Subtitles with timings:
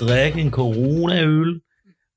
[0.00, 1.60] drikke en coronaøl,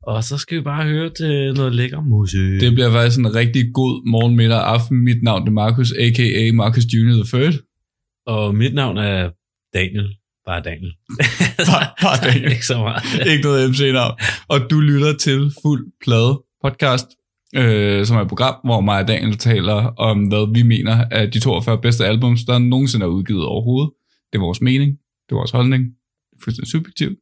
[0.04, 2.62] og så skal vi bare høre til noget lækker musik.
[2.62, 5.04] Det bliver faktisk en rigtig god morgen, middag og aften.
[5.04, 6.52] Mit navn er Markus, a.k.a.
[6.54, 7.54] Marcus Junior the Third.
[8.26, 9.30] Og mit navn er
[9.74, 10.10] Daniel.
[10.46, 10.94] Bare Daniel.
[11.72, 12.52] Bare, bare Daniel.
[12.52, 13.28] Ikke så meget.
[13.32, 14.14] Ikke noget MC-navn.
[14.48, 17.08] Og du lytter til Fuld Plade podcast,
[17.56, 19.74] øh, som er et program, hvor mig og Daniel taler
[20.08, 23.92] om, hvad vi mener er de 42 bedste albums, der nogensinde er udgivet overhovedet.
[24.32, 24.92] Det er vores mening.
[25.26, 25.84] Det er vores holdning.
[26.30, 27.18] Det er fuldstændig subjektivt.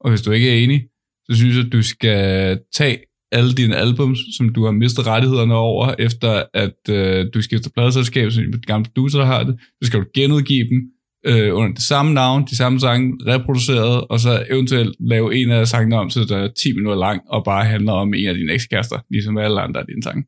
[0.00, 0.82] Og hvis du ikke er enig,
[1.30, 2.98] så synes jeg, at du skal tage
[3.32, 8.30] alle dine albums, som du har mistet rettighederne over, efter at øh, du skifter pladeselskab,
[8.30, 10.80] som de gamle producer har det, så skal du genudgive dem
[11.26, 15.68] øh, under det samme navn, de samme sange, reproduceret, og så eventuelt lave en af
[15.68, 18.52] sangene om, så der er 10 minutter lang, og bare handler om en af dine
[18.52, 20.24] ekskærester, ligesom alle andre af dine sange.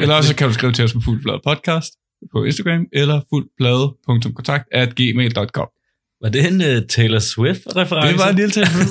[0.00, 1.92] Eller også kan du skrive til os på Fuldplade Podcast
[2.32, 5.68] på Instagram, eller fuldplade.kontakt at gmail.com.
[6.22, 8.08] Var det en uh, Taylor Swift-reference?
[8.12, 8.88] Det var en lille tilfælde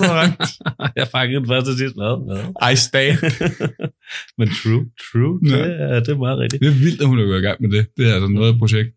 [1.00, 2.11] jeg fangede den første sidst med.
[2.73, 3.08] I stay.
[4.38, 5.58] Men true, true, Ja.
[5.64, 6.61] det, er, det er meget rigtigt.
[6.64, 7.88] Det er vildt, at hun er gået i gang med det.
[7.97, 8.89] Det er altså noget projekt.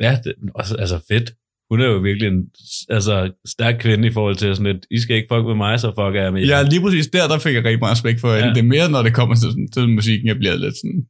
[0.00, 1.32] Ja, det, også, altså fedt.
[1.70, 2.40] Hun er jo virkelig en
[2.88, 5.88] altså, stærk kvinde i forhold til sådan et, I skal ikke fuck med mig, så
[5.88, 6.42] fuck jeg med.
[6.46, 8.48] Ja, lige præcis der, der fik jeg rigtig meget respekt for hende.
[8.48, 8.54] Ja.
[8.54, 11.00] Det er mere, når det kommer til, sådan, til musikken, jeg bliver lidt sådan,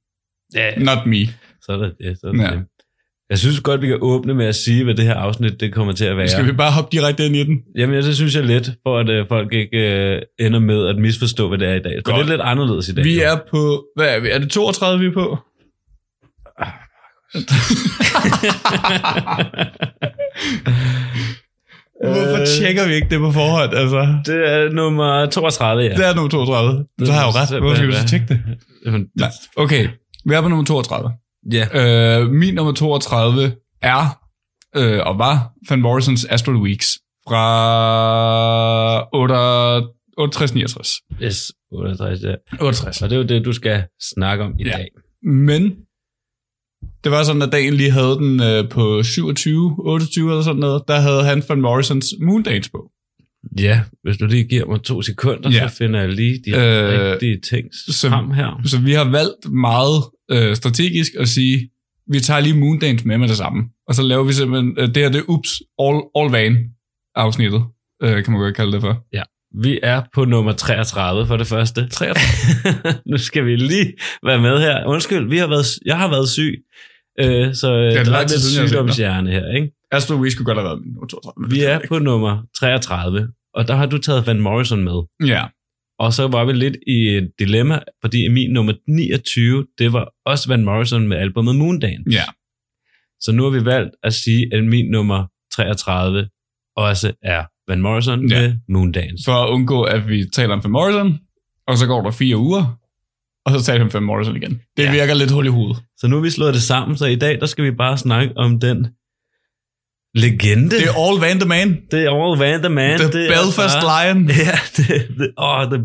[0.55, 1.23] ja, not me.
[1.65, 2.19] så er det det.
[2.21, 2.51] Så er det, Ja.
[2.51, 2.65] det.
[3.33, 5.93] Jeg synes godt, vi kan åbne med at sige, hvad det her afsnit det kommer
[5.93, 6.29] til at være.
[6.29, 7.59] Skal vi bare hoppe direkte ind i den?
[7.79, 9.79] Jamen, ja, det synes jeg lidt, for at øh, folk ikke
[10.15, 12.01] øh, ender med at misforstå, hvad det er i dag.
[12.07, 12.19] For Godt.
[12.19, 13.05] det er lidt anderledes i dag.
[13.05, 14.31] Vi er på, hvad er vi?
[14.31, 15.39] Er det 32, vi er på?
[22.03, 22.47] Hvorfor Øh.
[22.47, 23.75] tjekker vi ikke det på forhånd?
[23.75, 25.89] Altså, det er nummer 32, ja.
[25.89, 26.85] det er nummer 32.
[27.05, 27.61] Så har jo ret.
[27.61, 28.41] Hvorfor skal vi så tjekke det?
[28.87, 29.31] Jamen, Nej.
[29.57, 29.89] Okay,
[30.25, 31.11] vi er på nummer 32.
[31.53, 34.19] Ja, Øh, min nummer 32 er,
[34.77, 36.87] øh, og var, Van Morrisons Astral Weeks
[37.29, 41.01] fra 68-69.
[41.23, 42.35] yes, 68, ja.
[42.61, 43.03] 68.
[43.03, 44.71] Og det er jo det, du skal snakke om i Ja.
[44.71, 44.89] dag.
[45.23, 45.63] Men
[47.05, 50.83] det var sådan, at dagen lige havde den øh, på 27, 28 eller sådan noget.
[50.89, 52.91] Der havde han Van Morrisons Moondance på.
[53.61, 55.69] Ja, hvis du lige giver mig to sekunder, Ja.
[55.69, 58.61] så finder jeg lige de Øh, rigtige ting så- frem her.
[58.65, 61.71] Så vi har valgt meget øh, strategisk at sige,
[62.07, 63.63] vi tager lige Moondance med med det samme.
[63.89, 66.71] Og så laver vi simpelthen, øh, det her det er Ups All, All Van
[67.15, 67.63] afsnittet,
[68.03, 69.05] øh, kan man godt kalde det for.
[69.63, 71.89] Vi er på nummer 33 for det første.
[71.89, 73.01] 33.
[73.11, 73.93] nu skal vi lige
[74.27, 74.87] være med her.
[74.87, 76.55] Undskyld, vi har været, jeg har været syg,
[77.21, 79.55] øh, så øh, er der lang er tid lidt sygdomshjerne her.
[79.57, 79.71] Ikke?
[79.91, 81.33] Astral Weeks skulle godt have været nummer 32.
[81.37, 85.29] men det Vi er på nummer 33, og der har du taget Van Morrison med.
[85.29, 85.45] Ja,
[86.05, 90.49] Og så var vi lidt i et dilemma, fordi min nummer 29, det var også
[90.49, 92.11] Van Morrison med albumet Moondance.
[92.11, 92.23] ja.
[93.21, 95.27] Så nu har vi valgt at sige, at min nummer
[95.57, 96.29] 33
[96.77, 98.41] også er Van Morrison Ja.
[98.41, 99.25] med Moondance.
[99.25, 101.19] For at undgå, at vi taler om Van Morrison,
[101.67, 102.79] og så går der fire uger,
[103.47, 104.61] og så taler vi om Van Morrison igen.
[104.77, 104.93] Det Ja.
[104.93, 105.83] virker lidt hul i hovedet.
[105.97, 108.37] Så nu har vi slået det sammen, så i dag der skal vi bare snakke
[108.37, 108.87] om den
[110.15, 110.71] legende.
[110.71, 111.69] Det er All Van the Man.
[111.91, 112.99] det er All Van the Man.
[112.99, 114.29] The det Belfast er bare, Lion.
[114.47, 115.79] Ja, det, det, åh, det,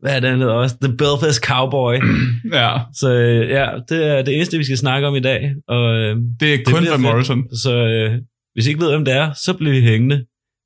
[0.00, 0.76] hvad er det, også?
[0.82, 1.94] The Belfast Cowboy.
[2.60, 5.40] Ja, så øh, ja, det er det eneste, vi skal snakke om i dag.
[5.68, 7.00] Og, øh, det er kun bliver Van.
[7.00, 7.56] Morrison.
[7.56, 8.10] så øh,
[8.54, 10.24] hvis I ikke ved, hvem det er, så bliver I hængende.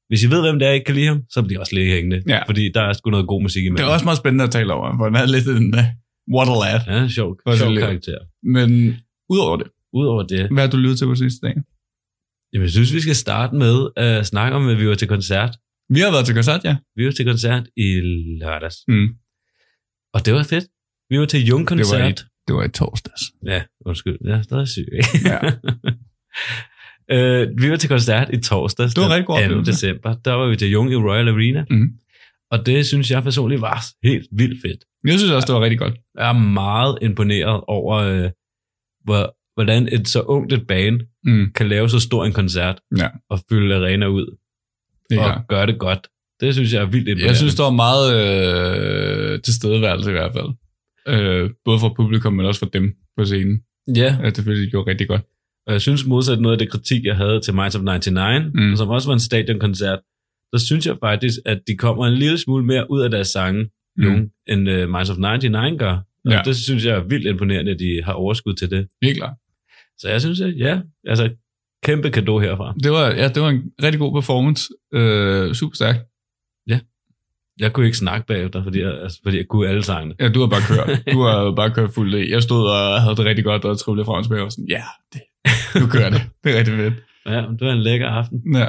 [0.08, 1.74] Hvis I ved, hvem det er, I ikke kan lide ham, så bliver I også
[1.74, 2.22] lidt hængende.
[2.28, 2.40] Ja.
[2.46, 3.76] Fordi der er sgu noget god musik imellem.
[3.76, 5.84] Det er også meget spændende at tale over, for han er lidt en uh,
[6.36, 6.80] what a lad.
[7.00, 8.18] Ja, sjov, sjov karakter.
[8.54, 8.96] Men
[9.30, 11.54] udover det, Udover det, hvad har du lyttet til på sidste dag?
[12.56, 15.56] Jamen, jeg synes, vi skal starte med at snakke om, at vi var til koncert.
[15.88, 16.76] Vi har været til koncert, ja.
[16.96, 18.00] Vi var til koncert i
[18.40, 18.76] lørdags.
[18.88, 19.08] Mm.
[20.14, 20.66] Og det var fedt.
[21.10, 22.24] Vi var til Jung Det var koncert.
[22.46, 23.22] Det var i torsdags.
[23.46, 24.18] Ja, undskyld.
[24.24, 24.86] Jeg er stadig syg?
[25.24, 25.40] Ja.
[27.16, 28.94] øh, vi var til koncert i torsdags.
[28.94, 29.42] Det var rigtig god 2.
[29.44, 29.72] oplevelse.
[29.72, 30.14] december.
[30.24, 31.64] Der var vi til Jung i Royal Arena.
[31.70, 31.88] Mhm.
[32.50, 34.84] Og det synes jeg personligt var helt vildt fedt.
[35.04, 35.94] Jeg synes også, det var rigtig godt.
[36.18, 38.30] Jeg er meget imponeret over, øh,
[39.04, 41.52] hvor, hvordan et så ungt et band Mm.
[41.54, 43.08] kan lave så stor en koncert Ja.
[43.30, 44.36] og fylde arena ud
[45.10, 46.06] Det og gøre det godt.
[46.40, 47.26] Det synes jeg er vildt imponerende.
[47.28, 50.48] Jeg synes, der var meget øh, tilstedeværelse i hvert fald.
[51.08, 53.60] Øh, både for publikum, men også for dem på scenen.
[53.96, 55.22] Ja, At det selvfølgelig gjorde rigtig godt.
[55.66, 58.76] og jeg synes modsat noget af det kritik, jeg havde til Minds of 99, Mm.
[58.76, 59.98] som også var en stadionkoncert,
[60.54, 63.70] så synes jeg faktisk, at de kommer en lille smule mere ud af deres sange,
[63.98, 64.30] Mm.
[64.48, 65.92] end uh, Minds of 99 gør.
[65.92, 66.02] Og
[66.32, 66.36] Ja.
[66.36, 66.42] ja.
[66.44, 68.86] det synes jeg er vildt imponerende, at de har overskud til det.
[69.02, 69.34] Helt klart.
[69.98, 71.30] Så jeg synes, at ja, altså
[71.84, 72.74] kæmpe kado herfra.
[72.82, 74.68] Det var, ja, det var en rigtig god performance.
[74.94, 75.96] Øh, super stærk.
[77.58, 80.14] Jeg kunne ikke snakke bagefter, fordi jeg, altså, fordi jeg kunne alle sangene.
[80.20, 81.02] Ja, du har bare kørt.
[81.14, 82.30] Du har bare kørt fuldt i.
[82.32, 84.82] Jeg stod og havde det rigtig godt, og trillede frem og tilbage, og sådan, ja,
[85.12, 85.20] det,
[85.80, 86.20] nu kører det.
[86.44, 86.94] Det er rigtig fedt.
[87.26, 88.56] Ja, det var en lækker aften.
[88.56, 88.68] Ja.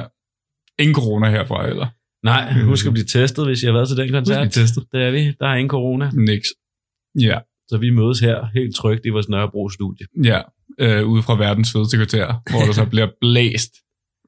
[0.78, 1.86] Ingen corona herfra, eller?
[2.24, 4.46] Nej, husk at blive testet, hvis I har været til den koncert.
[4.46, 4.84] Husk, testet.
[4.92, 5.32] Det er vi.
[5.40, 6.10] Der er ingen corona.
[6.14, 6.48] Niks.
[7.20, 7.38] Ja,
[7.68, 10.06] Så vi mødes her helt trygt i vores Nørrebro studie.
[10.24, 10.40] ja.
[10.80, 13.72] Øh, ude fra verdens fedeste kvarter, hvor der så bliver blæst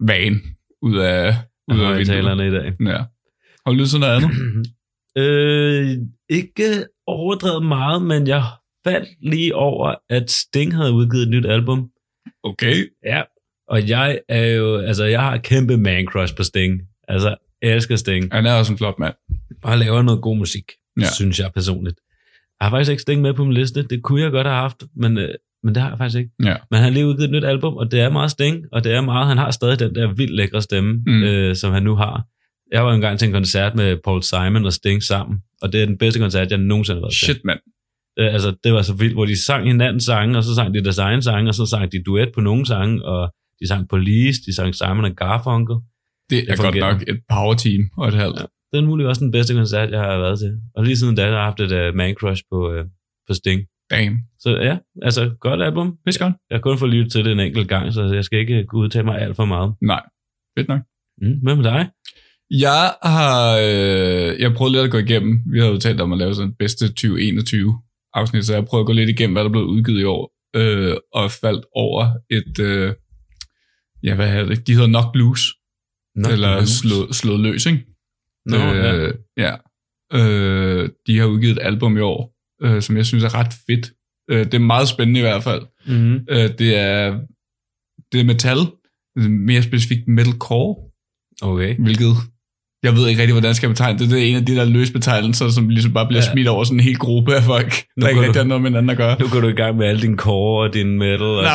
[0.00, 0.41] van
[0.82, 1.35] ud af,
[1.73, 2.47] ud af vinduet.
[2.47, 2.73] I dag.
[2.81, 3.05] Ja.
[3.64, 4.31] Har du lyst til noget andet?
[5.20, 5.97] øh,
[6.29, 8.44] ikke overdrevet meget, men jeg
[8.85, 11.91] faldt lige over, at Sting havde udgivet et nyt album.
[12.43, 12.75] Okay.
[13.05, 13.23] Ja.
[13.69, 16.81] Og jeg er jo, altså jeg har kæmpe man crush på Sting.
[17.08, 18.32] Altså, jeg elsker Sting.
[18.32, 19.14] Han er også en flot mand.
[19.62, 21.06] Bare laver noget god musik, ja.
[21.14, 22.00] synes jeg personligt.
[22.61, 23.82] Jeg har faktisk ikke Sting med på min liste.
[23.82, 25.35] Det kunne jeg godt have haft, men, øh,
[25.65, 26.31] men det har jeg faktisk ikke.
[26.45, 26.57] Ja.
[26.71, 29.01] Men han lige udgivet et nyt album, og det er meget Sting, og det er
[29.01, 31.23] meget, han har stadig den der vildt lækre stemme, Mm.
[31.23, 32.25] øh, som han nu har.
[32.73, 35.87] Jeg var engang til en koncert med Paul Simon og Sting sammen, og det er
[35.87, 37.25] den bedste koncert, jeg nogensinde har været til.
[37.25, 37.59] Shit, mand.
[38.17, 40.85] Det, altså, det var så vildt, hvor de sang hinandens sange, og så sang de
[40.85, 44.41] deres egen sange, og så sang de duet på nogle sange, og de sang Police,
[44.47, 45.77] de sang Simon og Garfunkel.
[46.31, 46.93] Det er godt fungerer.
[46.93, 48.39] nok et power team og et halvt.
[48.41, 48.45] Ja.
[48.73, 50.53] Det er muligt også den bedste koncert, jeg har været til.
[50.77, 52.85] Og lige siden da, der har jeg haft et uh, man crush på, uh,
[53.29, 53.61] på Sting.
[53.91, 54.19] Damn.
[54.39, 55.97] Så ja, altså godt album.
[56.07, 56.35] Pis godt.
[56.51, 59.05] Jeg har kun fået lyttet til det en enkelt gang, så jeg skal ikke udtale
[59.05, 59.75] mig alt for meget.
[59.83, 60.03] Nej.
[60.59, 60.81] Fedt nok.
[61.23, 61.91] Mm, hvad med dig?
[62.51, 65.41] Jeg har øh, jeg prøvet lidt at gå igennem.
[65.53, 67.79] Vi havde jo talt om at lave sådan bedste 2021
[68.15, 70.97] afsnit, så jeg prøvede at gå lidt igennem, hvad der blev udgivet i år, øh,
[71.13, 72.93] og faldt over et, øh,
[74.03, 74.67] ja, hvad hedder det?
[74.67, 75.41] De hedder Knock Blues,
[76.15, 76.71] Nå, eller blues.
[76.71, 77.87] slået, slået løs, ikke?
[78.47, 78.97] Nå, ja.
[78.97, 79.53] øh, ja.
[80.15, 83.91] Øh, de har udgivet et album i år, øh, som jeg synes er ret fedt.
[84.31, 85.62] Øh, det er meget spændende i hvert fald.
[85.87, 86.15] Mm-hmm.
[86.31, 87.19] Øh, det er
[88.12, 88.59] det er metal,
[89.29, 90.77] mere specifikt metalcore,
[91.43, 91.77] Okay.
[91.79, 92.12] hvilket
[92.83, 94.11] jeg ved ikke rigtig, hvordan jeg skal betegne det.
[94.11, 96.33] Det er en af de der løse betegnelser, som ligesom bare bliver ja.
[96.33, 98.63] Smidt over sådan en hel gruppe af folk, Nu der ikke rigtig du- har noget
[98.63, 99.17] med hinanden at gøre.
[99.21, 101.23] Nu går du i gang med alle dine core og din metal.
[101.23, 101.51] Og Nå,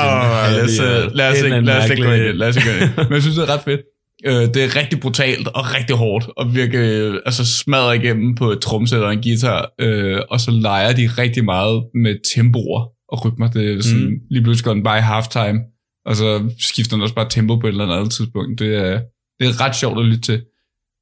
[0.47, 3.03] din lad os, lad os, ikke, lad os ikke gå ind Lad os ikke gå.
[3.03, 3.81] Men jeg synes, det er ret fedt.
[4.25, 8.51] Øh, det er rigtig brutalt og rigtig hårdt, og virkelig øh, altså smadrer igennem på
[8.51, 13.25] et tromsæt og en guitar, øh, og så leger de rigtig meget med tempoer og
[13.25, 13.51] rytmer.
[13.51, 14.19] Det er sådan, mm.
[14.29, 15.59] Lige pludselig går den bare i halftime,
[16.05, 18.59] og så skifter den også bare tempo på et eller andet tidspunkt.
[18.59, 19.01] Det er,
[19.39, 20.41] det er ret sjovt at lytte til.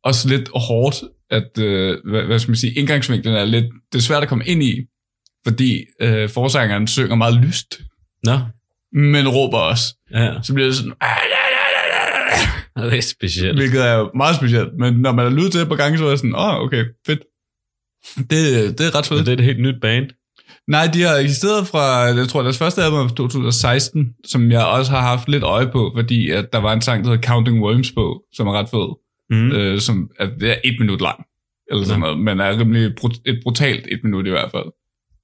[0.04, 0.96] Også lidt hårdt,
[1.31, 4.46] at, øh, hvad, hvad skal man sige, indgangsvinklen er lidt, det er svært at komme
[4.46, 4.81] ind i,
[5.48, 7.81] fordi øh, forsangeren synger meget lyst,
[8.24, 8.40] Nå,
[8.94, 9.96] men råber også.
[10.14, 10.34] ja.
[10.44, 10.94] Så bliver det sådan,
[12.92, 13.58] Det er specielt.
[13.60, 14.70] hvilket er meget specielt.
[14.80, 16.62] Men når man har lyttet til det på gange, så er jeg sådan, åh, oh,
[16.62, 17.20] okay, fedt.
[18.18, 19.25] Det, det er ret fedt.
[19.25, 20.10] det er et helt nyt band.
[20.68, 24.92] Nej, de har eksisteret fra, jeg tror, deres første album fra 2016, som jeg også
[24.92, 27.92] har haft lidt øje på, fordi at der var en sang, der hedder Counting Worms
[27.92, 28.98] på, som er ret fed,
[29.30, 29.52] Mm.
[29.52, 31.25] øh, som er, det er et minut lang,
[31.72, 32.06] eller sådan Nå.
[32.06, 34.66] noget, men er rimelig brut, et brutalt et minut i hvert fald.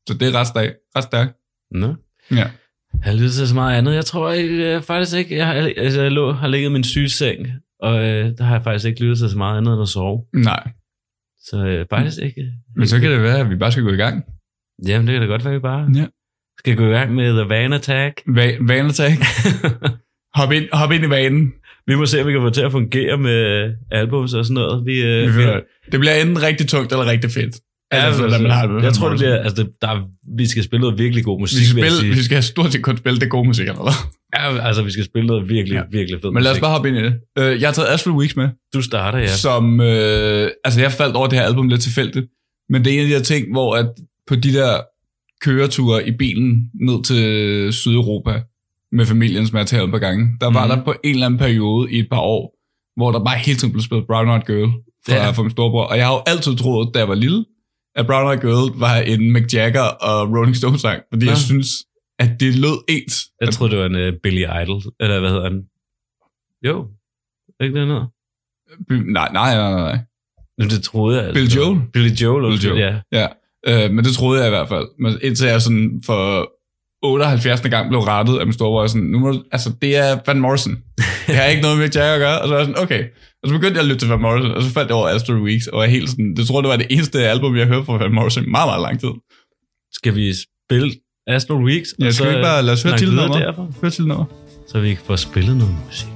[0.10, 0.74] Så det er ret stærkt.
[0.96, 1.34] Ret stærkt.
[1.72, 1.96] Nå.
[2.32, 2.50] Ja.
[2.94, 3.96] Jeg har lyttet til så meget andet.
[3.96, 6.84] Jeg tror jeg, jeg faktisk ikke, jeg, har, altså, jeg lå, har ligget i min
[6.84, 7.48] sygeseng,
[7.80, 10.26] og øh, der har jeg faktisk ikke lyttet til så meget andet end at sove.
[10.34, 10.72] Nej,
[11.44, 12.52] Så øh, faktisk ikke.
[12.76, 14.24] men så kan det være, at vi bare skal gå i gang.
[14.88, 16.06] Jamen, det kan da godt være, vi bare Ja.
[16.60, 18.22] skal gå i gang med The Van Attack.
[18.28, 19.12] Va- vanetak.
[20.40, 21.54] Hop ind, hop ind i vanen.
[21.88, 24.86] vi må se, om vi kan få til at fungere med albums og sådan noget.
[24.86, 25.60] Vi, øh, Vi finder,
[25.92, 27.56] det bliver enten rigtig tungt eller rigtig fedt.
[27.94, 30.64] Ja, Altså, altså, man har jeg tror, det bliver, altså, det, der, er- vi skal
[30.64, 32.98] spille noget virkelig god vi musik, skal, vil jeg spille, vi skal stort set kun
[32.98, 33.94] spille det gode musik eller hvad?
[34.36, 35.82] Ja, altså, vi skal spille noget virkelig, Ja.
[35.92, 37.14] virkelig fed Men lad os bare hoppe ind i det.
[37.40, 39.28] Uh, jeg har taget Ashford Weeks med, Du starter, ja.
[39.28, 39.80] som...
[39.80, 39.86] Uh,
[40.66, 42.26] altså, jeg faldt over det her album lidt tilfældigt.
[42.70, 43.90] Men det er en af de her ting, hvor at
[44.28, 44.78] på de der
[45.42, 48.42] køreture i bilen ned til Sydeuropa
[48.92, 50.76] med familien, som jeg har talt på gange, der var Mhm.
[50.78, 52.56] der på en eller anden periode i et par år,
[52.98, 54.70] hvor der bare hele tiden blev spillet Brown Eyed Girl
[55.06, 55.30] fra, Ja.
[55.32, 55.84] fra min storebror.
[55.84, 57.46] Og jeg har jo altid troet, da jeg var lille,
[57.96, 61.32] at Brown Eyed Girl var en Mick Jagger og Rolling Stones sang, fordi Ja.
[61.32, 61.68] jeg synes,
[62.20, 63.16] at det lød ens.
[63.42, 65.62] Jeg troede, det var en uh, Billy Idol, eller hvad hedder den?
[66.66, 66.88] Jo,
[67.62, 68.08] ikke det noget?
[68.90, 70.00] Nej, nej, nej, nej.
[70.70, 71.34] Det troede jeg.
[71.34, 71.60] Billy altså.
[71.60, 71.82] Joel?
[71.94, 72.80] Billy Joel, Billy Joel.
[72.80, 73.00] ja.
[73.12, 73.28] Ja,
[73.86, 74.88] øh, men det troede jeg i hvert fald.
[75.00, 76.52] Men indtil jeg sådan for
[77.04, 77.62] 78.
[77.70, 80.78] gang blev rettet af min storebror, sådan, nu må du, altså det er Van Morrison.
[81.28, 82.42] Det har ikke noget med Jagger at gøre.
[82.42, 83.04] Og så var jeg sådan, okay.
[83.44, 85.34] Og så begyndte jeg at lytte til Van Morrison, og så faldt jeg over Astro
[85.34, 87.86] Weeks, og jeg helt sådan, det tror jeg, det var det eneste album, jeg hørte
[87.86, 89.10] fra Van Morrison i meget, meget lang tid.
[89.94, 90.92] Skal vi spille
[91.28, 91.90] Astro Weeks?
[92.00, 93.82] Ja, skal vi ikke bare lade os høre snakke til nummer?
[93.82, 94.26] Hør til nummer.
[94.68, 96.08] Så vi kan få spillet noget musik.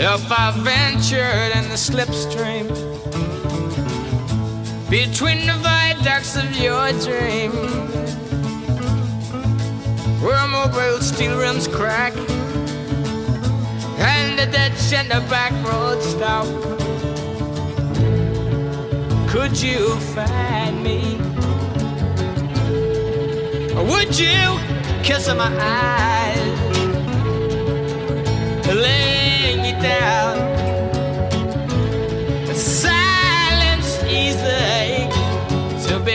[0.00, 2.66] If I ventured in the slipstream
[4.90, 7.52] between the viaducts of your dream,
[10.20, 12.12] where mobile steel rims crack
[13.98, 16.44] and the ditch and the back road stop,
[19.28, 21.14] could you find me?
[23.76, 24.58] Or would you
[25.04, 26.00] kiss my eyes?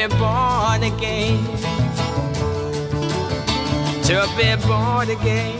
[0.08, 1.44] Lay again.
[4.04, 5.58] To be born again.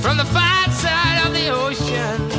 [0.00, 2.30] From the far side of the ocean,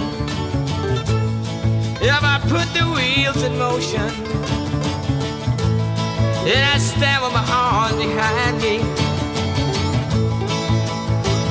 [2.01, 4.09] if I put the wheels in motion,
[6.47, 8.79] and I stand with my arms behind me,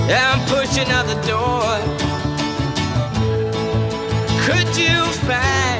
[0.08, 1.80] and I'm pushing out the door.
[4.46, 5.71] Could you find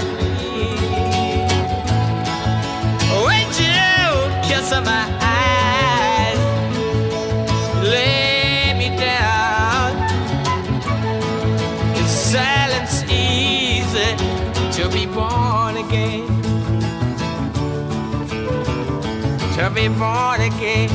[19.75, 20.91] be born again.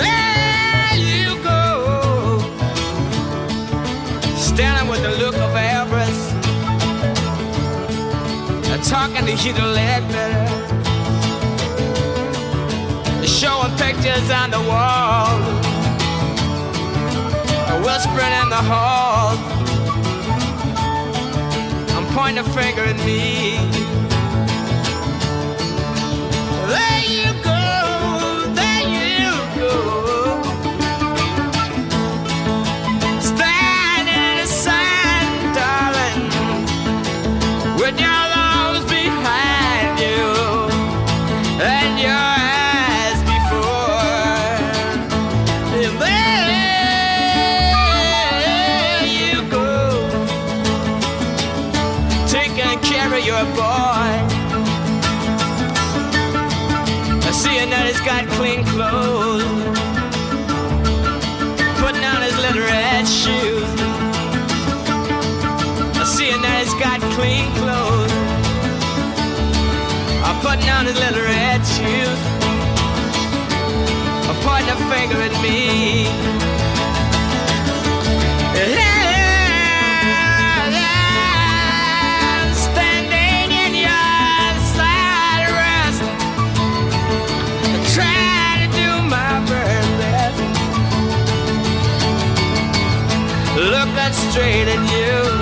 [0.00, 2.38] There you go
[4.36, 5.54] standing with the look of
[8.70, 10.46] uh, talking to Hugh Ledbetter,
[13.26, 15.38] showing pictures on the wall,
[17.82, 19.36] whispering in the hall.
[21.96, 23.97] I'm pointing a finger at me.
[70.86, 72.20] His little red shoes.
[74.44, 76.06] Pointing a finger at me.
[82.54, 84.12] Standing in your
[87.92, 90.40] trying to do my best.
[93.56, 95.37] looking straight at you.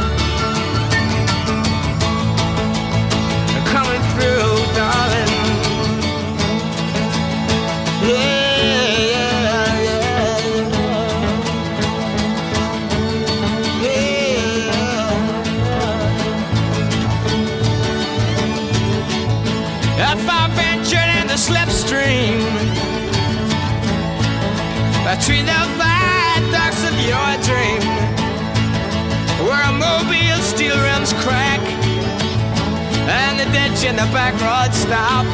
[33.84, 35.24] In the back road stop.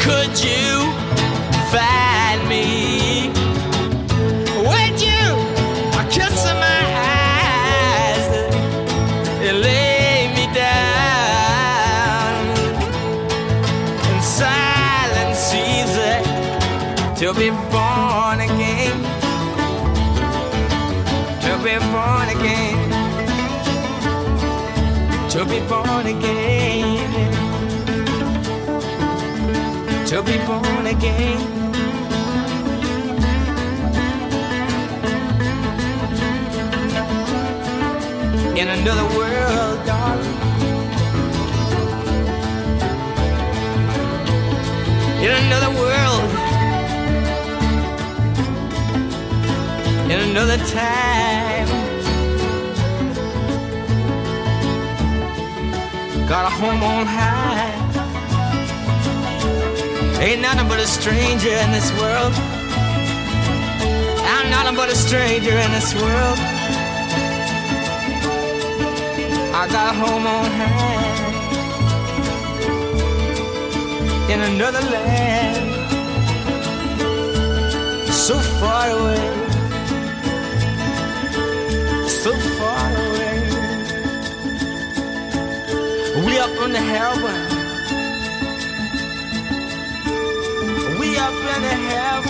[0.00, 0.80] Could you
[1.70, 2.79] find me?
[25.50, 27.32] Be born again.
[30.06, 31.40] To be born again.
[38.56, 40.36] In another world, darling.
[45.24, 46.30] In another world.
[50.12, 51.49] In another time.
[56.30, 57.74] Got a home on high.
[60.22, 62.32] Ain't nothing but a stranger in this world.
[64.32, 66.38] I'm nothing but a stranger in this world.
[69.58, 71.18] I got a home on high.
[74.32, 75.66] In another land.
[78.12, 79.26] So far away.
[82.06, 83.29] So far away.
[86.26, 87.34] We up in the heaven.
[90.98, 92.29] We up in the heaven.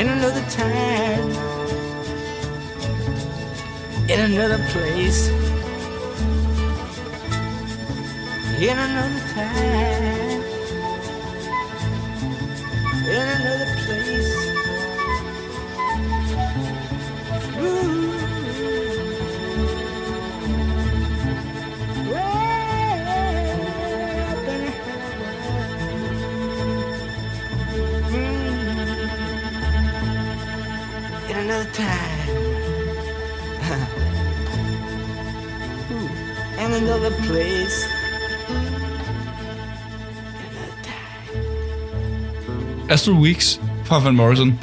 [0.00, 1.28] In another time,
[4.08, 5.28] in another place,
[8.68, 9.89] in another time,
[36.80, 37.84] Another place.
[42.90, 44.58] Astral Weeks fra Van Morrison.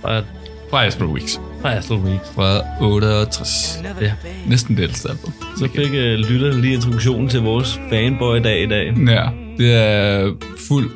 [0.00, 0.22] Fra,
[0.70, 1.40] Fra Astral Weeks.
[1.60, 2.28] fra Astral Weeks.
[2.34, 3.76] Fra 68.
[3.78, 4.12] Another Ja.
[4.46, 5.32] Næsten det ældste album.
[5.56, 8.94] Så fik uh, lytterne lige introduktionen til vores fanboy dag i dag.
[9.06, 10.32] Ja, det er
[10.68, 10.90] fuld...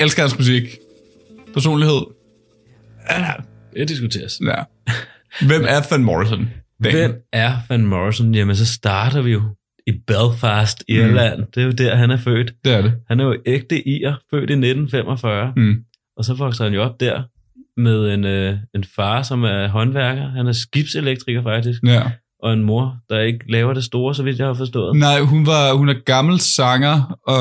[0.00, 0.62] Elsker hans musik.
[1.52, 2.00] Personlighed.
[3.10, 3.32] Ja,
[3.76, 4.40] det diskuteres.
[4.46, 4.62] Ja.
[5.46, 6.50] Hvem er Van Morrison?
[6.78, 8.34] Hvem er Van Morrison?
[8.34, 9.42] Jamen, så starter vi jo
[9.86, 11.38] i Belfast, Irland.
[11.38, 11.46] Mm.
[11.54, 12.52] Det er jo der, han er født.
[12.64, 12.92] Det er det.
[13.08, 15.52] Han er jo ægte ir, født i 1945.
[15.56, 15.74] Mm.
[16.16, 17.22] Og så vokser han jo op der
[17.80, 20.28] med en, øh, en far, som er håndværker.
[20.28, 21.82] Han er skibselektriker faktisk.
[21.86, 22.02] Ja.
[22.42, 24.96] Og en mor, der ikke laver det store, så vidt jeg har forstået.
[24.96, 27.36] Nej, hun, var, hun er gammel sanger, og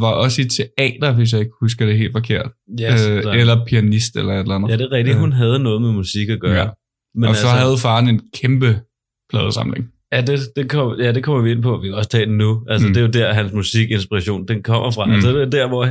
[0.00, 2.50] var også i teater, hvis jeg ikke husker det helt forkert.
[2.80, 4.68] Yes, øh, så- eller pianist, eller et eller andet.
[4.70, 5.18] Ja, det er rigtigt.
[5.18, 6.54] Hun havde noget med musik at gøre.
[6.62, 6.68] Ja.
[7.14, 8.80] Men og så altså, havde faren en kæmpe
[9.30, 9.88] pladesamling.
[10.12, 11.78] Ja, det, det, kom, ja, det kommer vi ind på.
[11.82, 12.64] Vi kan også tage den nu.
[12.68, 12.94] Altså, Mm.
[12.94, 15.04] det er jo der, hans musikinspiration, den kommer fra.
[15.04, 15.10] Mm.
[15.10, 15.14] Mm.
[15.14, 15.88] Altså, det er der, hvor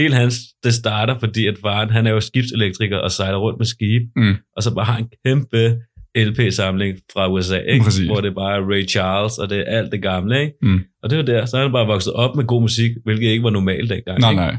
[0.00, 3.66] hele hans, det starter, fordi at faren, han er jo skibselektriker og sejler rundt med
[3.66, 4.02] skib.
[4.16, 4.34] Mm.
[4.56, 5.76] Og så bare har en kæmpe
[6.16, 7.84] LP-samling fra USA, ikke?
[7.84, 8.06] Præcis.
[8.06, 10.40] hvor det bare er Ray Charles, og det er alt det gamle.
[10.40, 10.52] Ikke?
[10.62, 10.80] Mm.
[11.02, 13.28] Og det er jo der, så er han bare vokset op med god musik, hvilket
[13.28, 14.20] ikke var normalt dengang.
[14.20, 14.40] Nej, ikke?
[14.42, 14.56] nej.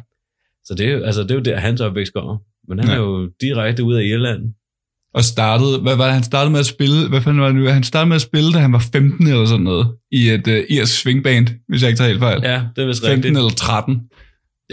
[0.65, 2.37] Så det er, jo, altså, det er jo der, hans opvækst kommer.
[2.67, 2.93] Men han ja.
[2.95, 4.53] er jo direkte ud af Irland.
[5.13, 7.65] Og startede, hvad var det, han startede med at spille, hvad fanden var det nu,
[7.65, 10.53] han startede med at spille, da han var 15 eller sådan noget, i et uh,
[10.77, 12.39] irsk swingband, hvis jeg ikke tager helt fejl.
[12.43, 13.37] Ja, det er vist 15 rigtigt.
[13.37, 14.01] eller 13.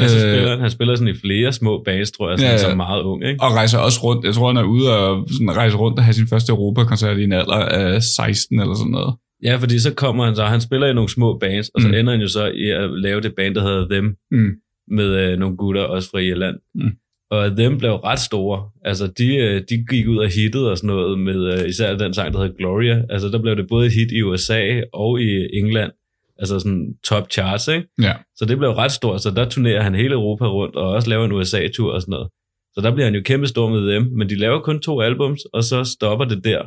[0.00, 2.50] Ja, så Øh, spiller han, han spiller sådan i flere små bands, tror jeg, sådan,
[2.52, 3.24] Ja, ja, som meget ung.
[3.28, 3.42] Ikke?
[3.44, 4.24] Og rejser også rundt.
[4.24, 7.24] Jeg tror, han er ude og sådan, rejse rundt og have sin første Europakoncert i
[7.24, 9.14] en alder af 16 eller sådan noget.
[9.42, 11.94] Ja, fordi så kommer han så, han spiller i nogle små bands, og så mm.
[11.94, 14.50] ender han jo så i at lave det band, der hedder Them, Mm.
[14.96, 16.56] med øh, nogle gutter også fra Irland.
[16.74, 16.90] Mm.
[17.30, 18.70] Og Them blev ret store.
[18.84, 22.14] Altså, de, øh, de gik ud og hittede og sådan noget med øh, især den
[22.14, 23.02] sang, der hedder Gloria.
[23.10, 25.92] Altså, der blev det både et hit i USA og i England.
[26.38, 27.86] Altså sådan top charts, ikke?
[28.02, 28.12] Ja.
[28.36, 31.24] Så det blev ret stort, så der turnerer han hele Europa rundt, og også laver
[31.24, 32.28] en USA-tur og sådan noget.
[32.74, 35.40] Så der bliver han jo kæmpe stor med dem, men de laver kun to albums,
[35.52, 36.62] og så stopper det der.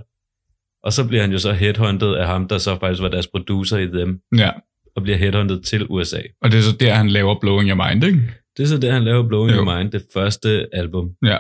[0.83, 3.77] Og så bliver han jo så headhunted af ham, der så faktisk var deres producer
[3.77, 4.49] i dem, Ja.
[4.95, 6.19] og bliver headhunted til USA.
[6.41, 8.19] Og det er så der, han laver Blowing Your Mind, ikke?
[8.59, 9.63] Det er så der, han laver Blowing Jo.
[9.63, 11.09] Your Mind, det første album.
[11.25, 11.37] Ja.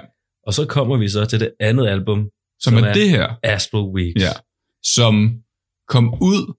[0.47, 2.17] Og så kommer vi så til det andet album,
[2.59, 4.21] Som, Som er, er- det her, Astral Weeks.
[4.23, 4.31] ja,
[4.83, 5.33] som
[5.87, 6.53] kom ud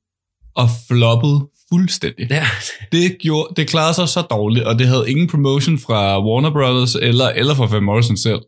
[0.57, 2.27] og floppede fuldstændig.
[2.31, 2.45] Ja,
[2.93, 6.95] Det, gjorde, det klarede sig så dårligt, og det havde ingen promotion fra Warner Brothers
[6.95, 8.41] eller, eller fra Van Morrison selv.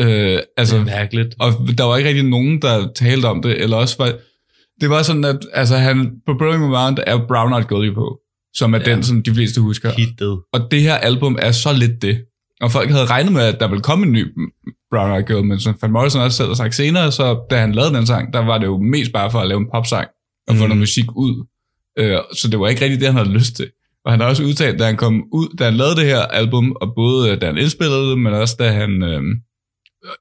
[0.00, 1.34] Øh, altså, det er mærkeligt.
[1.40, 4.12] og der var ikke rigtig nogen, der talte om det, eller også var,
[4.80, 8.18] det var sådan, at altså, han, på Blowing My Mind er Brown Eyed på,
[8.54, 8.84] som er ja.
[8.84, 9.92] Den, som de fleste husker.
[9.92, 10.40] Hittet.
[10.52, 12.24] Og det her album er så lidt det.
[12.60, 14.26] Og folk havde regnet med, at der ville komme en ny
[14.90, 17.72] Brown Eyed Girl, men som Van Morrison også selv har sagt senere, så da han
[17.72, 20.08] lavede den sang, der var det jo mest bare for at lave en popsang
[20.48, 20.68] og få Mm.
[20.68, 21.46] noget musik ud.
[21.98, 23.70] Øh, så det var ikke rigtig det, han havde lyst til.
[24.04, 26.72] Og han har også udtalt, da han kom ud, da han lavede det her album,
[26.80, 29.22] og både øh, da han indspillede det, men også da han, øh,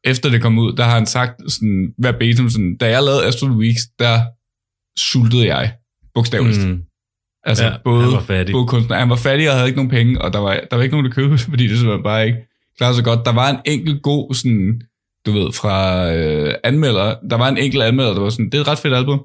[0.04, 3.52] efter det kom ud, der har han sagt sådan, verbatim, sådan, da jeg lavede Astral
[3.52, 4.22] Weeks, der
[5.00, 5.74] sultede jeg,
[6.13, 6.68] bogstaveligt.
[6.68, 6.82] Mm.
[7.43, 8.54] Altså Ja, både, han var fattig.
[8.54, 8.97] både kunstner.
[8.97, 11.06] Han var fattig og havde ikke nogen penge, og der var, der var ikke nogen,
[11.06, 12.39] der købte, fordi det simpelthen bare ikke
[12.78, 13.19] klarede så godt.
[13.25, 14.82] Der var en enkelt god, sådan,
[15.25, 17.15] du ved, fra øh, anmelder.
[17.30, 19.19] Der var en enkelt anmelder, der var sådan, det er et ret fedt album.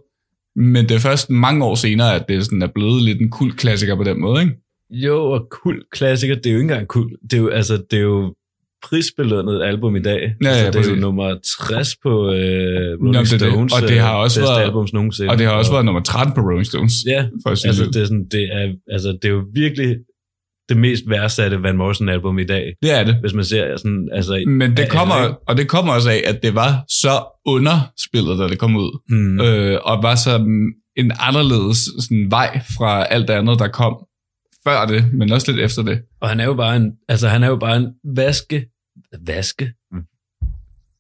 [0.56, 3.56] Men det er først mange år senere, at det sådan er blevet lidt en kult
[3.56, 4.54] klassiker på den måde, ikke?
[4.90, 7.10] Jo, og kul klassiker, det er jo ikke engang kul.
[7.22, 8.34] Det er jo, altså, det er jo
[8.84, 10.20] prisbelønnet album i dag.
[10.44, 11.36] Ja, ja, altså, det er jo nummer
[11.68, 13.52] 60 på øh, Jamen, Rolling det er det.
[13.52, 15.30] Stones Og det har øh, også bedste været- albums nogensinde.
[15.30, 17.84] Og det har også været nummer 13 på Rolling Stones, Ja, for at sige altså
[17.84, 17.94] det.
[17.94, 19.96] det, er sådan, det, er, altså det er jo virkelig
[20.68, 23.16] det mest værdsatte Van Morrison album i dag, det er det.
[23.20, 24.44] hvis man ser sådan, altså...
[24.46, 25.36] Men det kommer, ikke?
[25.48, 27.14] og det kommer også af, at det var så
[27.46, 29.00] underspillet, da det kom ud.
[29.08, 30.34] Mm, øh, og var så
[30.96, 33.96] en anderledes sådan, vej fra alt det andet, der kom
[34.68, 35.98] før det, men også lidt efter det.
[36.20, 38.64] og han er jo bare en, altså han er jo bare en vaske,
[39.26, 39.72] vaske,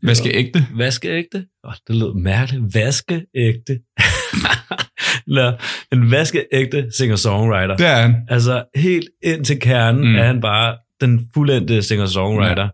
[0.02, 0.66] Hvad skal ægte?
[0.76, 1.36] vaskeægte?
[1.64, 2.74] Åh, oh, det lød mærkeligt.
[2.74, 3.78] Vaskeægte.
[5.36, 5.52] Nå,
[5.92, 7.76] en vaskeægte singer-songwriter.
[7.76, 8.14] Det er han.
[8.28, 10.16] Altså helt ind til kernen Mm.
[10.16, 12.62] er han bare den fuldendte singer-songwriter.
[12.62, 12.68] Ja.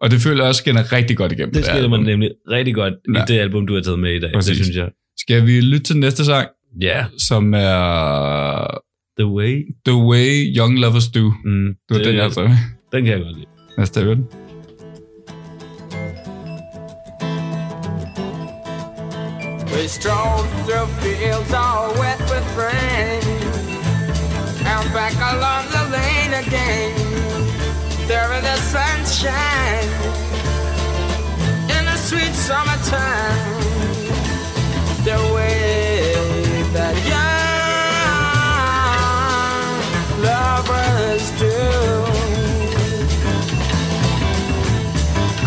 [0.00, 1.54] Og det føler jeg også skinner rigtig godt igennem.
[1.54, 3.22] Det skiller man nemlig rigtig godt Ja.
[3.22, 4.30] i det album, du har taget med i dag.
[4.34, 4.56] Præcis.
[4.56, 4.88] Det synes jeg.
[5.18, 6.48] Skal vi lytte til den næste sang,
[6.80, 8.78] Ja, som er
[9.18, 9.64] The Way.
[9.86, 11.32] The Way Young Lovers Do.
[11.44, 12.56] Mm, Det var den, jeg havde taget med.
[12.92, 13.46] Den kan jeg godt lide.
[13.76, 14.26] Lad os tage den.
[19.72, 23.22] We strolled through fields all wet with rain
[24.66, 26.94] And back along the lane again.
[28.06, 29.88] There in the sunshine
[31.76, 33.62] In the sweet summertime
[35.04, 36.14] The way
[36.74, 37.44] that young
[40.24, 41.58] lovers do.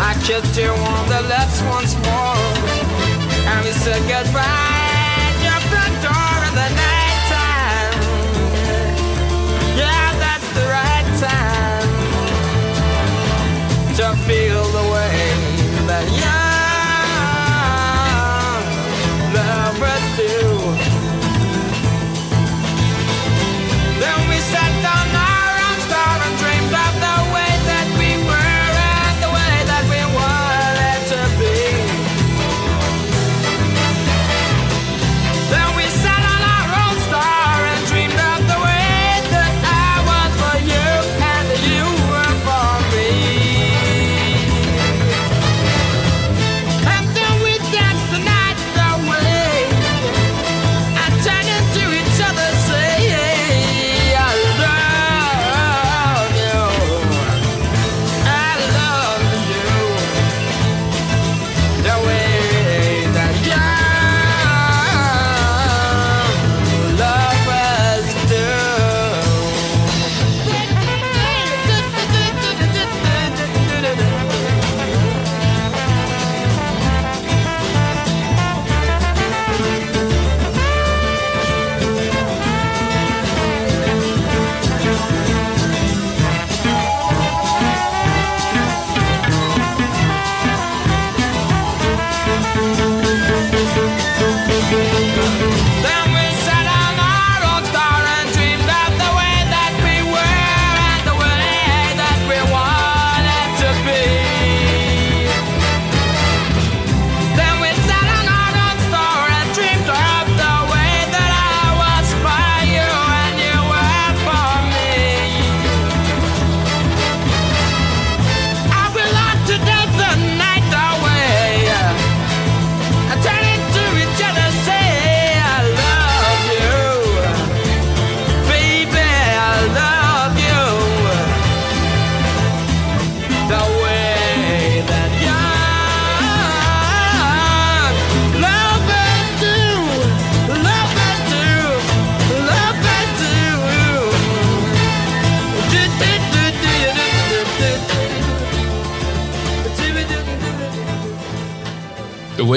[0.00, 2.37] I kissed you on the lips once more
[3.68, 4.67] and we said goodbye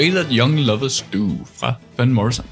[0.02, 2.46] Way That Young Lovers Do fra Van Morrison.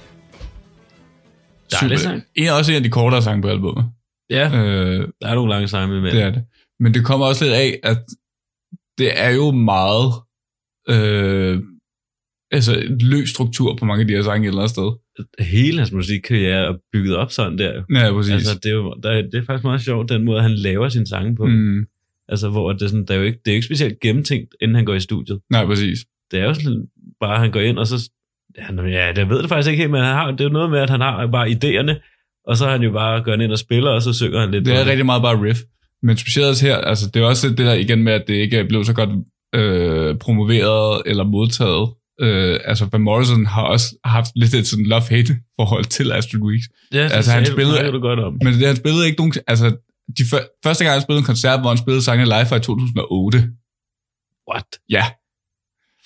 [1.73, 2.11] Dejlig Super.
[2.11, 2.23] sang.
[2.35, 3.85] En er også en af de kortere sange på albumet.
[4.31, 6.13] Ja, Øh, der er nogle lange sange med.
[6.13, 6.45] det er det.
[6.81, 7.99] Men det kommer også lidt af, at
[8.99, 10.13] det er jo meget
[10.89, 11.63] øh,
[12.51, 14.91] altså løs struktur på mange af de her sange et eller andet sted.
[15.45, 17.83] Hele hans musikkarriere er bygget op sådan der.
[17.95, 18.33] Ja, præcis.
[18.33, 21.07] Altså, det, er jo, der, det er faktisk meget sjovt, den måde, han laver sine
[21.07, 21.47] sange på.
[21.47, 21.87] Mm.
[22.29, 24.55] Altså, hvor det er, sådan, der er jo ikke, det er jo ikke specielt gennemtænkt,
[24.61, 25.41] inden han går i studiet.
[25.51, 25.99] nej, præcis.
[26.31, 26.87] Det er jo sådan,
[27.21, 28.11] bare, han går ind, og så...
[28.59, 30.71] Han, ja, det ved det faktisk ikke helt, men han har, det er jo noget
[30.71, 31.95] med, at han har bare idéerne,
[32.47, 34.66] og så er han jo bare gået ind og spiller, og så synger han lidt.
[34.66, 35.61] Det er rigtig meget bare riff.
[36.03, 38.64] Men specielt også her, altså det er også det der igen med, at det ikke
[38.64, 39.11] blev så godt
[39.55, 41.88] øh, promoveret eller modtaget.
[42.21, 46.66] Øh, altså Van Morrison har også haft lidt et sådan love-hate forhold til Astrid Weeks.
[46.93, 48.38] Ja, det altså, han spillede- du godt om.
[48.45, 49.33] Men det, han spillede ikke nogen...
[49.47, 49.66] Altså,
[50.19, 52.61] de før, første gang han spillede en koncert, hvor han spillede sangene live var i
[52.61, 53.38] 2008.
[54.51, 54.64] What?
[54.90, 55.05] Ja,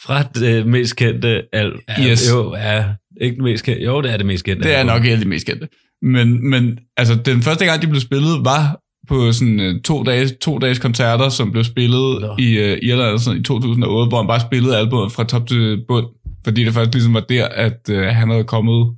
[0.04, 1.80] Fra det mest kendte album.
[2.00, 2.30] Yes.
[2.30, 2.84] Jo, ja,
[3.20, 3.84] ikke det mest kendte.
[3.84, 4.64] Jo, det er det mest kendte.
[4.64, 4.96] det er album.
[4.96, 5.68] nok et af de mest kendte.
[6.02, 10.32] Men, men altså, den første gang, de blev spillet, var på sådan øh, to, dages,
[10.40, 12.36] to dages koncerter, som blev spillet Nå.
[12.38, 16.06] i øh, Irland sådan, i 2008, hvor han bare spillede albumet fra top til bund,
[16.44, 18.96] fordi det faktisk ligesom var der, at øh, han havde kommet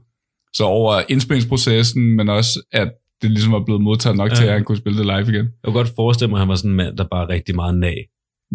[0.55, 2.90] så over indspillingsprocessen, men også at
[3.23, 4.35] det ligesom var blevet modtaget nok ja.
[4.35, 5.45] til, at han kunne spille det live igen.
[5.45, 7.79] Jeg kunne godt forestille mig, at han var sådan en mand, der bare rigtig meget
[7.79, 7.97] nag.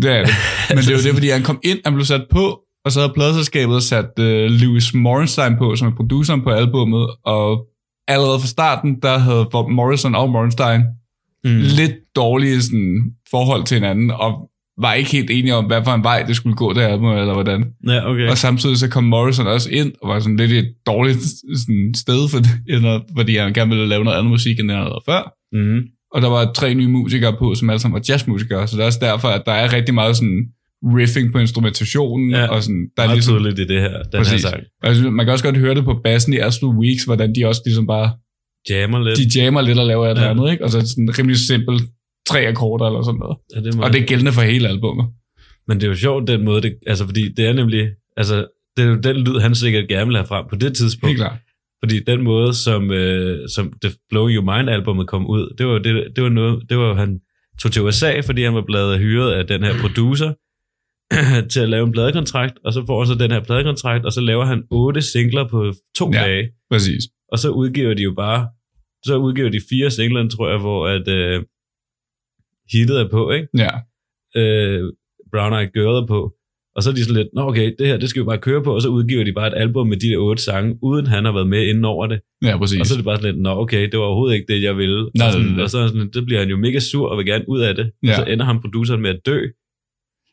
[0.06, 0.34] Er det.
[0.76, 3.00] Men det er jo det, fordi han kom ind, han blev sat på, og så
[3.00, 7.66] havde pladselskabet sat øh, Lewis Morenstein på, som er produceren på albummet, og
[8.08, 10.82] allerede fra starten, der havde Bob Morrison og Morenstein
[11.46, 11.58] Mm.
[11.80, 13.02] lidt dårlige sådan,
[13.32, 14.50] forhold til hinanden, og
[14.82, 17.34] var ikke helt enige om, hvad for en vej det skulle gå, det album, eller
[17.34, 17.66] hvordan.
[17.88, 18.30] Ja, okay.
[18.30, 21.20] Og samtidig så kom Morrison også ind, og var sådan lidt et dårligt
[21.56, 25.02] sådan, sted, for, eller, fordi han gerne ville lave noget andet musik, end han havde
[25.06, 25.34] før.
[25.58, 25.82] Mm-hmm.
[26.13, 28.86] Og der var tre nye musikere på, som alle sammen var jazzmusikere, så det er
[28.86, 30.43] også derfor, at der er rigtig meget sådan
[30.84, 34.43] riffing på instrumentationen, Ja, og sådan, der er ligesom, tydeligt i det her, den Præcis.
[34.43, 34.63] her sang.
[34.95, 37.62] synes, man kan også godt høre det på bassen i Astral Weeks, hvordan de også
[37.65, 38.12] ligesom bare,
[38.69, 39.17] Jammer lidt.
[39.34, 40.30] de jammer lidt og laver et Ja.
[40.30, 40.63] andet, ikke?
[40.63, 41.82] Og så er det sådan rimelig simpelt
[42.30, 43.38] tre akkorder eller sådan noget.
[43.56, 43.84] Ja, det.
[43.84, 45.06] Og det er gældende for hele albumet.
[45.67, 48.36] Men det er jo sjovt, den måde, det, altså fordi det er nemlig, altså
[48.78, 51.08] det er jo den lyd, han sikkert gerne vil have frem på det tidspunkt.
[51.08, 51.38] Helt klart.
[51.84, 55.80] Fordi den måde, som, øh, som The Blow Your Mind albummet kom ud, det var,
[55.80, 57.20] det, det var noget, det var han
[57.62, 60.34] tog til USA, fordi han var blevet hyret af den her producer
[61.52, 64.22] til at lave en pladekontrakt, og så får han så den her pladekontrakt, og så
[64.22, 66.20] laver han otte singler på to ja.
[66.22, 67.04] dage, Præcis.
[67.32, 68.50] og så udgiver de jo bare,
[69.06, 71.44] så udgiver de fire singler, tror jeg, hvor at øh,
[72.72, 73.48] hittet er på, ikke?
[73.58, 73.72] Ja.
[74.41, 74.94] øh,
[75.32, 76.34] Brown Eyed Girl er på.
[76.76, 78.64] Og så er de sådan lidt, nå okay, det her, det skal vi bare køre
[78.64, 81.26] på, og så udgiver de bare et album med de der otte sange, uden han
[81.26, 82.20] har været med inden over det.
[82.44, 82.80] Ja, præcis.
[82.80, 84.78] Og så er det bare sådan lidt, nå okay, det var overhovedet ikke det, jeg
[84.78, 85.10] ville.
[85.18, 85.64] Nej, og, sådan, nej, nej.
[85.64, 87.92] og så, sådan, det bliver han jo mega sur og vil gerne ud af det.
[88.04, 88.10] Ja.
[88.10, 89.40] Og så ender han produceren med at dø.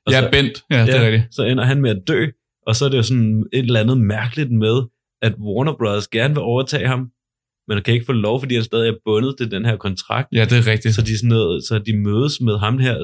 [0.07, 0.63] Og ja, så, Bent.
[0.71, 1.35] Ja, det er rigtigt.
[1.35, 2.27] så ender han med at dø,
[2.67, 4.83] og så er det jo sådan et eller andet mærkeligt med,
[5.23, 7.01] at Warner Brothers gerne vil overtage ham,
[7.69, 10.29] men han kan ikke få lov, fordi han stadig er bundet til den her kontrakt.
[10.33, 10.95] Ja, det er rigtigt.
[10.95, 12.97] Så de, sådan noget, så de mødes med ham her,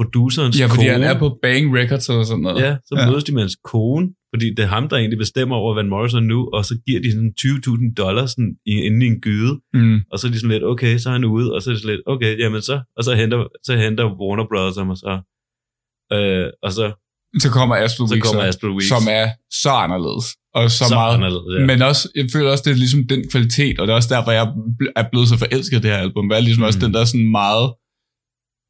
[0.00, 0.90] producerens Ja, fordi kone.
[0.92, 2.62] han er på Bang Records eller sådan noget.
[2.64, 3.10] Ja, så Ja.
[3.10, 6.22] mødes de med hans kone, fordi det er ham, der egentlig bestemmer over Van Morrison
[6.32, 9.98] nu, og så giver de sådan 20.000 dollars sådan, i, inde i en gyde, Mm.
[10.12, 11.82] og så er de sådan lidt, okay, så er han ude, og så er det
[11.82, 15.12] sådan lidt, okay, jamen så, og så henter, så henter Warner Brothers ham, og så,
[16.16, 16.86] øh, og så,
[17.44, 18.88] Så kommer Astral så Weeks, kommer så, Astral Weeks.
[18.94, 19.26] som er
[19.62, 20.26] så anderledes.
[20.58, 21.14] Og så, så meget.
[21.16, 21.66] anderledes, ja.
[21.70, 24.30] Men også, jeg føler også, det er ligesom den kvalitet, og det er også derfor,
[24.38, 24.46] jeg
[25.00, 26.28] er blevet så forelsket i det her album.
[26.28, 26.66] Det er ligesom mm.
[26.68, 27.66] også den der sådan meget,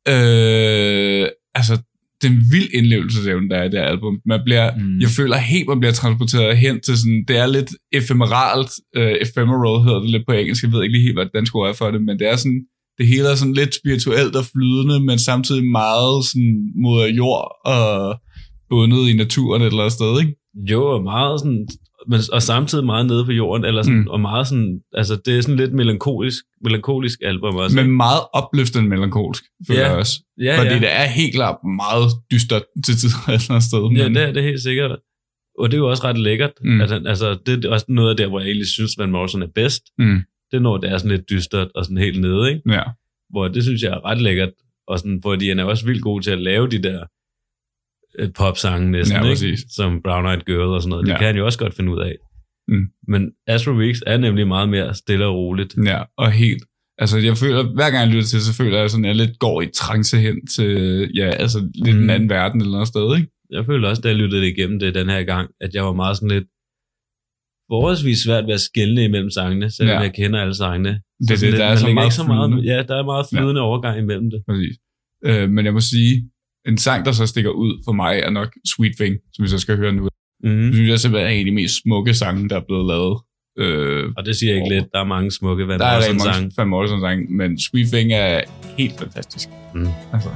[0.08, 1.74] øh, altså,
[2.22, 4.14] den vild indlevelsesevne, der er i det her album.
[4.26, 5.00] Man bliver, mm.
[5.00, 9.84] Jeg føler helt, man bliver transporteret hen til sådan, det er lidt ephemeralt, øh, ephemeral
[9.84, 11.90] hedder det lidt på engelsk, jeg ved ikke lige helt, hvad den skulle er for
[11.90, 12.62] det, men det er sådan,
[12.98, 18.20] det hele er sådan lidt spirituelt og flydende, men samtidig meget sådan mod jord og
[18.70, 20.34] bundet i naturen et eller andet sted, ikke?
[20.72, 21.68] Jo, og meget sådan,
[22.08, 24.08] men, og samtidig meget nede på jorden, eller sådan, Mm.
[24.08, 27.76] og meget sådan, altså det er sådan lidt melankolisk, melankolisk album også.
[27.76, 29.88] Men meget opløftende melankolsk, føler Ja.
[29.88, 30.22] jeg også.
[30.40, 30.78] ja, Fordi ja.
[30.78, 33.78] det er helt klart meget dystert til tider et eller andet sted.
[33.96, 34.98] Ja, men- det er det helt sikkert.
[35.58, 36.52] Og det er jo også ret lækkert.
[36.64, 36.70] Mm.
[36.70, 36.80] Mm.
[36.80, 39.42] At han, altså, det er også noget af der, hvor jeg egentlig synes, Van Morrison
[39.42, 39.82] er bedst.
[39.98, 40.20] Mm.
[40.50, 42.62] Det er når det er sådan lidt dystert og sådan helt nede, ikke?
[42.72, 42.82] Ja.
[43.30, 44.50] Hvor det synes jeg er ret lækkert.
[44.88, 47.04] Og sådan, fordi han er også vildt god til at lave de der
[48.18, 49.32] øh, popsange næsten, Ja, ikke?
[49.32, 49.60] præcis.
[49.76, 51.06] Som Brown Eyed Girl og sådan noget.
[51.06, 51.18] Det Ja.
[51.18, 52.14] kan han jo også godt finde ud af.
[52.68, 52.84] Mm.
[53.08, 55.74] Men Astro Weeks er nemlig meget mere stille og roligt.
[55.84, 56.62] ja, og helt...
[56.98, 59.38] Altså, jeg føler, hver gang jeg lytter til så føler jeg sådan, at jeg lidt
[59.38, 60.70] går i trance hen til,
[61.16, 62.02] ja, altså lidt mm.
[62.02, 63.30] en anden verden et eller andet sted, ikke?
[63.50, 65.92] Jeg føler også, da jeg lyttede det igennem det den her gang, at jeg var
[65.92, 66.44] meget sådan lidt
[67.70, 70.00] forholdsvis svært ved at skelne imellem sangene, selvom Ja.
[70.00, 70.88] jeg kender alle sangene.
[71.20, 72.64] Det er det, lidt- der er man så meget ikke så meget.
[72.64, 73.66] Ja, der er meget flydende ja.
[73.66, 74.42] overgang imellem det.
[74.48, 74.76] Præcis.
[75.24, 76.29] Øh, men jeg må sige,
[76.68, 79.58] en sang, der så stikker ud for mig, er nok Sweet Thing, som vi så
[79.58, 80.08] skal høre nu.
[80.44, 80.50] Mm.
[80.50, 83.18] Det synes jeg simpelthen er en af de mest smukke sange, der er blevet lavet.
[83.58, 84.86] Øh, Og det siger jeg ikke lidt.
[84.92, 86.52] Der er mange smukke Van der er Morrison mange.
[86.56, 88.40] Van Morrison sange, men Sweet Thing er
[88.78, 89.48] helt fantastisk.
[89.74, 89.86] Mm.
[90.12, 90.28] Altså.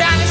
[0.00, 0.29] trying to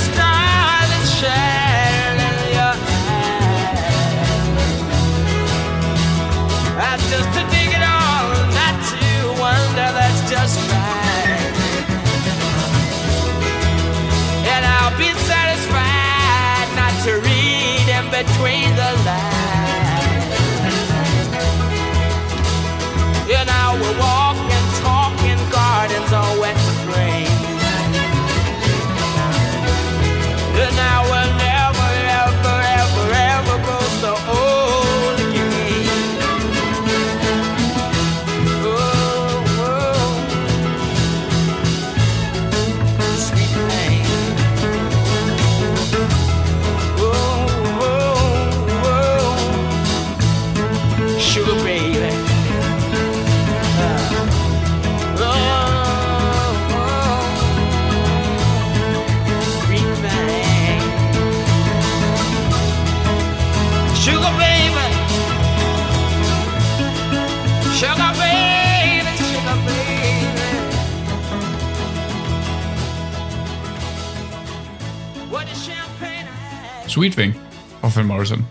[77.00, 77.34] Sweet Thing
[77.82, 78.46] og Van Morrison.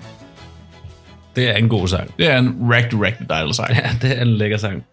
[1.37, 2.17] Det er en god sang.
[2.19, 3.71] Det er en rigtig, rigtig dejlig sang.
[3.75, 4.85] Ja, det er en lækker sang.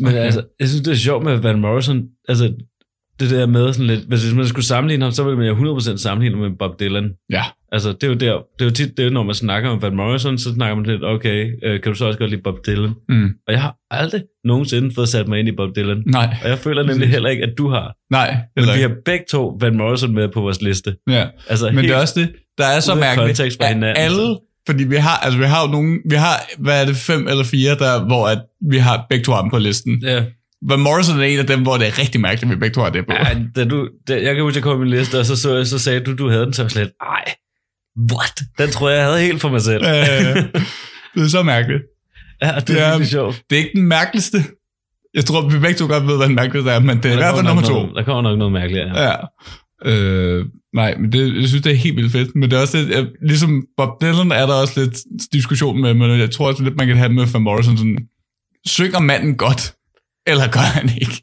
[0.00, 0.08] Men.
[0.08, 0.18] Okay.
[0.18, 2.08] altså, jeg synes, det er sjovt med Van Morrison.
[2.28, 2.54] Altså,
[3.20, 4.00] det der med sådan lidt...
[4.08, 7.10] Hvis man skulle sammenligne ham, så ville man jo 100% sammenligne ham med Bob Dylan.
[7.30, 7.42] Ja.
[7.72, 8.32] Altså, det er jo der...
[8.58, 11.04] Det er jo tit det, når man snakker om Van Morrison, så snakker man lidt,
[11.04, 12.92] okay, øh, kan du så også godt lide Bob Dylan?
[13.08, 13.30] Mm.
[13.46, 16.02] Og jeg har aldrig nogensinde fået sat mig ind i Bob Dylan.
[16.06, 16.36] Nej.
[16.42, 17.96] Og jeg føler nemlig heller ikke, at du har.
[18.10, 18.36] Nej.
[18.56, 20.96] Men vi har begge to Van Morrison med på vores liste.
[21.10, 21.26] Ja.
[21.48, 22.28] Altså, Men det er også det,
[22.58, 25.98] der er så mærkeligt, at hinanden, alle, fordi vi har, altså vi har jo nogle,
[26.10, 29.32] vi har, hvad er det, fem eller fire, der, hvor at vi har begge to
[29.32, 30.02] ham på listen.
[30.02, 30.24] Ja,
[30.68, 32.80] Van Morrison er en af dem, hvor det er rigtig mærkeligt, at vi begge to
[32.82, 33.12] har det på.
[33.14, 35.64] Ja, da du, da, jeg kan huske, at jeg kom min liste, og så, så,
[35.64, 37.24] så sagde du, du havde den, så jeg slet, ej,
[38.12, 38.40] what?
[38.58, 39.84] Den tror jeg, jeg havde helt for mig selv.
[39.86, 40.34] Ja.
[41.14, 41.82] det er så mærkeligt.
[42.42, 42.88] ja, det er Ja.
[42.88, 43.42] virkelig sjovt.
[43.50, 44.38] Det er ikke den mærkeligste.
[45.14, 47.16] Jeg tror, vi begge to godt ved, hvad den mærkeligste er, men det er i
[47.16, 47.72] hvert fald nummer to.
[47.72, 49.02] Noget, der kommer nok noget mærkeligt, ja.
[49.08, 49.16] Ja.
[49.84, 52.34] Øh, nej, men det, jeg synes, det er helt vildt fedt.
[52.36, 54.98] Men det er også lidt, jeg, ligesom Bob Dylan er der også lidt
[55.32, 57.98] diskussion med, men jeg tror også lidt, man kan have med Van Morrison sådan,
[58.66, 59.74] synger manden godt,
[60.26, 61.22] eller gør han ikke?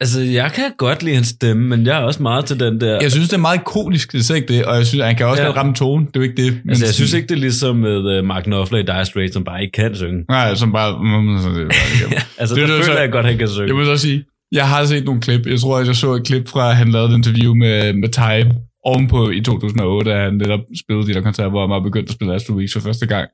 [0.00, 2.98] Altså, jeg kan godt lide hans stemme, men jeg er også meget til den der...
[3.00, 5.26] Jeg synes, det er meget ikonisk, det er ikke det, og jeg synes, han kan
[5.26, 5.46] også Ja.
[5.48, 6.52] godt ramme tone, det er jo ikke det.
[6.64, 9.32] Men altså, jeg synes ikke, det er ligesom med uh, Mark Knopfler i Dire Straits,
[9.34, 10.24] som bare ikke kan synge.
[10.28, 10.90] Nej, som bare...
[12.38, 13.68] altså, Det er der det, føler så- jeg godt, han kan synge.
[13.68, 15.46] Jeg vil så sige, jeg har set nogle klip.
[15.46, 18.08] Jeg tror, at jeg så et klip fra, at han lavede et interview med, med
[18.08, 18.54] Time
[18.84, 22.14] ovenpå i 2008, da han netop spillede de der koncerter, hvor han var begyndt at
[22.14, 23.28] spille Astro Weeks for første gang.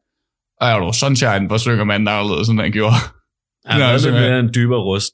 [0.61, 2.95] Og jeg var Sunshine, hvor synger manden anderledes, end han gjorde.
[3.67, 5.13] Han Ja, er lidt så- mere en dybere rust.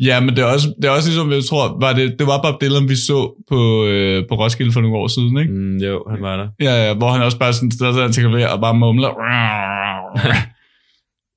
[0.00, 2.42] Ja, men det er også, det er også ligesom, jeg tror, var det, det var
[2.42, 5.52] Bob Dylan, vi så på, øh, på Roskilde for nogle år siden, ikke?
[5.52, 6.48] Mm, jo, han var der.
[6.60, 9.08] Ja, ja, hvor han også bare sådan steder sig til klaver og bare mumler.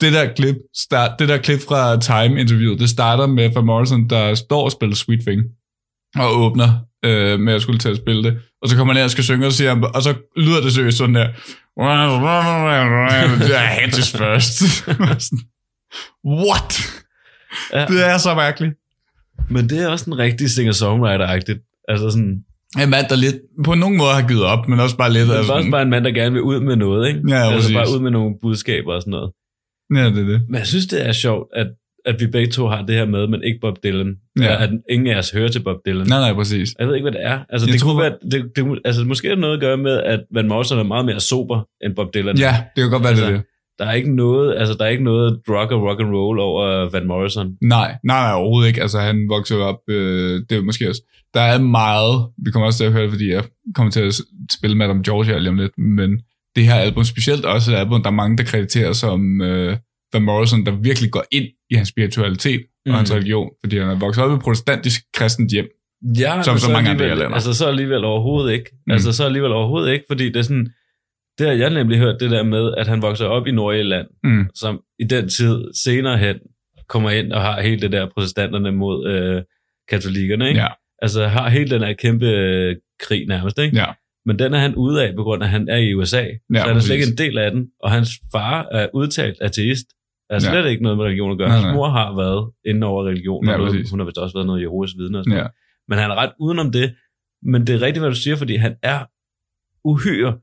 [0.01, 4.36] det der klip, start, det der klip fra Time-interviewet, det starter med Van Morrison, der
[4.36, 5.41] står og spiller Sweet Thing,
[6.16, 6.70] og åbner
[7.05, 8.38] øh, med at skulle til at spille det.
[8.62, 10.97] Og så kommer han ned og skal synge, og, siger, og så lyder det seriøst
[10.97, 11.28] sådan der.
[13.47, 14.88] Det er Hedges first.
[16.26, 16.74] What?
[17.74, 17.86] Ja.
[17.86, 18.74] Det er så mærkeligt.
[19.50, 21.84] Men det er også en rigtig singer-songwriter-agtigt.
[21.88, 22.43] Altså sådan,
[22.84, 25.28] En mand, der lidt på nogen måde har givet op, men også bare lidt...
[25.28, 27.22] det er altså, også bare en mand, der gerne vil ud med noget, ikke?
[27.30, 27.76] Ja, altså præcis.
[27.76, 29.32] bare ud med nogle budskaber og sådan noget.
[29.95, 30.41] Ja, det er det.
[30.50, 31.68] Men jeg synes, det er sjovt, at,
[32.06, 34.16] at vi begge to har det her med, men ikke Bob Dylan.
[34.39, 34.64] Ja.
[34.64, 36.08] At ingen af os hører til Bob Dylan.
[36.08, 36.70] Nej, nej, præcis.
[36.80, 37.39] Jeg ved ikke, hvad det er.
[37.50, 39.78] Altså, Jeg det tror- kunne være, det, det, altså, måske er det noget at gøre
[39.78, 42.38] med, at Van Morrison er meget mere sober end Bob Dylan.
[42.38, 43.45] Ja, det kan godt være, det er Altså, det.
[43.80, 46.89] Der er ikke noget, altså, der er ikke noget drug og rock and roll over
[46.89, 47.47] Van Morrison.
[47.61, 48.82] Nej, nej, nej, overhovedet ikke.
[48.82, 51.01] Altså, han voksede op, øh, det er måske også,
[51.34, 53.43] der er meget, vi kommer også til at høre det, fordi jeg
[53.75, 54.15] kommer til at
[54.51, 56.19] spille Madame Georgia lige om lidt, men
[56.55, 59.78] det her album, specielt også et album, der er mange, der krediterer som øh,
[60.13, 62.93] Van Morrison, der virkelig går ind i hans spiritualitet og Mm.
[62.93, 65.65] hans religion, fordi han er vokset op i protestantisk kristent hjem.
[66.19, 67.34] Ja, Som men så mange andre irlændere.
[67.34, 68.69] Altså så alligevel overhovedet ikke.
[68.88, 68.91] Mm.
[68.93, 70.67] Altså så alligevel overhovedet ikke, fordi det er sådan,
[71.38, 74.45] det har jeg nemlig hørt det der med, at han vokser op i Nordjylland, Mm.
[74.55, 76.35] som i den tid senere hen
[76.89, 79.43] kommer ind og har helt det der protestanterne mod øh,
[79.89, 80.59] katolikkerne, ikke?
[80.61, 80.67] Ja,
[81.01, 83.77] Altså har helt den her kæmpe øh, krig nærmest, ikke?
[83.77, 83.85] ja,
[84.25, 86.21] Men den er han ude af, på grund af, at han er i USA.
[86.53, 89.38] Ja, så han er slet ikke en del af den, og hans far er udtalt
[89.41, 89.85] ateist.
[90.29, 90.65] Er slet Ja.
[90.65, 91.47] ikke noget med religion at gøre.
[91.49, 94.38] Nej, Hans mor har været inde over religion, Ja, og noget, hun har vist også
[94.38, 95.19] været noget Jehovas vidner.
[95.19, 95.47] Og sådan ja.
[95.88, 96.95] Men han er ret udenom det.
[97.43, 98.99] Men det er rigtigt, hvad du siger, fordi han er
[99.85, 100.38] uhyre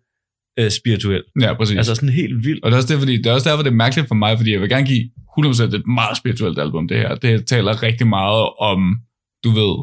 [0.60, 1.22] øh, spirituel.
[1.40, 1.76] ja præcis.
[1.76, 2.64] Altså sådan helt vildt.
[2.64, 4.38] Og det er, også det, fordi, det er også derfor, det er mærkeligt for mig,
[4.38, 5.04] fordi jeg vil gerne give
[5.38, 7.14] 100% et meget spirituelt album, det her.
[7.14, 8.96] Det taler rigtig meget om,
[9.44, 9.74] du ved,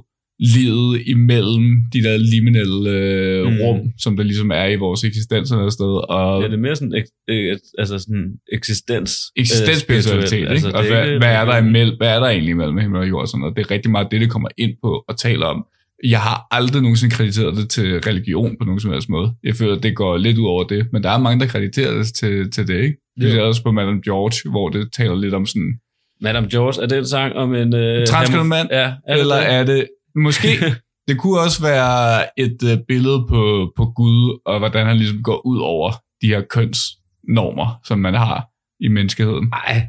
[0.58, 3.58] livet imellem de der liminelle øh, Mm.
[3.62, 6.10] rum, som der ligesom er i vores eksistens eller sted.
[6.10, 9.12] Og Ja, det er mere sådan, ek, øh, altså sådan eksistens.
[9.38, 10.56] øh, eksistensspiritualitet, spirituel.
[10.56, 10.78] ikke?
[10.78, 13.00] Og det er hvad, ikke hvad, er der imellem, hvad er der egentlig imellem himmel
[13.00, 13.56] og jord og sådan noget?
[13.56, 15.66] Det er rigtig meget det, det kommer ind på og taler om.
[16.04, 19.34] Jeg har aldrig nogensinde krediteret det til religion på nogen som helst måde.
[19.44, 21.94] Jeg føler, at det går lidt ud over det, men der er mange, der krediterer
[21.94, 22.98] det til, til det, ikke?
[23.18, 25.74] Vi ser også på Madame George, hvor det taler lidt om sådan,
[26.22, 27.76] Madame George, er det en sang om en...
[27.76, 28.68] Øh, Transkønnet mand?
[28.72, 28.94] Ja.
[29.08, 29.54] Er eller det?
[29.54, 30.48] er det måske,
[31.08, 35.46] det kunne også være et øh, billede på, på Gud, og hvordan han ligesom går
[35.46, 35.92] ud over
[36.22, 38.48] de her kønsnormer, som man har
[38.80, 39.54] i menneskeheden.
[39.54, 39.88] Ej.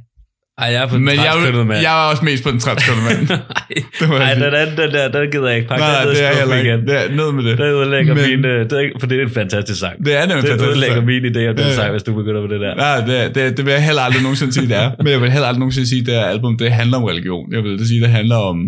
[0.58, 1.80] Ej, jeg er på den Men jeg, mand.
[1.88, 3.20] jeg var også mest på den transkønnede mand.
[4.00, 4.44] Det må jeg Ej, sige.
[4.46, 5.82] den anden, den der, den gider jeg ikke pakke.
[5.84, 6.70] Nej, den det er heller ikke.
[6.70, 6.80] igen.
[6.88, 7.58] Det er ned med det.
[7.58, 8.42] Det ødelægger Men- min...
[8.44, 10.06] Det er, for det er en fantastisk sang.
[10.06, 10.70] Det er nemlig Det fantastisk.
[10.70, 11.74] ødelægger min idé om den Ja.
[11.74, 12.74] sang, hvis du begynder med det der.
[12.74, 14.90] Nej, det, det, det vil jeg heller aldrig nogensinde sige, det er.
[14.98, 17.52] Men jeg vil heller aldrig nogensinde sige, at det her album, det handler om religion.
[17.52, 18.58] Jeg vil det sige, det handler om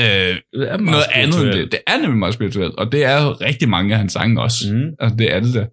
[0.00, 0.38] øh, Det
[0.72, 1.72] er noget andet end det.
[1.72, 4.64] Det er nemlig meget spirituelt, og det er jo rigtig mange af hans sange også.
[4.72, 4.82] Mm.
[5.00, 5.66] Altså, det er det der.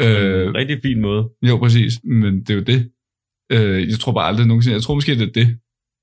[0.00, 1.24] Øh, en rigtig fin måde.
[1.48, 1.92] jo, præcis.
[2.22, 2.88] Men det er jo det.
[3.50, 4.74] Øh, jeg tror bare aldrig nogensinde.
[4.74, 5.56] Jeg tror måske, det er det.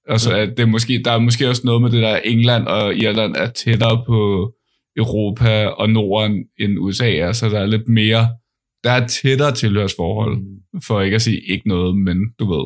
[0.09, 0.41] Altså, Ja.
[0.43, 3.35] at det er måske, der er måske også noget med det der, England og Irland
[3.35, 4.51] er tættere på
[4.97, 8.29] Europa og Norden end USA er, så der er lidt mere,
[8.83, 10.81] der er tættere tilhørsforhold, Mm.
[10.81, 12.65] for ikke at sige ikke noget, men du ved.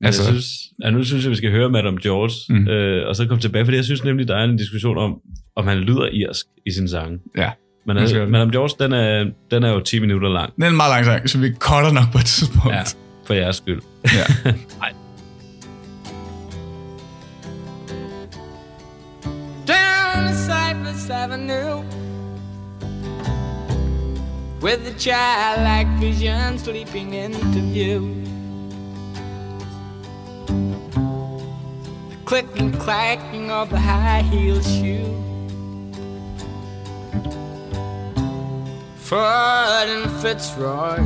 [0.00, 0.46] Men altså, jeg synes,
[0.84, 2.68] ja, nu synes jeg, vi skal høre Madame George, Mm.
[2.68, 5.20] øh, og så komme tilbage, fordi jeg synes nemlig, der er en diskussion om,
[5.56, 7.18] om han lyder irsk i sin sange.
[7.36, 7.50] Ja,
[7.86, 8.26] Men altså.
[8.26, 11.04] Madame George, den er, den er jo 10 minutter lang, det er en meget lang
[11.04, 12.74] sang, så vi cutter nok på et tidspunkt.
[12.76, 12.82] Ja.
[13.30, 13.82] For jeres skyld.
[14.02, 14.26] ja.
[19.66, 21.84] down Cypress Avenue
[24.60, 28.00] with the childlike vision sleeping into view.
[32.10, 35.14] The click and clacking of the high heel shoe.
[38.96, 40.98] Ford and Fitzroy,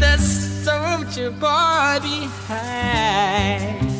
[0.00, 3.90] the soldier boy behind.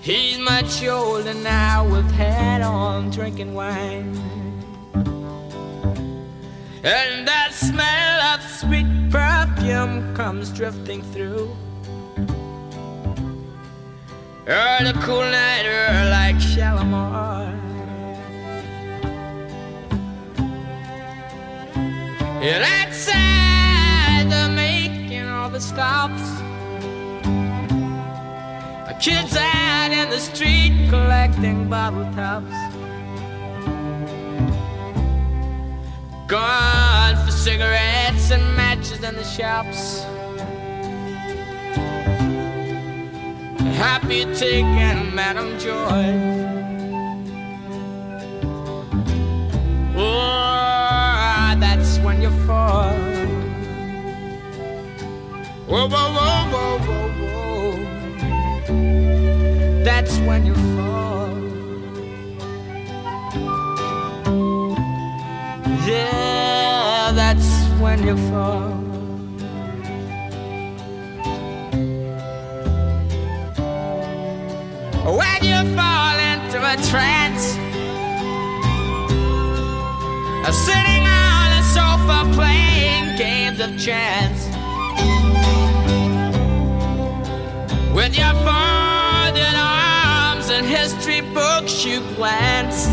[0.00, 4.16] He's much older now with hat on, drinking wine.
[6.82, 11.54] And that smell of sweet perfume comes drifting through.
[14.48, 17.30] Oh, the cool night air like Shalimar.
[22.42, 23.39] Outside the making
[25.40, 26.20] all the stops.
[29.00, 32.52] Kids out in the street collecting bottle tops.
[36.28, 40.02] Gone for cigarettes and matches in the shops.
[43.78, 46.04] Happy taking Madam Joy.
[49.96, 53.09] Oh, that's when you fall.
[55.70, 57.74] Whoa, whoa, whoa, whoa, whoa, whoa.
[59.84, 61.30] That's when you fall.
[65.86, 67.48] Yeah, that's
[67.80, 68.70] when you fall.
[75.06, 77.58] When you fall into a trance.
[80.66, 84.49] Sitting on a sofa playing games of chance
[88.00, 92.86] With your folded arms and history books you glance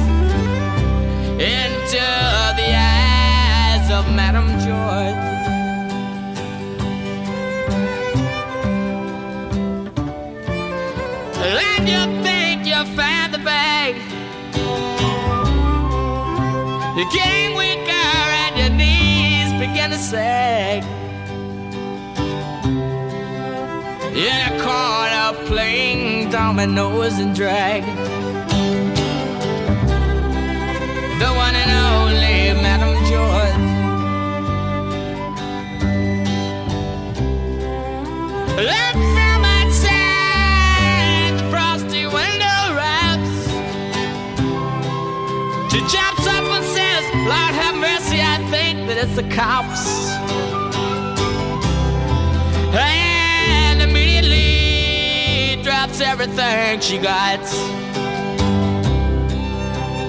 [1.40, 2.08] into
[2.60, 5.16] the eyes of Madame George.
[11.38, 13.96] And you think you found the bag.
[16.98, 18.08] You're weaker
[18.44, 20.97] and your knees begin to sag.
[24.18, 27.84] In a corner playing dominoes and drag.
[31.20, 33.62] The one and only Madam George.
[38.66, 43.38] Left from outside frosty window wraps.
[45.72, 50.27] She jumps up and says, Lord have mercy, I think that it's the cops.
[55.98, 57.42] Drops everything she got.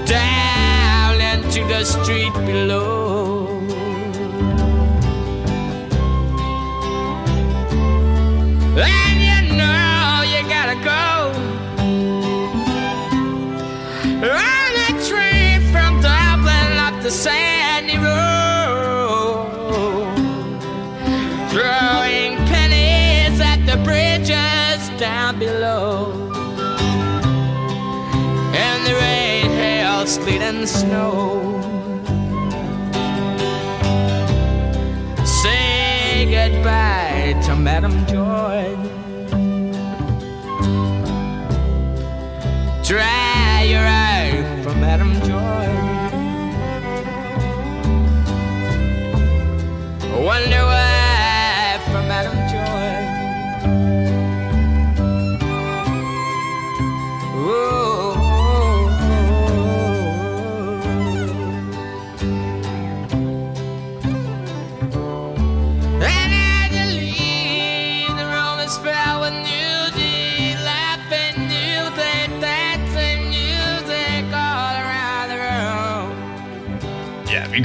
[0.06, 3.48] Down into the street below.
[8.80, 11.32] And you know you gotta go.
[14.24, 18.28] On a train from Dublin up the sandy road,
[21.50, 24.57] throwing pennies at the bridges
[24.98, 26.12] down below.
[28.52, 31.60] And the rain, hail, sleet, and snow.
[35.24, 38.88] Say goodbye to Madam George.
[42.84, 45.37] Dry your eye for Madam George.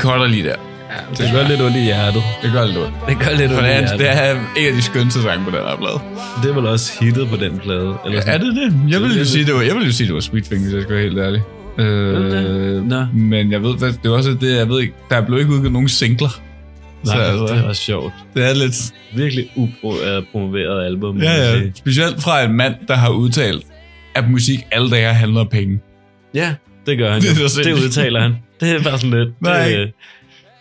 [0.04, 0.56] Ja, kolder lige der.
[1.18, 2.24] Det gør lidt ondt i hjertet.
[2.44, 2.94] Det gør lidt ondt.
[3.10, 4.00] Det gør lidt ondt det i er, hjertet.
[4.00, 6.00] det er en af de skønste sange på den her plade.
[6.44, 7.96] Det er vel også hittet på den plade.
[8.06, 8.92] Eller Er det det?
[8.92, 10.82] Jeg vil jo sige, det var, jeg vil jo sige, det var Sweet hvis jeg
[10.82, 11.42] skal være helt ærlig.
[11.80, 13.06] Øh, Nå.
[13.14, 15.72] men jeg ved, det er også det, jeg ved ikke, der er blevet ikke udgivet
[15.72, 16.42] nogen singler.
[17.06, 18.14] Nej, Så altså- det er også sjovt.
[18.36, 18.94] Det er lidt...
[19.16, 21.22] Virkelig upromoveret album.
[21.22, 21.62] Ja, ja.
[21.76, 23.64] Specielt fra en mand, der har udtalt,
[24.16, 25.80] at musik alle dage handler om penge.
[26.34, 26.54] Ja,
[26.86, 27.22] det gør han.
[27.22, 28.36] Det Det, udtaler han.
[28.64, 29.42] Det er bare sådan lidt.
[29.42, 29.70] Nej.
[29.70, 29.92] Det,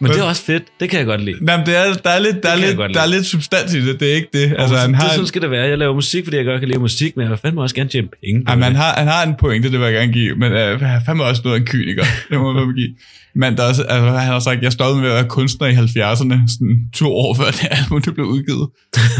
[0.01, 0.63] men det er også fedt.
[0.81, 1.45] Det kan jeg godt lide.
[1.45, 3.87] Nej, men det er, der er lidt, der er lidt, der er lidt substans i
[3.87, 4.01] det.
[4.01, 4.55] Det er ikke det.
[4.59, 5.67] Altså, han det har, er sådan skal det være.
[5.67, 7.91] Jeg laver musik, fordi jeg godt kan lide musik, men jeg vil fandme også gerne
[7.91, 8.81] tjene penge jamen, han, det.
[8.81, 10.35] har, han har en pointe, det vil jeg gerne give.
[10.37, 12.05] Men øh, han er fandme også noget af en kyniker.
[12.31, 12.95] Det må man give.
[13.35, 15.73] Men der er, også- altså, han har sagt, jeg stoppede med at være kunstner i
[15.73, 18.69] 70'erne, sådan to år før det album det blev udgivet.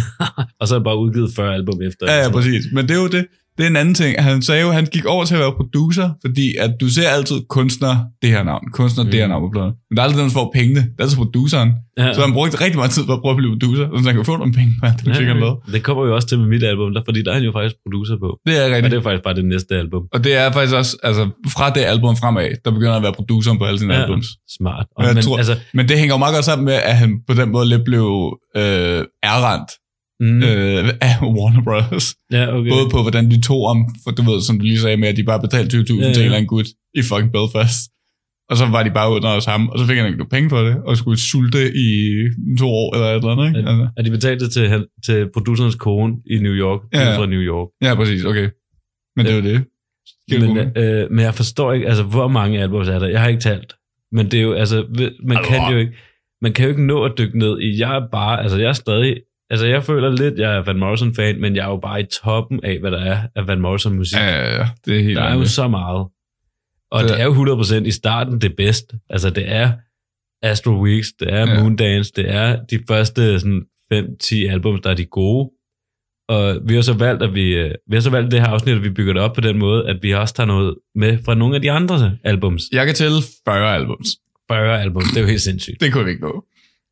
[0.61, 2.07] Og så er det bare udgivet 40 album efter.
[2.07, 2.33] Ja, ja, Altså.
[2.33, 2.65] præcis.
[2.73, 3.27] Men det er jo det.
[3.59, 4.23] Det er en anden ting.
[4.23, 7.09] Han sagde jo, at han gik over til at være producer, fordi at du ser
[7.09, 9.11] altid kunstner det her navn, kunstner mm.
[9.11, 9.73] det her navn på pladen.
[9.91, 10.81] Men der er aldrig den, der får pengene.
[10.81, 11.71] Det er altså produceren.
[11.99, 12.13] Ja.
[12.15, 14.25] Så han brugte rigtig meget tid på at prøve at blive producer, så han kan
[14.25, 15.57] få nogle penge på det musik, han lavede.
[15.75, 17.77] det kommer jo også til med mit album, der, fordi der er han jo faktisk
[17.85, 18.29] producer på.
[18.47, 18.91] Det er Og rigtigt.
[18.93, 20.03] det er faktisk bare det næste album.
[20.15, 21.23] Og det er faktisk også, altså
[21.55, 24.01] fra det album fremad, der begynder at være produceren på alle sine Ja.
[24.03, 24.27] albums.
[24.59, 24.87] Smart.
[24.91, 26.97] Og, Og jeg men, tror- altså, Men det hænger jo meget godt sammen med, at
[26.97, 28.07] han på den måde lidt blev
[28.57, 29.01] øh,
[29.33, 29.71] ærrendt
[30.21, 32.07] mm, øh, af Warner Brothers.
[32.33, 32.71] ja, okay.
[32.71, 35.17] Både på, hvordan de tog om, for du ved, som du lige sagde med, at
[35.17, 37.81] de bare betalte 20.000 Ja, ja, til en eller anden gut i fucking Belfast.
[38.51, 40.61] Og så var de bare under hos ham, og så fik han ikke penge for
[40.61, 41.59] det, og skulle sulte
[41.89, 41.89] i
[42.59, 43.59] to år eller et eller andet, ikke?
[43.71, 43.89] Altså.
[43.97, 46.81] Er de betalte til, til producerens kone i New York?
[46.95, 47.17] Ja.
[47.19, 47.69] Fra New York.
[47.83, 48.49] Ja, præcis, okay.
[49.17, 49.65] Men det er jo det.
[50.31, 53.09] Men, du- øh, men jeg forstår ikke, altså hvor mange albums er der?
[53.09, 53.75] Jeg har ikke talt.
[54.13, 54.85] Men det er jo, altså,
[55.29, 55.93] man Altså, kan jo ikke,
[56.43, 58.73] man kan jo ikke nå at dykke ned i, jeg er bare, altså jeg er
[58.73, 59.17] stadig,
[59.53, 62.05] altså jeg føler lidt, jeg er Van Morrison fan, men jeg er jo bare i
[62.23, 64.19] toppen af, hvad der er af Van Morrison musik.
[64.19, 66.07] Ja, ja, ja, det er helt Der er jo så meget.
[66.91, 67.33] Og Det det, er- jo
[67.83, 68.99] 100% i starten det bedste.
[69.11, 69.73] Altså det er
[70.43, 71.61] Astro Weeks, det er Ja.
[71.61, 73.63] Moondance, det er de første sådan
[73.95, 75.51] 5-10 albums, der er de gode.
[76.29, 78.75] Og vi har så valgt, at vi, øh, vi har så valgt det her afsnit,
[78.77, 81.35] at vi bygger det op på den måde, at vi også tager noget med fra
[81.35, 82.63] nogle af de andre albums.
[82.73, 84.09] Jeg kan tælle 40 albums.
[84.51, 85.81] 40 albums, det er jo helt sindssygt.
[85.81, 86.45] Det kunne vi ikke nå.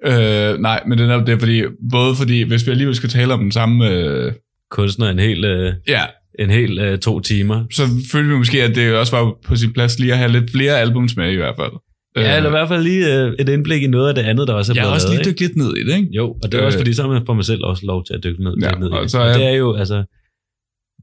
[0.07, 3.32] Øh, nej, men det er netop det, fordi, både fordi, hvis vi alligevel skal tale
[3.34, 4.32] om den samme, øh,
[4.70, 6.03] Kunstner en hel, øh, ja,
[6.38, 7.64] en hel øh, to timer.
[7.72, 7.82] så
[8.12, 10.80] følte vi måske, at det også var på sin plads lige at have lidt flere
[10.80, 11.72] albums med i hvert fald.
[12.16, 14.55] Ja, eller i hvert fald lige øh, et indblik i noget af det andet, der
[14.55, 16.09] også er jeg blevet har også lige dykket lidt ned i det, ikke?
[16.12, 16.66] Jo, og det er Øh.
[16.66, 18.88] også fordi, så får man selv også lov til at dykke ned, Ja, dykke ned
[18.90, 19.11] i det.
[19.11, 20.05] så Og er- det er jo, altså,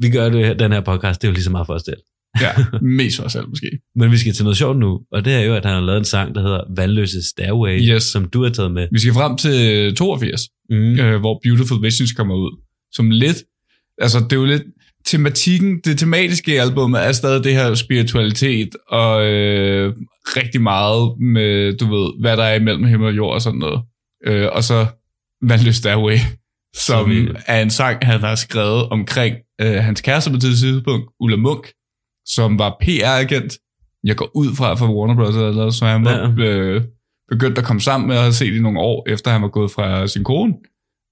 [0.01, 1.97] vi gør det den her podcast, det er jo lige så meget for os selv.
[2.41, 2.51] Ja,
[2.81, 3.67] mest for os selv måske.
[3.95, 5.97] Men vi skal til noget sjovt nu, og det er jo, at han har lavet
[5.99, 8.03] en sang, der hedder Vandløse Stairway, Yes.
[8.03, 8.87] som du har taget med.
[8.91, 10.75] Vi skal frem til 82, Mm.
[10.99, 12.61] øh, hvor Beautiful Visions kommer ud.
[12.91, 13.37] Som lidt,
[14.01, 14.63] altså det er jo lidt,
[15.05, 19.93] tematikken, det tematiske i albumet er stadig det her spiritualitet og øh,
[20.25, 23.81] rigtig meget med, du ved, hvad der er imellem himmel og jord og sådan noget.
[24.27, 24.85] Øh, og så
[25.41, 26.17] Vandløs Stairway,
[26.75, 31.05] som Så er en sang, han har skrevet omkring øh, hans kæreste på det tidspunkt,
[31.19, 31.67] Ulla Munk,
[32.27, 33.57] som var PR-agent.
[34.03, 35.35] Jeg går ud fra fra Warner Bros.
[35.35, 36.43] Eller, så han var Ja.
[36.49, 36.81] øh,
[37.29, 39.71] begyndt at komme sammen med at have set i nogle år, efter han var gået
[39.71, 40.53] fra sin kone.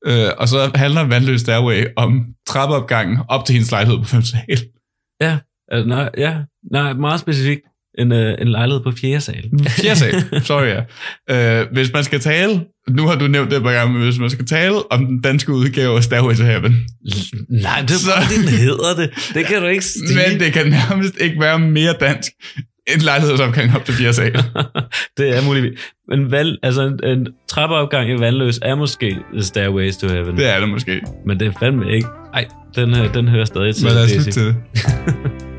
[0.07, 4.21] Øh, og så handler Vandløs Stairway om trappeopgangen op til hendes lejlighed på 5.
[4.21, 4.41] sal.
[5.71, 7.61] Altså, nej, ja, nej, meget specifikt.
[7.99, 9.43] En, øh, en lejlighed på fjerde sal.
[9.67, 10.65] Fjerde sal, sorry
[11.29, 11.61] ja.
[11.61, 14.19] Øh, hvis man skal tale, nu har du nævnt det et par gange, men hvis
[14.19, 16.71] man skal tale om den danske udgave af Stairway to Heaven,
[17.49, 19.09] Nej, det er Så- bare, den hedder det.
[19.33, 20.15] Det kan du ikke sige.
[20.31, 22.31] men det kan nærmest ikke være mere dansk
[22.93, 24.33] end lejlighedsopgang op til fjerde sal.
[25.17, 25.93] det er muligt.
[26.07, 30.37] Men valg, altså en, en trappeopgang i vandløs er måske Stairways to Heaven.
[30.37, 31.01] Det er det måske.
[31.27, 32.07] Men det er fandme ikke.
[32.33, 33.85] Ej, den, øh, den hører stadig til.
[33.85, 34.55] Men lad os lytte til det.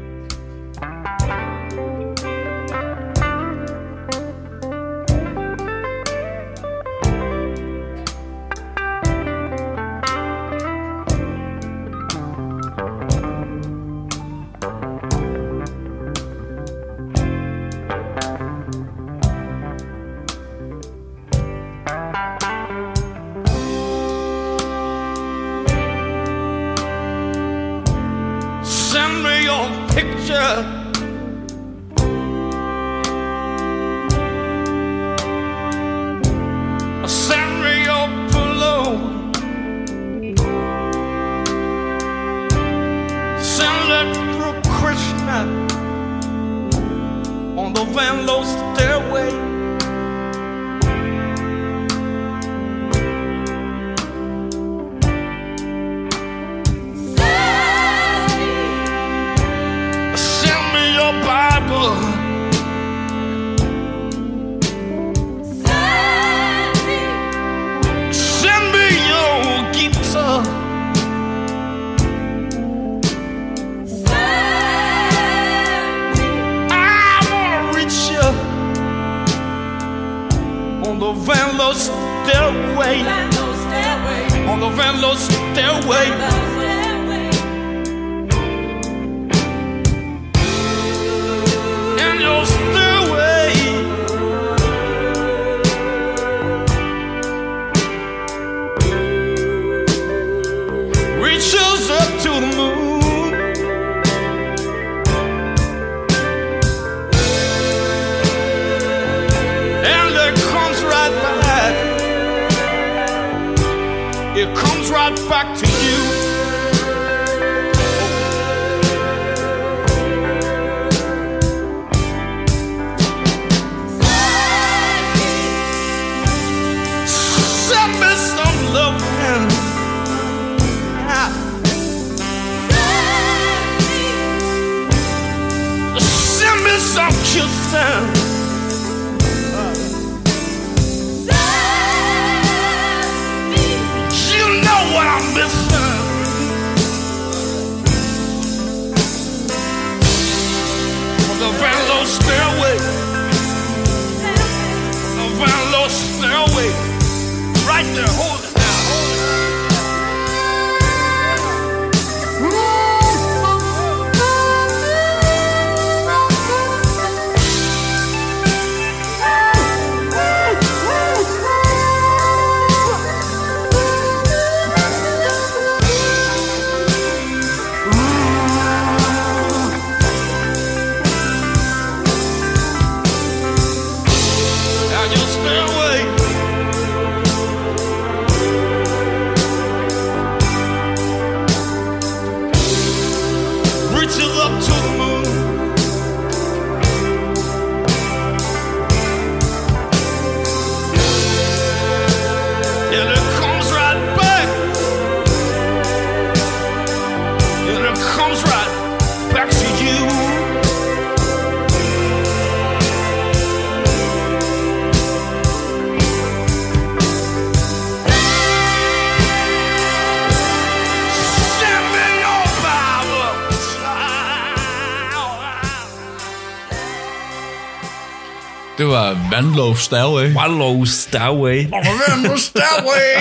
[229.37, 230.29] Vandlov Stairway.
[230.35, 231.59] Wallow Starway.
[231.71, 233.17] Vandlov Stairway!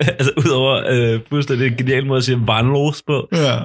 [0.18, 3.28] altså, udover øh, fuldstændig en genial måde at sige vandlås på.
[3.32, 3.58] ja.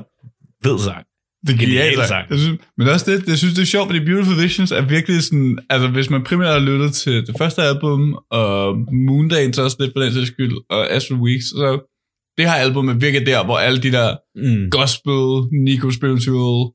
[0.63, 1.03] Fed sang.
[1.47, 2.07] Det er Genial genialt sang.
[2.07, 2.25] sang.
[2.29, 5.23] Jeg synes, men også det, jeg synes, det er sjovt, fordi Beautiful Visions er virkelig
[5.23, 9.91] sådan, altså hvis man primært har lyttet til det første album, og Moondance også lidt
[9.95, 11.93] for den sags skyld, og Astral Weeks, så
[12.37, 14.69] det her album er virkelig der, hvor alle de der Mm.
[14.71, 15.19] gospel,
[15.65, 16.71] Nico Spiritual,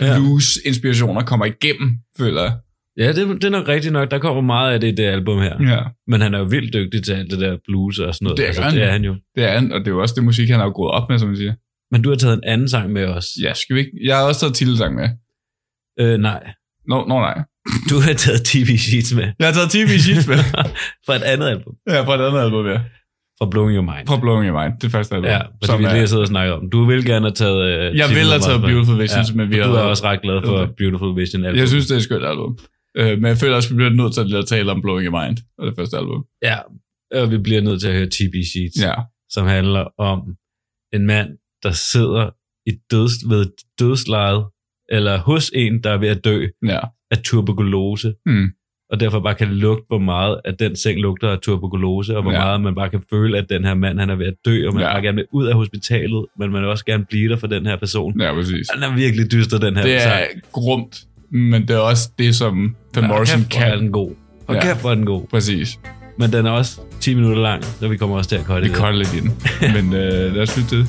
[0.00, 0.18] Ja.
[0.18, 2.52] blues inspirationer kommer igennem, føler jeg.
[3.00, 4.10] Ja, det, det er nok rigtigt nok.
[4.10, 5.56] Der kommer meget af det i det album her.
[5.74, 5.80] Ja.
[6.06, 8.36] Men han er jo vildt dygtig til alt det der blues og sådan noget.
[8.36, 8.74] Det er altså, han.
[8.74, 9.14] det er han jo.
[9.36, 11.08] Det er han, og det er jo også det musik, han har jo gået op
[11.08, 11.54] med, som man siger.
[11.92, 13.26] Men du har taget en anden sang med os.
[13.42, 13.92] Ja, skal vi ikke?
[14.04, 15.08] Jeg har også taget titelsang med.
[16.00, 16.52] Øh, nej.
[16.88, 17.38] Nå, nå nej.
[17.90, 19.28] Du har taget TV Sheets med.
[19.38, 20.36] Jeg har taget TV Sheets med.
[21.06, 21.74] fra et andet album.
[21.88, 22.78] ja, fra et andet album, ja.
[23.38, 24.06] Fra Blowing Your Mind.
[24.10, 25.30] Fra Blowing Your Mind, det første album.
[25.30, 26.70] Ja, fordi vi lige har siddet og snakket om.
[26.70, 27.60] Du vil gerne have taget...
[27.66, 29.64] Øh, Jeg vil have taget Beautiful Visions, ja, men vi har...
[29.66, 30.56] Du er også ret glad for.
[30.78, 31.58] Beautiful Vision album.
[31.58, 32.58] Jeg synes, det er et skønt album.
[32.96, 35.24] Øh, men jeg føler også, at vi bliver nødt til at tale om Blowing Your
[35.24, 36.24] Mind, og det første album.
[36.42, 36.56] Ja,
[37.14, 38.94] og vi bliver nødt til at høre TB Sheets, Ja,
[39.30, 40.34] som handler om
[40.92, 41.28] en mand,
[41.62, 42.30] der sidder
[42.66, 43.46] i døds, ved
[43.80, 44.44] dødslejet,
[44.88, 46.80] eller hos en, der er ved at dø ja.
[47.10, 48.48] af tuberkulose, Hmm.
[48.90, 52.32] og derfor bare kan lugte, hvor meget at den seng lugter af tuberkulose, og hvor
[52.32, 52.38] Ja.
[52.38, 54.74] meget man bare kan føle, at den her mand han er ved at dø, og
[54.74, 54.92] man Ja.
[54.92, 57.66] bare gerne vil ud af hospitalet, men man vil også gerne blive der for den
[57.66, 58.20] her person.
[58.20, 58.66] Ja, præcis.
[58.74, 60.14] Den er virkelig dyster, den her Det sang.
[60.22, 63.78] er grumt, men det er også det, som Van Morrison kæft, kan.
[63.78, 64.10] den god.
[64.46, 64.60] Og Ja.
[64.62, 65.26] kæft, hvor er den god.
[65.30, 65.78] Præcis.
[66.18, 68.68] Men den er også 10 minutter lang, så vi kommer også til at kolde Vi
[68.68, 68.76] det.
[68.76, 69.32] kolder lidt i den.
[69.74, 70.88] Men øh, lad os lytte til det.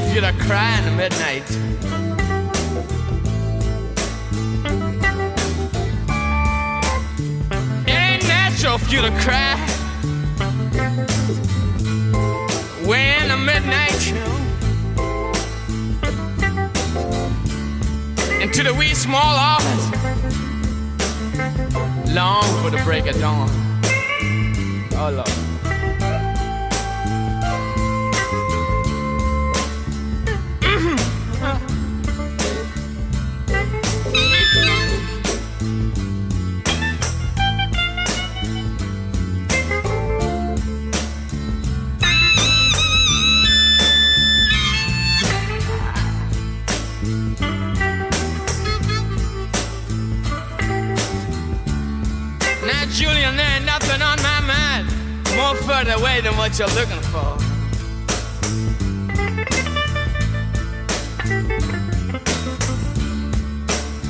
[0.00, 1.50] Ain't natural for you to cry in the midnight.
[7.86, 9.56] It ain't natural for you to cry
[12.86, 14.12] when the midnight
[18.42, 19.90] into the wee small hours,
[22.14, 23.48] long for the break of dawn.
[24.92, 25.49] Oh Lord.
[56.60, 57.38] You're looking for.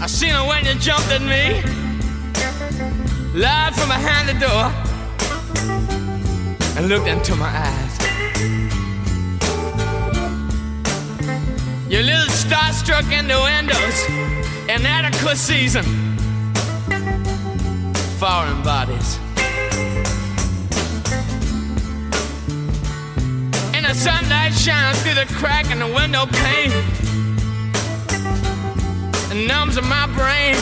[0.03, 1.63] I seen her when you jumped at me,
[3.39, 4.73] lied from behind the door,
[6.77, 7.95] and looked into my eyes.
[11.89, 14.09] Your little starstruck in the windows,
[14.69, 15.85] inadequate season
[18.19, 19.20] foreign bodies.
[24.01, 26.73] Sunlight shines through the crack in the window pane
[29.31, 30.57] and numbs in my brain.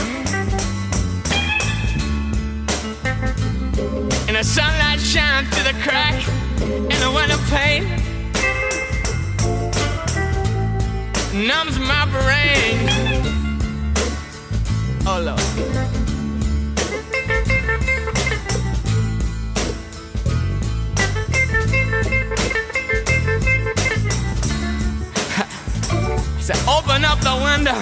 [4.27, 6.17] And the sunlight shining through the crack
[6.63, 7.85] in the window pane
[11.47, 12.89] numbs my brain.
[15.07, 15.88] Oh Lord.
[26.99, 27.79] Open up the window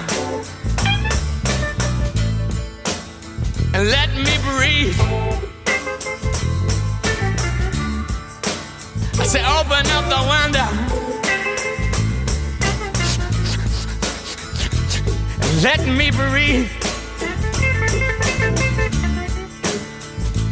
[3.73, 4.99] and let me breathe.
[9.19, 10.69] I say, open up the window
[15.41, 16.71] and let me breathe.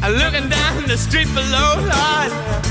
[0.02, 2.63] I'm looking down the street below, Lord.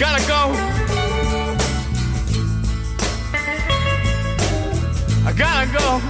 [0.00, 0.50] Gotta go.
[5.26, 6.00] I gotta go.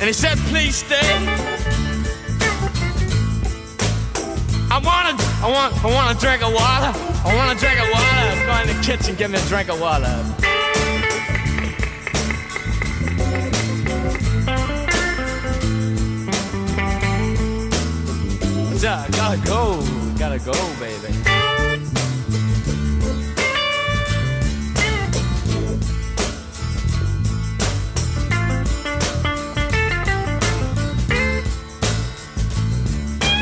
[0.00, 0.96] And he said, please stay.
[4.72, 6.92] I wanna, I want, I want a drink of water.
[7.24, 8.46] I want a drink of water.
[8.46, 10.39] Go in the kitchen, give me a drink of water.
[18.82, 19.84] Yeah, gotta go,
[20.18, 21.12] gotta go, baby.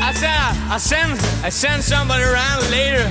[0.01, 3.09] I said I, I send I send somebody around later.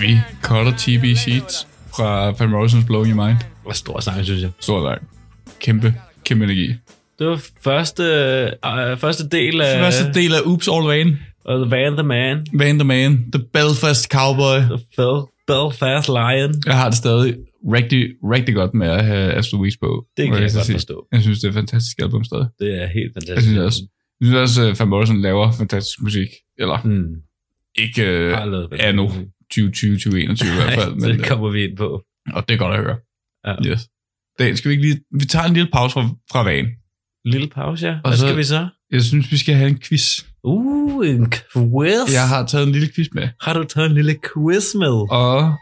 [0.00, 0.16] You
[0.50, 3.38] cutter TV Sheets fra Van Morrison's Blowing Your Mind.
[3.38, 4.50] Det var stor sang, synes jeg.
[4.60, 5.08] Stor lang.
[5.60, 5.94] Kæmpe,
[6.24, 6.74] kæmpe energi.
[7.18, 11.18] Det var første, øh, første del af Første del af Oops All Van.
[11.48, 12.46] af The Van the Man.
[12.52, 13.24] Van the Man.
[13.32, 14.58] The Belfast Cowboy.
[14.58, 16.54] The Bel, Belfast Lion.
[16.66, 17.34] Jeg har det stadig
[17.72, 20.04] rigtig, rigtig godt med at have Astrid Weeks på.
[20.16, 20.74] Det kan jeg så godt sige.
[20.74, 21.06] forstå.
[21.12, 22.46] Jeg synes, det er et fantastisk album stadig.
[22.58, 23.42] Det er helt Jeg fantastisk.
[23.46, 23.80] synes også,
[24.20, 26.28] jeg synes også at Van Morrison laver fantastisk musik.
[26.58, 27.06] Eller Mm.
[27.78, 29.08] ikke øh, lavet anno
[29.50, 30.94] 2020, 2021 i hvert fald.
[30.96, 32.02] Nej, Men, det kommer vi ind på.
[32.28, 32.96] øh, og det er godt at høre.
[33.46, 33.70] Ja.
[33.70, 33.80] Yes.
[34.38, 35.00] Dan, skal vi ikke lige...
[35.20, 36.66] Vi tager en lille pause fra, fra van.
[37.24, 37.92] Lille pause, ja.
[38.04, 38.68] Og Hvad så- skal vi så?
[38.92, 40.24] Jeg synes, vi skal have en quiz.
[40.44, 42.12] Uh, en quiz.
[42.12, 43.28] Jeg har taget en lille quiz med.
[43.40, 44.96] Har du taget en lille quiz med?
[45.10, 45.54] Og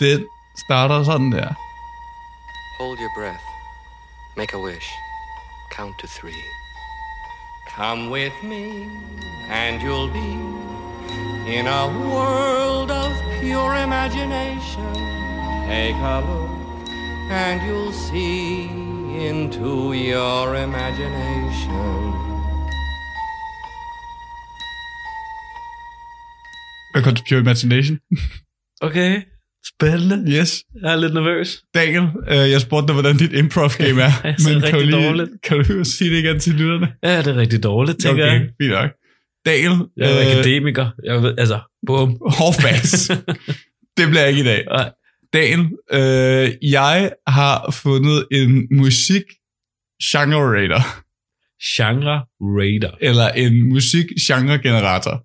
[0.00, 0.20] den
[0.66, 1.48] starter sådan der.
[2.80, 3.44] Hold your breath.
[4.38, 4.86] Make a wish.
[5.76, 6.42] Count to three.
[7.76, 8.64] Come with me,
[9.60, 10.28] and you'll be
[11.58, 14.92] in a world of pure imagination.
[15.68, 16.88] Take a look,
[17.30, 18.68] and you'll see
[19.28, 22.14] into your imagination.
[26.94, 28.00] Welcome to Pure Imagination.
[28.82, 29.22] Okay,
[29.66, 30.32] spændende.
[30.38, 30.64] Yes.
[30.82, 31.62] Jeg er lidt nervøs.
[31.74, 34.12] Daniel, øh, jeg spurgte dig, hvordan dit improv game er.
[34.24, 35.30] Jeg ser kan du, rigtig lige, dårligt.
[35.42, 36.88] kan du sige det igen til lytterne?
[37.02, 38.48] Ja, det er rigtig dårligt, tænker okay, jeg.
[38.60, 38.90] fint nok.
[39.46, 40.90] Daniel, Jeg er akademiker.
[41.04, 42.08] Jeg ved, altså, bum.
[42.38, 43.10] hårdfast.
[43.96, 44.64] det bliver ikke i dag.
[44.64, 44.92] Nej.
[45.32, 49.22] Daniel, øh, jeg har fundet en musik
[50.12, 50.82] genre rater,
[51.76, 52.90] Genre Raider.
[53.00, 55.16] eller en musik genre generator,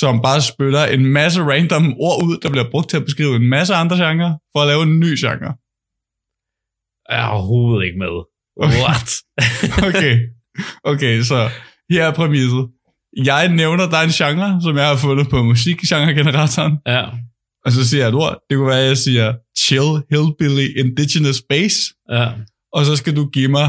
[0.00, 3.48] som bare spytter en masse random ord ud, der bliver brugt til at beskrive en
[3.48, 5.52] masse andre genrer, for at lave en ny genre.
[7.10, 8.14] Jeg er overhovedet ikke med.
[8.64, 8.80] Okay.
[8.84, 9.08] What?
[9.88, 10.14] Okay,
[10.84, 11.50] okay så
[11.90, 12.66] her er præmisset.
[13.24, 17.04] Jeg nævner, der er en genre, som jeg har fundet på musikgenregeneratoren, ja,
[17.64, 18.38] og så siger jeg et ord.
[18.50, 21.76] Det kunne være, at jeg siger chill, hillbilly, indigenous bass,
[22.10, 22.28] ja.
[22.72, 23.68] og så skal du give mig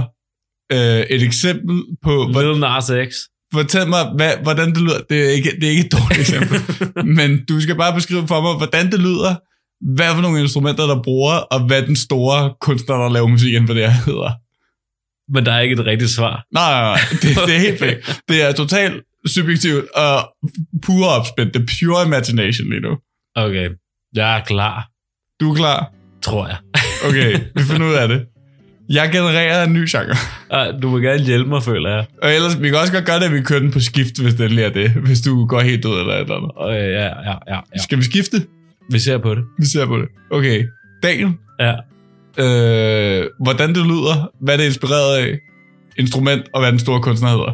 [0.71, 3.11] øh, et eksempel på, Lil Nas X.
[3.53, 4.99] fortæl mig, hvad, hvordan det lyder.
[5.09, 6.57] Det er, ikke, det er ikke et dårligt eksempel,
[7.17, 9.35] men du skal bare beskrive for mig, hvordan det lyder,
[9.95, 13.67] hvad for nogle instrumenter, der bruger, og hvad den store kunstner, der laver musik inden
[13.67, 14.31] for det her, hedder.
[15.33, 16.45] Men der er ikke et rigtigt svar.
[16.53, 16.99] Nej, nej, nej.
[17.11, 18.01] Det, det er helt fake.
[18.29, 20.33] Det er totalt subjektivt og
[20.85, 21.53] pure opspændt.
[21.53, 22.97] Det er pure imagination lige nu.
[23.35, 23.69] Okay,
[24.15, 24.87] jeg er klar,
[25.39, 25.91] Du er klar?
[26.21, 26.57] tror jeg.
[27.09, 28.25] Okay, vi finder ud af det.
[28.89, 30.15] Jeg genererer en ny genre.
[30.51, 32.05] Ej, Du må gerne hjælpe mig, føler jeg.
[32.23, 34.33] Og ellers, vi kan også godt gøre det, at vi kører den på skift, hvis
[34.33, 34.91] det er det.
[34.91, 36.51] Hvis du går helt ud eller et eller andet.
[36.55, 37.81] Okay, ja, ja, ja, ja.
[37.83, 38.37] Skal vi skifte?
[38.91, 39.43] Vi ser på det.
[39.59, 40.07] Vi ser på det.
[40.31, 40.63] Okay.
[41.03, 41.73] Daniel, Ja.
[42.37, 45.39] Øh, hvordan det lyder, hvad det er inspireret af,
[45.99, 47.51] instrument, og hvad den store kunstner hedder.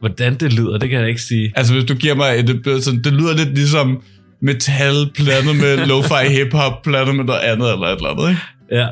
[0.00, 1.52] Hvordan det lyder, det kan jeg ikke sige.
[1.56, 4.02] Altså, hvis du giver mig et, det, sådan, det lyder lidt ligesom
[4.42, 8.40] metal blandet med lo-fi hip-hop blandet med noget andet eller et eller andet, ikke?
[8.72, 8.88] Ja,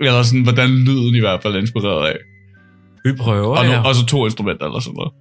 [0.00, 2.16] Eller sådan, hvordan lyden i hvert fald er inspireret af.
[3.04, 3.80] vi prøver, Og, ja.
[3.80, 5.12] og så to instrumenter eller sådan noget.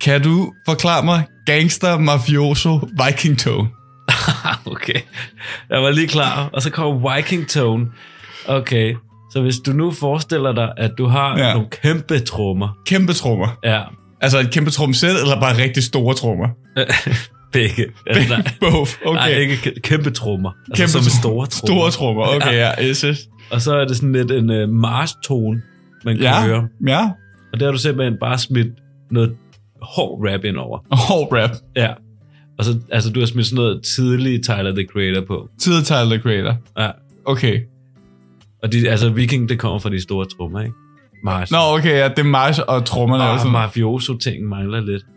[0.00, 3.68] Kan du forklare mig gangster, mafioso, viking tone?
[4.72, 5.00] okay.
[5.70, 6.50] Jeg var lige klar.
[6.52, 7.86] Og så kommer Viking Tone.
[8.46, 8.94] Okay.
[9.32, 11.52] Så hvis du nu forestiller dig, at du har Ja.
[11.52, 12.78] nogle kæmpe trommer.
[12.86, 13.58] Kæmpe trommer.
[13.64, 13.82] Ja.
[14.20, 16.48] Altså et kæmpe tromsæt, eller bare rigtig store trommer?
[17.52, 17.86] Begge.
[18.06, 18.90] Altså, nej, Both.
[19.06, 19.18] Okay.
[19.18, 20.50] nej, ikke kæ- kæmpe trommer.
[20.70, 21.76] Altså Kæmpe som store trommer.
[21.76, 22.36] Store trommer.
[22.36, 22.88] Okay, ja.
[22.88, 23.18] Yes, yes.
[23.50, 25.62] og så er det sådan lidt en uh, Mars-tone,
[26.04, 26.42] man kan Ja.
[26.46, 26.68] høre.
[26.86, 27.08] Ja.
[27.52, 28.68] Og der har du simpelthen bare smidt
[29.10, 29.36] noget
[29.82, 30.78] hård rap ind over.
[30.92, 31.50] Hård rap.
[31.76, 31.88] Ja.
[32.60, 35.48] Og så, altså, du har smidt sådan noget tidlig Tyler, the Creator på.
[35.60, 36.54] Tid Tyler, the Creator.
[36.78, 36.90] Ja.
[37.24, 37.60] Okay.
[38.62, 40.74] Og de, altså, Viking, det kommer fra de store trommer, ikke?
[41.24, 41.50] Mars.
[41.50, 43.24] Nå, okay, ja, det er Mars og trommerne.
[43.24, 43.52] og og sådan.
[43.52, 45.02] mafioso-ting mangler lidt.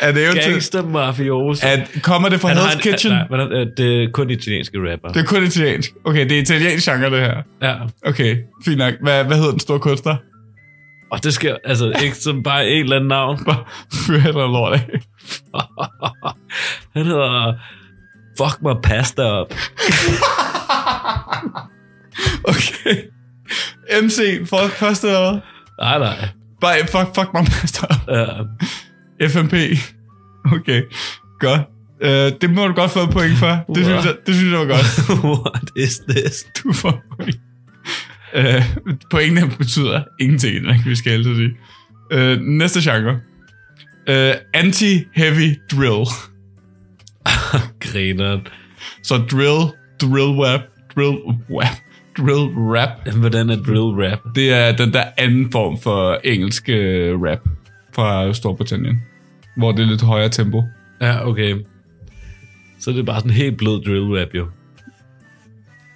[0.00, 0.32] Er det jo.
[0.50, 1.66] Gangster mafioso.
[1.66, 3.12] At, kommer det fra Han Hell's en- Kitchen?
[3.12, 5.08] Nej, hvordan- øh, det er kun italienske rapper.
[5.08, 5.90] Det er kun italiensk.
[6.04, 7.42] Okay, det er italiensk genre, det her.
[7.62, 7.74] Ja.
[8.06, 8.94] Okay, fint nok.
[9.02, 10.16] Hvad, hvad hedder den store kunstner?
[11.12, 13.44] Og det skal altså ikke som bare en eller anden navn.
[13.44, 14.88] Bare Fyr eller lort af.
[16.96, 17.54] Han hedder
[18.38, 19.54] Fuck my pasta up.
[22.44, 22.96] Okay.
[24.02, 25.40] MC, første eller hvad?
[25.80, 26.28] Nej, nej.
[26.60, 27.86] Bare fuck, fuck my master.
[28.08, 29.28] Ja.
[29.28, 29.54] FMP.
[30.52, 30.82] Okay,
[31.40, 31.60] godt.
[32.04, 33.64] Uh, det må du godt få et point for.
[33.74, 35.08] Det synes, jeg, det synes jeg var godt.
[35.40, 36.46] What is this?
[36.64, 37.36] Du får et point.
[38.38, 41.56] Uh, pointene betyder ingenting, hvad vi skal altid sige.
[42.14, 43.20] Uh, næste genre.
[44.08, 46.06] Uh, Anti-heavy drill.
[47.84, 48.46] Grineren.
[49.02, 50.60] Så drill, drill rap,
[50.96, 51.16] drill
[51.50, 51.76] rap,
[52.18, 53.14] drill rap.
[53.16, 54.18] Hvordan er drill rap?
[54.34, 57.38] Det er den der anden form for engelsk øh, rap
[57.94, 59.02] fra Storbritannien.
[59.56, 60.64] Hvor det er lidt højere tempo.
[61.00, 61.56] Ja, okay.
[62.80, 64.46] Så er det bare sådan helt blød drill rap, jo.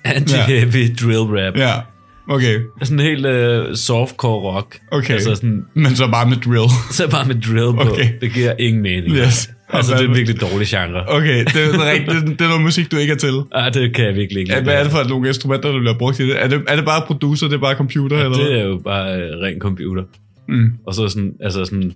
[0.07, 1.57] Anti-heavy drill rap.
[1.57, 1.81] Ja,
[2.29, 2.61] okay.
[2.83, 4.81] Sådan helt uh, softcore rock.
[4.91, 5.15] Okay.
[5.15, 6.71] Altså sådan, Men så bare med drill.
[6.97, 7.93] så bare med drill på.
[7.93, 8.13] Okay.
[8.21, 9.15] Det giver ingen mening.
[9.17, 9.51] Yes.
[9.69, 11.09] Altså, det er en virkelig dårlig genre.
[11.09, 13.43] Okay, det er, det, det er noget musik, du ikke er til.
[13.53, 15.99] Ah, det kan jeg virkelig ikke Ja, hvad er det for nogle instrumenter, der bliver
[15.99, 16.43] brugt i det?
[16.43, 18.17] Er det, er det bare producer, det er bare computer?
[18.17, 20.03] eller Det er jo bare uh, ren computer.
[20.49, 20.73] Mm.
[20.87, 21.93] Og så sådan, altså sådan...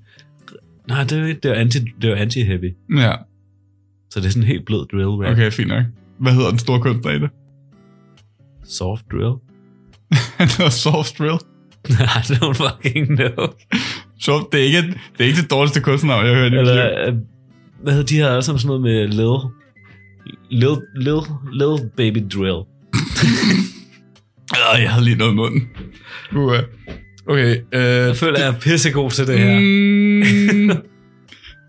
[0.89, 2.97] Nej, det er, det er anti, det er anti-heavy.
[3.01, 3.13] Ja,
[4.11, 5.33] Så det er sådan helt blød drill rap.
[5.33, 5.83] okay, fint nok.
[6.19, 7.31] Hvad hedder den store kunstner i det?
[8.65, 9.35] Soft drill?
[10.39, 11.39] Hedder Soft Drill.
[12.19, 13.47] I don't fucking know.
[14.21, 16.57] Soft, det er ikke, det er ikke det dårligste kunstnernavn, jeg har hørt i.
[16.57, 17.15] Eller, øh,
[17.83, 19.39] hvad hedder de her alle sammen sådan noget med Lil...
[20.51, 21.21] Lil, Lil,
[21.53, 22.61] Lil Baby Drill.
[24.57, 25.69] Øh, jeg havde lige noget i munden.
[26.37, 26.53] Uh,
[27.29, 29.55] okay, øh, Jeg føler, jeg er pissegod til det her.
[29.61, 30.71] Mm,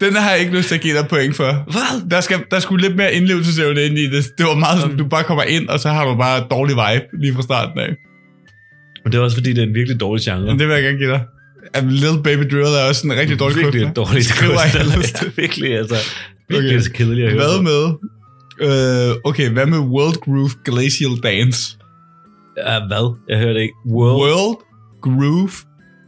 [0.02, 1.72] den har jeg ikke lyst til at give dig point for.
[1.72, 2.10] Hvad?
[2.10, 4.26] Der, skal, der skulle lidt mere indlevelsesevne ind i det.
[4.38, 7.22] Det var meget sådan, du bare kommer ind, og så har du bare dårlig vibe
[7.22, 7.96] lige fra starten af.
[9.04, 10.45] Men det er også fordi, det er en virkelig dårlig genre.
[10.45, 11.22] Men det vil jeg gerne give dig.
[11.74, 13.88] At Little Baby Drill er også en rigtig dårlig virkelig kunstner.
[13.88, 14.24] en dårlig
[14.93, 15.28] kunstner.
[15.28, 15.95] Ja, virkelig, altså.
[16.49, 16.89] Virkelig Okay.
[16.93, 17.34] kedeligt at.
[17.34, 17.82] Hvad med...
[18.62, 21.78] Øh, okay, hvad med World Groove Glacial Dance?
[22.58, 23.16] Ja, hvad?
[23.30, 23.74] Jeg hørte ikke.
[23.88, 24.16] World.
[24.16, 24.58] World.
[25.02, 25.52] Groove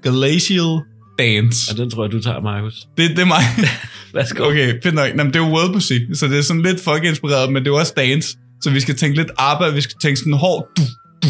[0.04, 0.80] Glacial
[1.20, 1.58] Dance.
[1.78, 2.88] Ja, den tror jeg, du tager, Markus.
[2.98, 3.44] Det, det er mig.
[4.16, 4.44] Værsgo.
[4.50, 5.16] Okay, fedt nok.
[5.16, 7.68] Nå, men det er jo world musik, så det er sådan lidt folk-inspireret, men det
[7.70, 8.38] er jo også dance.
[8.62, 10.68] Så vi skal tænke lidt ABBA, vi skal tænke sådan hård.
[10.78, 10.82] Du,
[11.24, 11.28] du,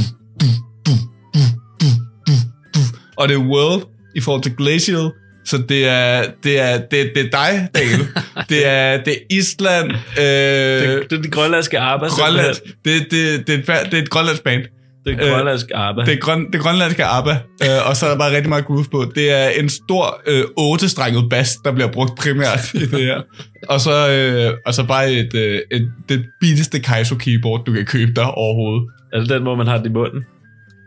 [3.24, 3.84] Og det er world
[4.16, 5.12] i forhold til glacial,
[5.46, 8.08] så det er, det er, det, det er dig, Daniel.
[8.50, 12.08] det er, det er Island, øh, Det, det er de grønlandske ABBA.
[12.08, 12.56] Grønland.
[12.86, 14.62] Det, det, det, er det er et grønlandsk band.
[15.06, 16.02] Det er grønlandske ABBA.
[16.06, 17.32] Det er, grøn, det er grønlandske ABBA,
[17.64, 19.12] øh, og så er der bare rigtig meget groove på.
[19.16, 23.22] Det er en stor øh, otte-strenget bass, der bliver brugt primært i det her.
[23.70, 27.86] Og så, øh, og så bare et, øh, et, det billigste Kaizo keyboard, du kan
[27.86, 28.90] købe der overhovedet.
[29.14, 30.24] Er det den, hvor man har det i munden?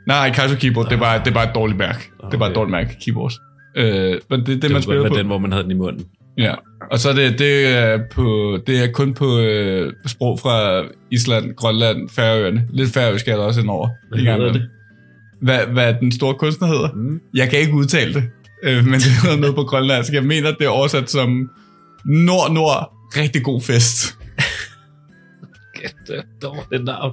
[0.07, 1.99] Nej, Kaizo keyboard, det er bare, det bare et dårligt mærke.
[1.99, 2.55] Det er bare et Okay.
[2.55, 3.33] dårligt mærke, keyboard.
[3.77, 5.15] Øh, men det er det, Det man var spiller på.
[5.17, 6.07] den, hvor man havde den i munden.
[6.39, 6.55] Ja.
[6.91, 11.55] Og så er det, det, er på, det er kun på øh, sprog fra Island,
[11.55, 12.67] Grønland, Færøerne.
[12.71, 13.89] Lidt færøsk er der også indover.
[14.11, 14.69] Hvad hedder det?
[15.43, 16.89] Hvad, hvad den store kunstner hedder?
[16.95, 17.21] Mm.
[17.35, 18.25] Jeg kan ikke udtale det,
[18.65, 20.13] øh, men det hedder noget på grønlandsk.
[20.13, 21.51] Jeg mener, det er oversat som
[22.05, 24.19] Nord-Nord, rigtig god fest.
[26.07, 27.13] Det er dårligt navn.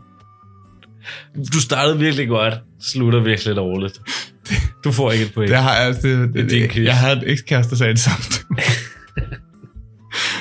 [1.54, 4.02] Du startede virkelig godt, slutter virkelig dårligt.
[4.84, 5.50] Du får ikke et point.
[5.50, 8.26] Det har jeg, det, det, Det jeg har en ekskæreste, der sagde det samme.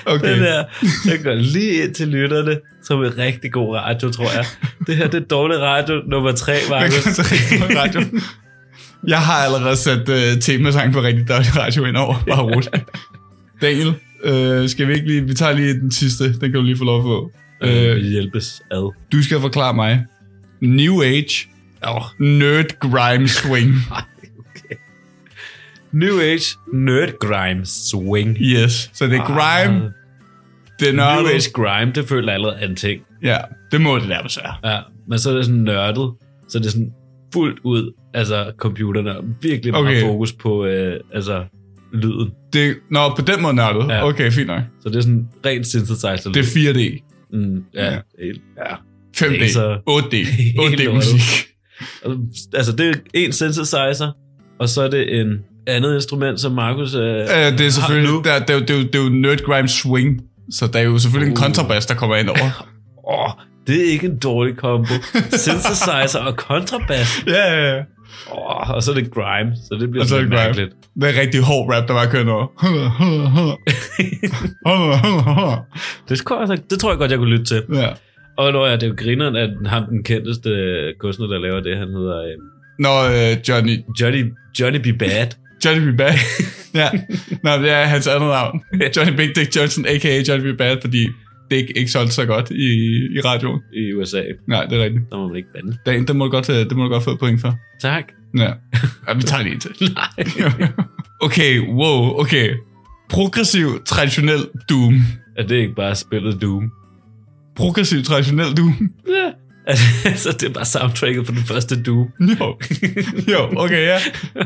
[0.14, 0.32] okay.
[0.32, 0.64] Den der,
[1.10, 4.44] jeg går lige ind til lytterne, som er rigtig god radio, tror jeg.
[4.86, 7.06] Det her, det er dårlig radio nummer tre, Markus.
[7.76, 8.00] radio.
[9.06, 12.24] Jeg har allerede sat uh, temasang på rigtig dårlig radio ind over.
[12.28, 12.68] Bare roligt.
[13.62, 13.94] Daniel,
[14.24, 15.22] øh, skal vi ikke lige...
[15.26, 16.24] Vi tager lige den sidste.
[16.24, 17.30] Den kan du lige få lov at få.
[17.62, 18.92] Øh, Øh, vi hjælpes ad.
[19.12, 20.04] du skal forklare mig.
[20.62, 21.48] New Age.
[21.86, 23.74] Oh, Nerd Grime Swing.
[24.38, 24.76] okay.
[25.92, 28.36] New Age Nerd Grime Swing.
[28.40, 28.90] Yes.
[28.94, 29.84] Så det er grime.
[29.84, 29.90] Ah,
[30.80, 31.30] Det er New nørdet.
[31.34, 33.02] Age Grime, det føler jeg allerede er en ting.
[33.22, 33.38] Ja,
[33.72, 34.72] det må det nærmest være.
[34.74, 36.12] Ja, men så er det sådan nørdet,
[36.48, 36.92] så det er sådan
[37.32, 40.00] fuldt ud, altså computerne, og virkelig meget Okay.
[40.00, 41.44] fokus på, øh, altså
[41.92, 42.30] lyden.
[42.52, 43.88] Det, nå, på den måde nørdet.
[43.88, 44.08] Ja.
[44.08, 44.62] Okay, fint nok.
[44.82, 46.30] Så det er sådan rent synthesizer.
[46.34, 47.02] Det er 4D.
[47.32, 47.98] Mm, ja, Ja.
[48.58, 48.74] ja.
[49.16, 50.94] 5D, Det er så 8D, helt 8D lortet.
[50.94, 51.48] musik.
[52.54, 54.12] Altså, det er en synthesizer,
[54.60, 55.28] og så er det en
[55.66, 56.94] andet instrument, som Markus...
[56.94, 58.22] Øh, Øh, det er selvfølgelig, nu.
[58.24, 60.98] der, det, er, det, er, det er jo Nerd Grime Swing, så der er jo
[60.98, 61.42] selvfølgelig en Uh.
[61.44, 62.66] kontrabas, der kommer ind over.
[63.12, 63.30] Åh,
[63.66, 64.92] det er ikke en dårlig kombo.
[65.30, 67.08] Synthesizer og kontrabas.
[67.26, 67.80] ja, ja, ja.
[68.32, 70.70] Åh, og så er det grime, så det bliver så lidt mærkeligt.
[71.00, 72.46] Det er rigtig hård rap, der bare kører over.
[76.08, 77.62] det, tror jeg, det tror jeg godt, jeg kunne lytte til.
[77.74, 77.88] ja.
[78.36, 81.60] Og når jeg, det er jo grineren, at ham, den kendteste øh, kunstner, der laver
[81.60, 82.36] det, han hedder øh,
[82.78, 84.98] Når øh, Johnny, Johnny, Johnny B.
[84.98, 85.26] Bad.
[85.64, 85.96] Johnny B.
[85.96, 86.14] Bad.
[86.80, 86.88] ja,
[87.44, 88.62] Nå, det er hans andet navn.
[88.96, 90.22] Johnny Big Dick Johnson, a.k.a.
[90.28, 90.58] Johnny B.
[90.58, 91.08] Bad, fordi
[91.50, 92.70] Dick ikke solgte så godt i,
[93.16, 93.60] i radioen.
[93.74, 94.22] i USA.
[94.48, 95.02] Nej, det er rigtigt.
[95.10, 95.76] Der må man ikke bande.
[95.86, 97.58] Det, det, må du godt, øh, det må du godt få et point for.
[97.80, 98.04] Tak.
[98.38, 98.52] Ja.
[99.08, 99.70] ja vi tager lige en til.
[99.80, 100.26] Nej.
[101.20, 102.54] okay, wow, okay.
[103.10, 104.94] Progressiv, traditionel Doom.
[105.36, 106.72] er det ikke bare spillet Doom?
[107.56, 108.90] progressiv traditionel Doom.
[109.08, 109.30] Ja.
[110.10, 112.08] altså, det er bare soundtracket på den første Doom.
[112.20, 112.56] Jo,
[113.28, 113.98] jo okay, ja.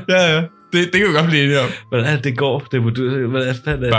[0.08, 0.42] Ja, ja.
[0.72, 1.68] Det, det kan vi godt blive enige om.
[1.88, 2.66] Hvordan er det går?
[2.72, 3.26] Det må du...
[3.28, 3.96] Hvordan fanden er det?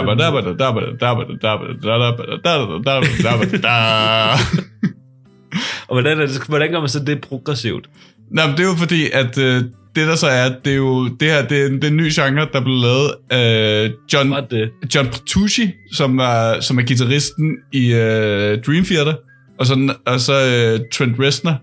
[5.88, 7.90] Og hvordan, er det, hvordan gør man så det progressivt?
[8.32, 9.64] Nå, men det er jo fordi, at øh,
[9.98, 12.10] det der så er, det er jo, det her, det er, det er en ny
[12.14, 14.70] genre, der blev lavet af John, det?
[14.96, 19.14] John Petrucci, som er, som er gitarristen i øh, Dream Theater,
[19.60, 21.56] og så, og så øh, Trent Reznor,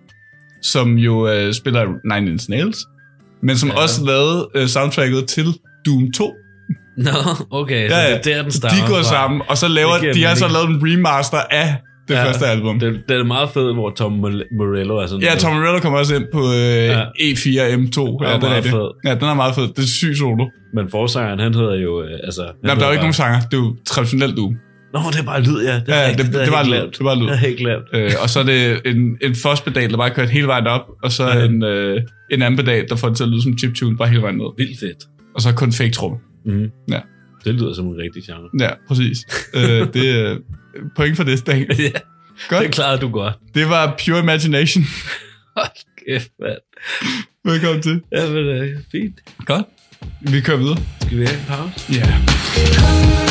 [0.63, 2.79] som jo øh, spiller Nine Inch Nails,
[3.43, 3.75] men som Ja.
[3.83, 5.47] også lavede øh, soundtracket til
[5.87, 6.35] Doom 2.
[6.97, 7.11] Nå,
[7.51, 8.33] okay, så Ja, det ja.
[8.33, 9.03] er der, den Så stammer de går fra.
[9.03, 11.77] sammen, og så laver Det de har så lavet en remaster af
[12.09, 12.81] det ja, første album.
[12.81, 14.13] Det, det er meget fedt, hvor Tom
[14.59, 15.35] Morello er sådan Ja.
[15.39, 16.99] Tom Morello kommer også ind på øh, Ja.
[16.99, 17.05] ja.
[17.05, 18.25] E4M2.
[18.25, 18.71] Ja, er den er meget det.
[18.71, 18.89] fed.
[19.05, 19.69] Ja, den er meget fed.
[19.69, 20.47] Det er syg solo.
[20.75, 22.03] Men forsangeren, han hedder jo...
[22.03, 23.41] Øh, altså, han Nej, der er jo ikke nogen sanger.
[23.41, 24.55] Det er jo traditionelt Doom.
[24.95, 25.75] Nå, det er bare lyd, ja.
[25.75, 26.27] Det er Ja, ja, rigtigt.
[26.29, 26.91] det, det, det, var lyd.
[26.91, 27.23] Det var lyd.
[27.27, 27.85] Det er helt glemt.
[27.95, 31.13] Øh, og så er det en, en fosspedal, der bare kørt hele vejen op, og
[31.13, 31.45] så Ja.
[31.45, 32.01] en, øh,
[32.31, 34.47] en anden pedal, der får det til at lyde som chiptune, bare hele vejen ned.
[34.59, 35.05] Vildt fedt.
[35.35, 36.13] Og så kun fake trum.
[36.47, 36.67] Mm.
[36.91, 37.01] Ja.
[37.45, 38.49] Det lyder som en rigtig genre.
[38.61, 39.19] Ja, præcis.
[39.55, 40.37] øh, det er
[40.97, 41.81] point for det, Daniel.
[41.83, 41.91] ja,
[42.49, 42.63] Godt.
[42.63, 43.35] det klarede du godt.
[43.55, 44.85] Det var Pure Imagination.
[45.57, 46.59] Hold kæft, mand.
[47.45, 48.03] Velkommen til.
[48.13, 49.21] Ja, men øh, fint.
[49.47, 49.67] Godt.
[50.21, 50.77] Vi kører videre.
[51.01, 51.93] Skal vi have en pause?
[51.93, 51.99] Ja.
[51.99, 53.25] Yeah.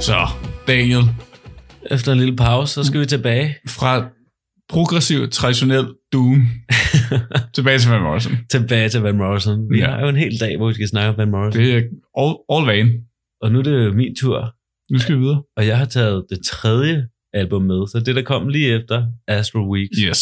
[0.00, 0.28] Så,
[0.66, 1.02] Daniel,
[1.90, 3.56] Efter en lille pause, så skal vi tilbage.
[3.68, 4.08] fra
[4.68, 6.42] progressiv, traditionel Doom,
[7.54, 8.32] tilbage til Van Morrison.
[8.50, 9.70] Tilbage til Van Morrison.
[9.70, 9.90] Vi Ja.
[9.90, 11.62] har jo en hel dag, hvor vi skal snakke om Van Morrison.
[11.62, 11.82] Det er
[12.18, 13.04] all, all van.
[13.42, 14.54] Og nu er det min tur,
[14.90, 15.42] Nu skal vi videre.
[15.56, 17.86] og jeg har taget det tredje album med.
[17.88, 20.20] Så det, der kom lige efter Astro Weeks, Yes.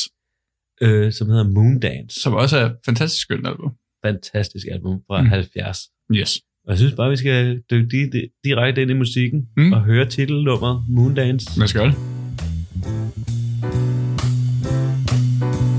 [0.83, 2.21] øh, som hedder Moondance.
[2.21, 3.71] Som også er et fantastisk skønt album.
[4.05, 5.29] Fantastisk album fra mm.
[5.29, 5.79] 70.
[6.15, 6.39] Yes.
[6.69, 9.73] Og jeg synes bare, vi skal dykke di- di- direkte ind i musikken Mm.
[9.73, 11.59] og høre titelnummeret Moondance.
[11.59, 11.95] Lad os gøre det.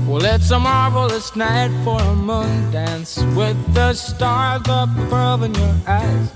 [0.08, 5.52] Well, it's a marvelous night for a moon dance with the stars up above in
[5.54, 6.28] your eyes.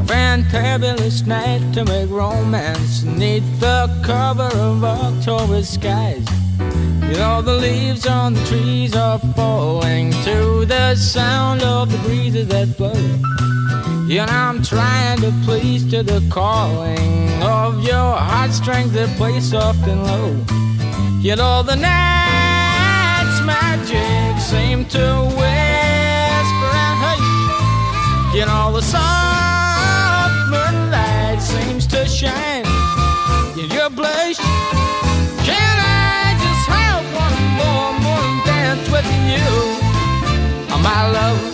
[0.00, 6.26] A fantabulous night to make romance neath the cover of October skies.
[7.10, 10.36] You know, the leaves on the trees are falling to
[10.66, 13.00] the sound of the breezes that blow.
[14.06, 20.04] And I'm trying to please to the calling of your heartstrings that play soft and
[20.04, 20.28] low.
[21.20, 28.36] You know the night's magic seem to whisper and hush.
[28.36, 32.66] You know the soft moonlight seems to shine
[33.58, 34.36] in your blush.
[35.48, 39.48] Can I just have one more moon dance with you,
[40.70, 41.53] oh, my love?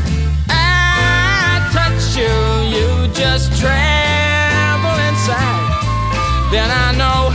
[3.41, 6.51] just tremble inside.
[6.51, 7.29] Then I know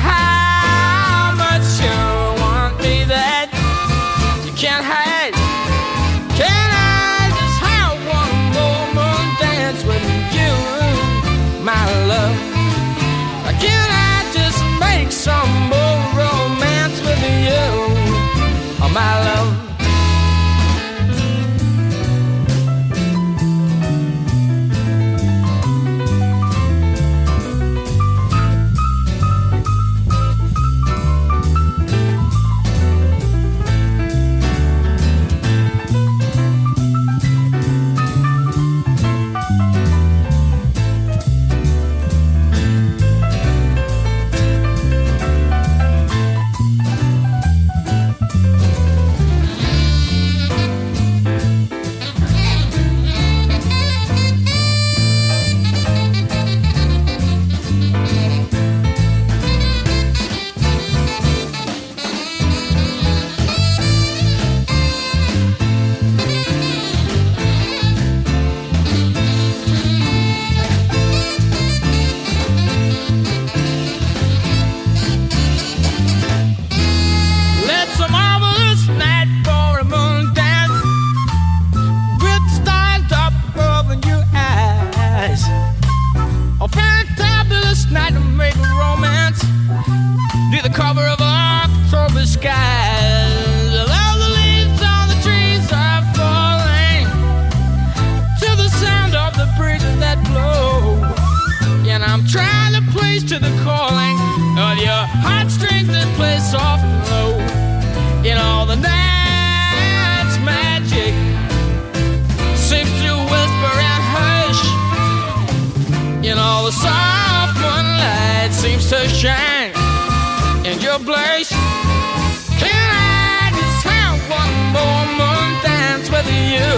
[126.56, 126.72] you,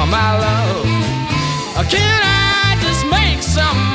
[0.00, 0.86] oh my love?
[1.90, 3.93] Can I just make some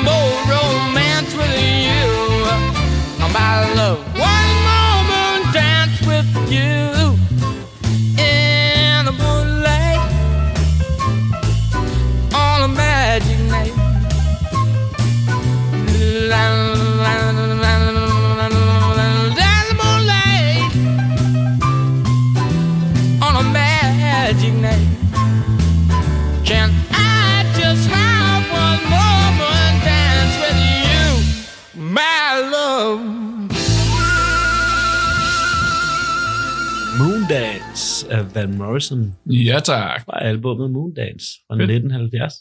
[38.70, 40.02] Morrison Ja, tak.
[40.06, 41.72] fra albumet Moondance fra Fedt.
[41.72, 42.34] 1970.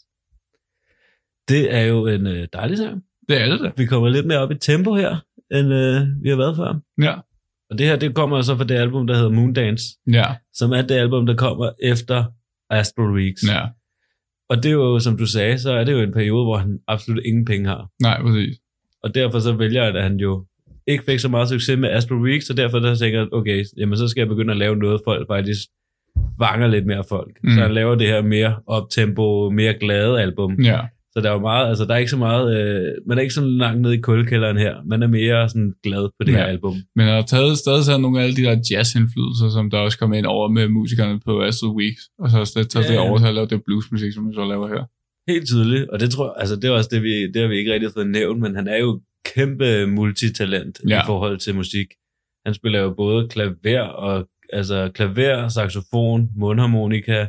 [1.49, 3.03] Det er jo en øh, dejlig sang.
[3.29, 3.71] Det er det da.
[3.77, 5.17] Vi kommer lidt mere op i tempo her,
[5.53, 6.81] end øh, vi har været før.
[7.03, 7.15] Ja.
[7.71, 10.25] Og det her, det kommer så fra det album, der hedder Moondance, Ja.
[10.55, 12.25] som er det album, der kommer efter
[12.71, 13.43] Astral Weeks.
[13.49, 13.63] Ja.
[14.51, 16.79] Og det er jo, som du sagde, så er det jo en periode, hvor han
[16.89, 17.91] absolut ingen penge har.
[18.03, 18.57] Nej, præcis.
[19.03, 20.47] Og derfor så vælger jeg, at han jo
[20.87, 23.97] ikke fik så meget succes med Astral Weeks, og derfor der tænker jeg, okay, jamen
[23.99, 25.61] så skal jeg begynde at lave noget, folk faktisk
[26.39, 27.33] fanger lidt mere folk.
[27.45, 27.51] Mm.
[27.51, 30.61] Så han laver det her mere optempo, mere glade album.
[30.63, 30.81] Ja.
[31.13, 33.35] Så der er jo meget, altså der er ikke så meget, øh, man er ikke
[33.35, 34.75] så langt nede i kulkælderen her.
[34.87, 36.37] Man er mere sådan glad på det Ja.
[36.39, 36.75] her album.
[36.97, 39.99] Men han har taget stadig taget nogle af alle de der jazz-indflydelser, som der også
[39.99, 42.99] kommer ind over med musikerne på Astral Weeks, og så har stadig taget Ja, det
[43.01, 44.85] over til at lave det bluesmusik, som vi så laver her.
[45.33, 47.57] Helt tydeligt, og det tror jeg, altså det er også det, vi, det har vi
[47.57, 49.01] ikke rigtig fået nævnt, men han er jo
[49.35, 50.81] kæmpe multitalent.
[50.89, 51.01] Ja.
[51.03, 51.87] i forhold til musik.
[52.47, 57.27] Han spiller jo både klaver og altså klaver, saxofon, mundharmonika,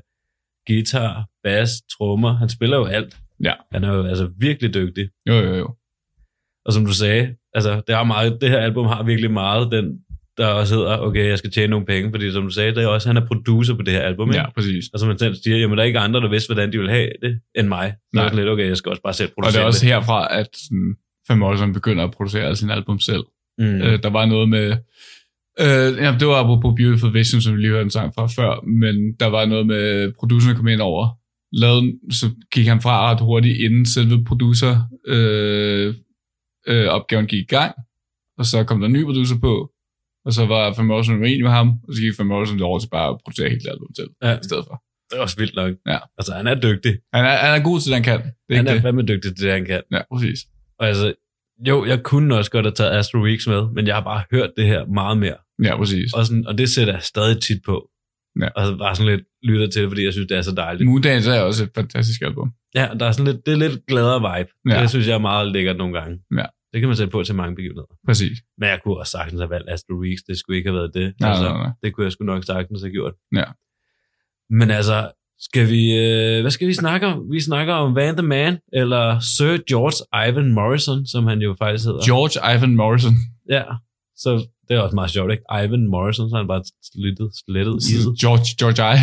[0.67, 2.33] guitar, bass, trommer.
[2.37, 3.17] Han spiller jo alt.
[3.43, 3.53] Ja.
[3.71, 5.09] Han er jo altså virkelig dygtig.
[5.27, 5.75] Jo, jo, jo.
[6.65, 9.99] Og som du sagde, altså det, er meget, det her album har virkelig meget den,
[10.37, 12.87] der også hedder, okay, jeg skal tjene nogle penge, fordi som du sagde, det er
[12.87, 14.39] også, han er producer på det her album, ikke?
[14.39, 14.85] Ja, præcis.
[14.93, 16.89] Og som han selv siger, jamen der er ikke andre, der vidste, hvordan de vil
[16.89, 17.95] have det, end mig.
[18.13, 19.85] Så er det lidt, okay, jeg skal også bare selv Og producere det er også
[19.85, 20.95] herfra, at sådan,
[21.29, 23.23] Van Morrison begynder at producere sine album selv.
[23.57, 23.81] Mm.
[23.81, 24.77] Øh, der var noget med...
[25.59, 28.51] Øh, ja, det var apropos Beautiful Vision, som vi lige hørte en sang fra før,
[28.81, 31.07] men der var noget med, producerne kom ind over,
[31.61, 34.73] lavede, så gik han fra ret hurtigt, inden selve producer
[35.07, 35.95] øh,
[36.67, 37.73] øh, opgaven gik i gang,
[38.37, 39.71] og så kom der en ny producer på,
[40.25, 42.89] og så var Van Morrison uenig med ham, og så gik Van Morrison over til
[42.89, 44.33] bare at producere hele albumet selv, Ja.
[44.33, 44.75] i stedet for.
[45.09, 45.73] Det er også vildt nok.
[45.87, 45.97] Ja.
[46.17, 46.93] Altså, han er dygtig.
[47.13, 48.19] Han er, han er god til, det han kan.
[48.19, 48.81] Det er Han er det.
[48.81, 49.81] fandme dygtig til det, han kan.
[49.91, 50.39] Ja, præcis.
[50.79, 51.13] Og altså,
[51.67, 54.49] jo, jeg kunne også godt have taget Astro Weeks med, men jeg har bare hørt
[54.57, 55.35] det her meget mere.
[55.63, 56.13] Ja, præcis.
[56.13, 57.89] Og, sådan, og det sætter jeg stadig tit på.
[58.41, 58.47] Ja.
[58.47, 60.89] Og bare sådan lidt lytter til det, fordi jeg synes, det er så dejligt.
[60.89, 62.51] Moondance er også et fantastisk album.
[62.75, 64.49] Ja, der er sådan lidt, det er lidt gladere vibe.
[64.69, 64.81] Ja.
[64.81, 66.19] Det synes jeg er meget lækkert nogle gange.
[66.37, 66.45] Ja.
[66.73, 67.87] Det kan man sætte på til mange begivenheder.
[68.05, 68.37] Præcis.
[68.57, 70.23] Men jeg kunne også sagtens have valgt Astro Weeks.
[70.23, 71.13] Det skulle ikke have været det.
[71.19, 71.71] Nej, altså, nej, nej.
[71.83, 73.13] Det kunne jeg sgu nok sagtens have gjort.
[73.35, 73.43] Ja.
[74.49, 75.11] Men altså,
[75.41, 77.31] skal vi, øh, hvad skal vi snakke om?
[77.31, 81.85] Vi snakker om Van the Man, eller Sir George Ivan Morrison, som han jo faktisk
[81.85, 82.05] hedder.
[82.05, 83.13] George Ivan Morrison.
[83.49, 83.63] Ja,
[84.17, 85.43] så det er også meget sjovt, ikke?
[85.65, 86.63] Ivan Morrison, så han bare
[86.93, 88.19] slettet, slettet i det.
[88.21, 88.97] George, George I.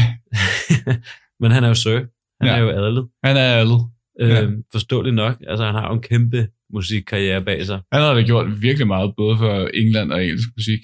[1.40, 1.98] Men han er jo Sir.
[2.40, 2.54] Han Ja.
[2.56, 3.08] er jo adlet.
[3.24, 3.74] Han er alle.
[4.20, 4.46] Øh, Ja.
[4.72, 5.36] Forståeligt nok.
[5.48, 7.80] Altså, han har jo en kæmpe musikkarriere bag sig.
[7.92, 10.80] Han har da gjort virkelig meget, både for England og engelsk musik.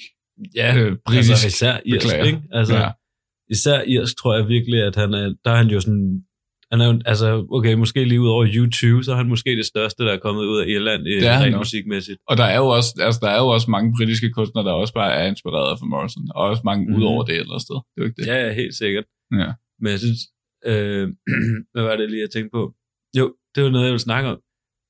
[0.57, 1.31] Ja, Øh, britisk.
[1.31, 2.43] altså især irsk, ikke?
[2.53, 2.89] Altså, Ja.
[3.55, 6.09] Især irsk tror jeg virkelig, at han er, der er han jo sådan,
[6.73, 9.66] han er jo, altså, okay, måske lige ud over YouTube, så er han måske det
[9.66, 12.19] største, der er kommet ud af Irland i Det er rent musikmæssigt.
[12.31, 14.95] Og der er, jo også, altså, der er jo også mange britiske kunstnere, der også
[14.95, 16.24] bare er inspireret af Morrison.
[16.35, 16.95] Og også mange Mhm.
[16.97, 17.74] ud over det et eller sted.
[17.77, 18.27] Det er jo ikke det.
[18.27, 19.05] Ja, ja, helt sikkert.
[19.43, 19.51] Ja.
[19.81, 20.20] Men jeg synes,
[20.70, 21.05] øh,
[21.73, 22.62] hvad var det lige, jeg tænkte på?
[23.19, 23.24] Jo,
[23.55, 24.39] det var noget, jeg ville snakke om.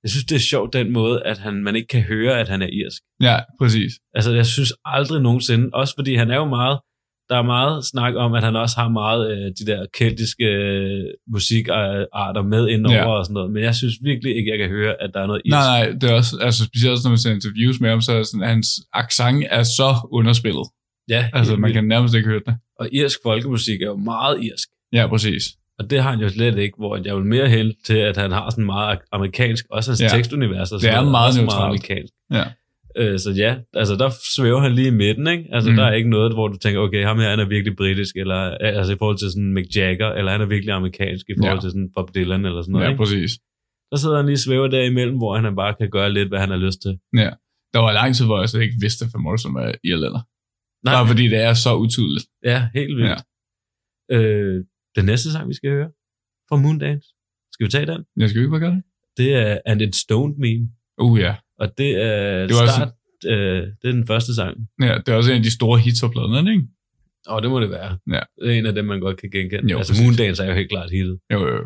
[0.05, 2.62] Jeg synes, det er sjovt den måde, at han, man ikke kan høre, at han
[2.62, 3.02] er irsk.
[3.28, 3.93] Ja, præcis.
[4.14, 6.78] Altså, jeg synes aldrig nogensinde, også fordi han er jo meget,
[7.28, 11.04] der er meget snak om, at han også har meget øh, de der keltiske øh,
[11.32, 13.06] musikarter med indover Ja.
[13.18, 15.42] og sådan noget, men jeg synes virkelig ikke, jeg kan høre, at der er noget
[15.44, 15.50] irsk.
[15.52, 18.22] Nej, nej, det er også, altså specielt når man ser interviews med ham, så er
[18.22, 20.66] sådan, hans accent er så underspillet.
[21.08, 22.54] Ja, Altså, man kan nærmest ikke høre det.
[22.80, 24.68] Og irsk folkemusik er jo meget irsk.
[24.92, 25.42] Ja, præcis.
[25.78, 28.32] Og det har han jo slet ikke, hvor jeg vil mere hælde til, at han
[28.32, 30.08] har sådan meget amerikansk, også hans Ja.
[30.08, 30.72] tekstunivers.
[30.72, 31.64] Og Det er meget neutralt.
[31.64, 32.12] amerikansk.
[32.32, 32.44] Ja.
[32.97, 35.44] Øh, så ja, altså der svæver han lige i midten, ikke?
[35.52, 35.77] Altså Mm.
[35.77, 38.35] der er ikke noget, hvor du tænker, okay, ham her han er virkelig britisk, eller
[38.78, 41.55] altså i forhold til sådan Mick Jagger, eller han er virkelig amerikansk i forhold Ja.
[41.55, 41.60] ja.
[41.60, 42.98] til sådan Bob Dylan eller sådan noget, Ja, ikke?
[43.02, 43.31] præcis.
[43.90, 46.56] Der sidder han lige svæver derimellem, hvor han bare kan gøre lidt, hvad han har
[46.56, 46.93] lyst til.
[47.74, 50.23] Der var lang tid, hvor jeg slet ikke vidste, at Morrison var irlænder.
[50.85, 50.94] Nej.
[50.94, 52.27] Bare fordi det er så utydeligt.
[52.44, 53.10] Ja, helt vildt.
[54.10, 54.16] Ja.
[54.16, 54.64] Øh,
[54.97, 55.89] den næste sang, vi skal høre
[56.48, 57.09] fra Moondance,
[57.52, 58.05] skal vi tage den?
[58.16, 58.82] Jeg skal ikke bare gøre det.
[59.16, 60.52] Det er And It Stoned Me,
[60.98, 61.35] Uh, ja.
[61.58, 62.88] Og det er, Det var start,
[63.26, 64.56] øh, det er den første sang.
[64.82, 64.94] ja.
[65.06, 66.62] Det er også en af de store hits på pladen, ikke?
[67.26, 67.98] Og det må det være.
[68.12, 68.20] Ja.
[68.42, 69.70] Det er en af dem, man godt kan genkende.
[69.72, 70.06] Jo, altså præcis.
[70.06, 71.18] Moondance er jo helt klart hittet.
[71.32, 71.64] Jo, jo, jo.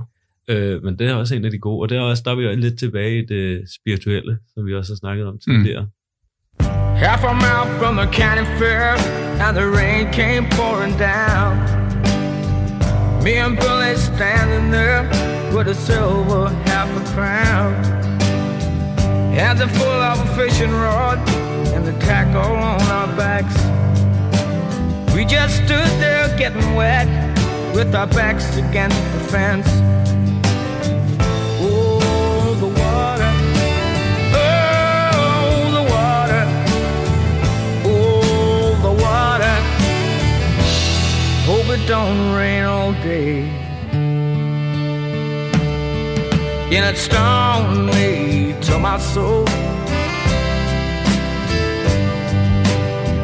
[0.49, 2.35] Øh, men det er også en af de gode, og det er også, der er
[2.35, 5.83] vi jo lidt tilbage i det spirituelle, som vi også har snakket om tidligere.
[5.83, 6.67] Mm.
[7.07, 8.89] Half a mile from the county fair,
[9.45, 11.53] and the rain came pouring down.
[13.25, 15.03] Me and Billy standing there
[15.57, 17.73] with a silver half a crown.
[19.37, 21.19] Hands are full of a fishing rod
[21.75, 23.55] and the tackle on our backs.
[25.15, 27.07] We just stood there getting wet
[27.75, 29.69] with our backs against the fence.
[31.61, 33.31] Oh, the water.
[34.33, 36.43] Oh, the water.
[37.85, 39.57] Oh, the water.
[41.45, 43.66] Hope it don't rain all day.
[46.69, 49.47] And it stung me to my soul.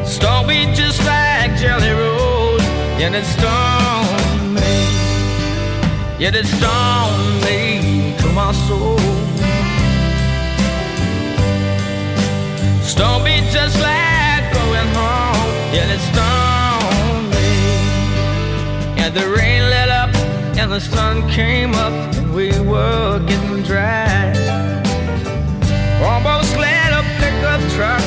[0.05, 2.61] Stung me just like Jelly Roll.
[3.03, 4.75] And it stung me.
[6.19, 8.97] Yet it stung me to my soul.
[12.81, 15.51] Stung me just like going home.
[15.73, 17.51] Yet it stung me.
[19.03, 19.89] And the rain let
[20.63, 24.31] and the sun came up and we were getting dry.
[26.01, 28.03] Almost let a pickup truck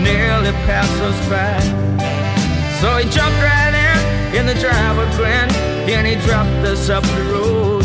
[0.00, 1.60] nearly pass us by.
[2.80, 5.52] So he jumped right in and the driver grinned
[5.92, 7.84] and he dropped us up the road.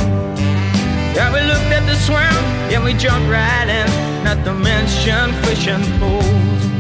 [1.14, 2.38] Yeah, we looked at the swim
[2.72, 6.77] and we jumped right in, not to mention fishing poles.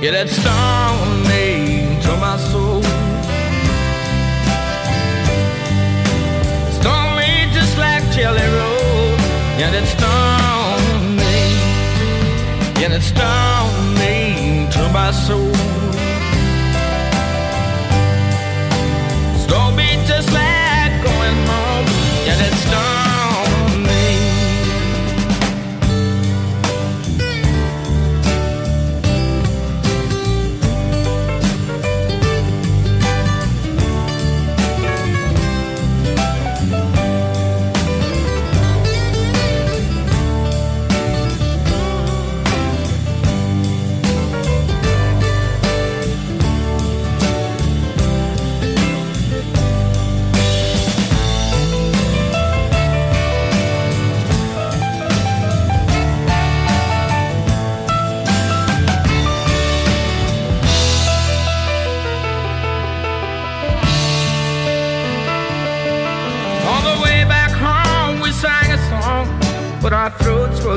[0.00, 2.82] Yeah, that stung me to my soul.
[6.78, 9.18] Stung me just like Jelly Roll.
[9.58, 11.38] Yeah, that stung me.
[12.80, 15.57] Yeah, that stung me to my soul.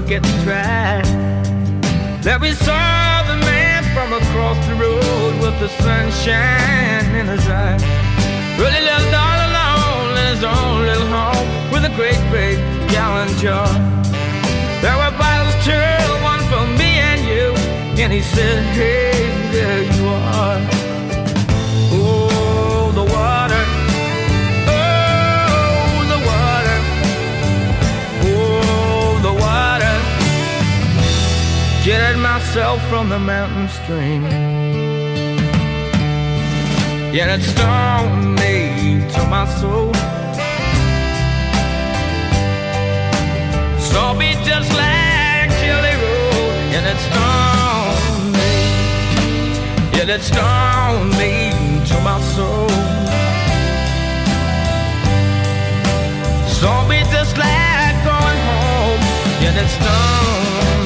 [0.02, 1.02] Were getting dry.
[2.22, 7.84] Then we saw the man from across the road with the sunshine in his eyes.
[8.60, 12.58] Really lived all alone in his own little home with a great big
[12.90, 13.68] gallon jar.
[14.82, 17.54] There were bottles too, one for me and you.
[18.02, 20.81] And he said, Hey, there you are.
[32.54, 34.24] Myself from the mountain stream.
[37.14, 39.94] Yet it stung me to my soul.
[43.80, 46.52] Stung me just like Jelly Roll.
[46.76, 48.54] And it stung me.
[49.98, 51.34] Yet it stung me
[51.88, 52.68] to my soul.
[56.50, 59.04] Stung me just like going home.
[59.40, 60.81] Yet it stung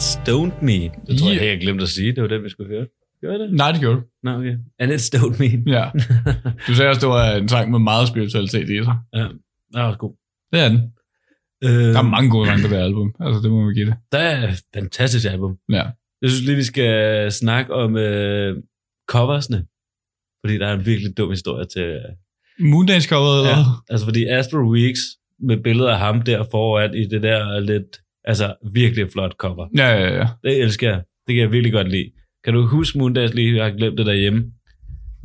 [0.00, 0.72] It Stoned Me.
[1.06, 1.36] Det tror Ja.
[1.36, 2.12] jeg, jeg glemte at sige.
[2.14, 2.86] Det var det, vi skulle høre.
[3.22, 3.52] Gør det?
[3.52, 4.02] Nej, det gjorde du.
[4.22, 4.56] Nå, okay.
[4.78, 5.72] And It Stoned Me.
[5.72, 5.90] Ja.
[6.66, 8.96] Du sagde også, det var en sang med meget spiritualitet i sig.
[9.14, 9.22] ja.
[9.72, 10.14] Det var også god.
[10.52, 10.80] Det er den.
[11.64, 13.14] Øh, Der er mange gode sange på det album.
[13.20, 13.94] Altså, det må man give det.
[14.12, 15.56] der er et fantastisk album.
[15.72, 15.84] Ja.
[16.22, 18.56] Jeg synes lige, vi skal snakke om øh,
[19.08, 19.64] coversne.
[20.44, 21.82] Fordi der er en virkelig dum historie til...
[21.82, 22.00] Øh,
[22.70, 23.56] Moondance coveret, eller?
[23.58, 25.00] ja, altså fordi Astro Weeks
[25.38, 28.00] med billeder af ham der foran i det der lidt...
[28.24, 29.66] Altså virkelig flot cover.
[29.78, 30.26] Ja, ja, ja.
[30.44, 31.00] Det elsker jeg.
[31.26, 32.10] Det kan jeg virkelig godt lide.
[32.44, 33.56] Kan du huske Moondance lige?
[33.56, 34.44] Jeg har glemt det derhjemme.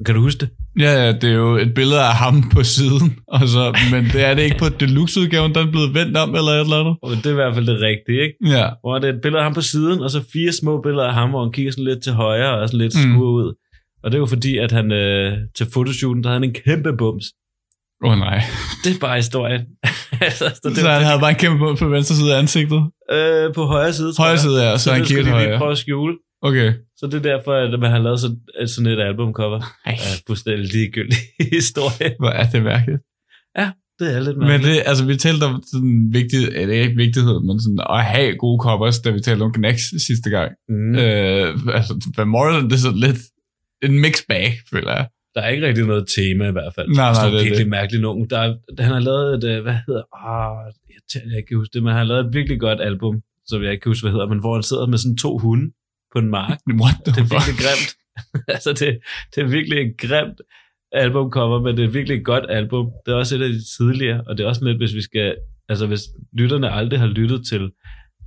[0.06, 0.50] Kan du huske det?
[0.80, 4.26] Ja, ja, det er jo et billede af ham på siden, og så, men det
[4.26, 6.96] er det ikke på deluxe-udgaven, der er blevet vendt om eller et eller andet.
[7.02, 8.36] Og det er i hvert fald det rigtige, ikke?
[8.58, 11.08] Ja, Hvor det er et billede af ham på siden, og så fire små billeder
[11.08, 13.10] af ham, hvor han kigger sådan lidt til højre og sådan lidt Mm.
[13.10, 13.16] mm.
[13.16, 13.54] skur ud.
[14.04, 16.92] Og det er jo fordi, at han øh, til fotoshooten, der havde han en kæmpe
[16.98, 17.26] bums.
[18.04, 18.40] Åh oh, nej.
[18.84, 19.62] Det er bare historien.
[20.28, 22.82] altså, så det Så han havde bare en kæmpe på venstre side af ansigtet.
[23.12, 25.58] øh, på højre side, tror Højre side, ja, så, han det kigger til højre.
[25.58, 26.16] prøve at skjule.
[26.42, 26.74] Okay.
[26.98, 29.60] Så det er derfor, at man har lavet sådan, sådan et albumcover.
[29.86, 31.18] Ej, Ja, fuldstændig ligegyldig
[31.58, 32.10] historie.
[32.20, 33.02] hvor er det mærkeligt.
[34.00, 34.76] Det er lidt Men mærkeligt.
[34.76, 38.60] det, altså, vi talte om sådan vigtigt, eller ikke vigtighed, men sådan at have gode
[38.64, 40.52] covers, da vi talte om Knacks sidste gang.
[40.70, 40.96] Mm.
[40.96, 41.48] Øh,
[41.78, 43.18] altså, Van Morrison, det er sådan lidt
[43.84, 45.08] en mixed bag, føler jeg.
[45.36, 46.88] Der er ikke rigtig noget tema i hvert fald.
[46.90, 47.68] Nej, nej, det er virkelig det.
[47.68, 48.30] mærkelig nogen.
[48.30, 50.74] Der er, han har lavet et, øh, hvad hedder, ah,
[51.36, 53.82] jeg, kan huske det, men han har lavet et virkelig godt album, som jeg ikke
[53.82, 55.72] kan huske, hvad hedder, men hvor han sidder med sådan to hunde
[56.14, 56.60] på en mark.
[56.84, 57.92] What the Det er virkelig grimt.
[58.56, 59.00] altså, det,
[59.36, 60.42] det er virkelig et grimt
[60.92, 62.86] albumcover, men det er virkelig et godt album.
[63.06, 65.36] Det er også et af de tidligere, og det er også lidt, hvis vi skal,
[65.70, 66.02] altså hvis
[66.34, 67.72] lytterne aldrig har lyttet til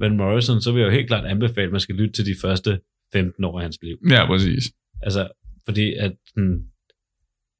[0.00, 2.34] Van Morrison, så vil jeg jo helt klart anbefale, at man skal lytte til de
[2.42, 2.80] første
[3.12, 3.96] 15 år af hans liv.
[4.10, 4.64] Ja, præcis.
[5.02, 5.28] Altså,
[5.64, 6.64] fordi at sådan,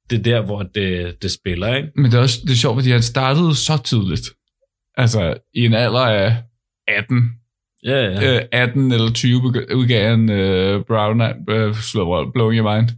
[0.09, 1.89] det er der, hvor det, det spiller, ikke?
[1.95, 4.29] Men det er også det er sjovt, fordi han startede så tidligt.
[4.97, 6.43] Altså, i en alder af
[6.87, 7.31] 18.
[7.83, 8.35] Ja, ja.
[8.35, 12.89] Øh, 18 eller 20 begy- udgav han øh, Brown øh, Blowing Your Mind.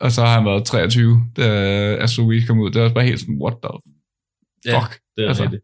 [0.00, 1.44] Og så har han været 23, da
[1.96, 2.70] Astro Week kom ud.
[2.70, 3.72] Det er også bare helt sådan, what the
[4.66, 4.92] ja fuck?
[5.16, 5.42] det er altså.
[5.42, 5.42] altså.
[5.42, 5.62] rigtigt.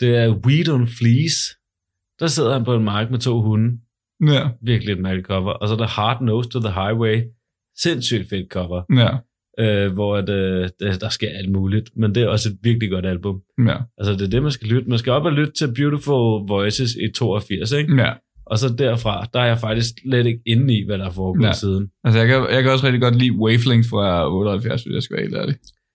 [0.00, 1.38] Det er Weed on Fleece.
[2.20, 3.80] Der sidder han på en mark med to hunde.
[4.26, 5.52] Ja, Virkelig et mærkeligt cover.
[5.52, 7.22] Og så er der Hard Nose to the Highway.
[7.76, 8.82] Sindssygt fedt cover.
[8.96, 9.10] ja,
[9.60, 10.68] Øh, hvor at, øh,
[11.00, 11.90] der, sker alt muligt.
[11.96, 13.40] Men det er også et virkelig godt album.
[13.68, 14.88] ja, Altså det er det, man skal lytte.
[14.90, 17.94] Man skal op og lytte til Beautiful Voices i 82, ikke?
[18.02, 18.12] ja.
[18.46, 21.46] Og så derfra, der er jeg faktisk slet ikke inde i, hvad der er foregået
[21.46, 21.52] Ja.
[21.52, 21.88] siden.
[22.04, 25.16] Altså, jeg kan, jeg kan også rigtig godt lide Wavelength fra 78, hvis jeg skal
[25.16, 25.54] være helt ærlig.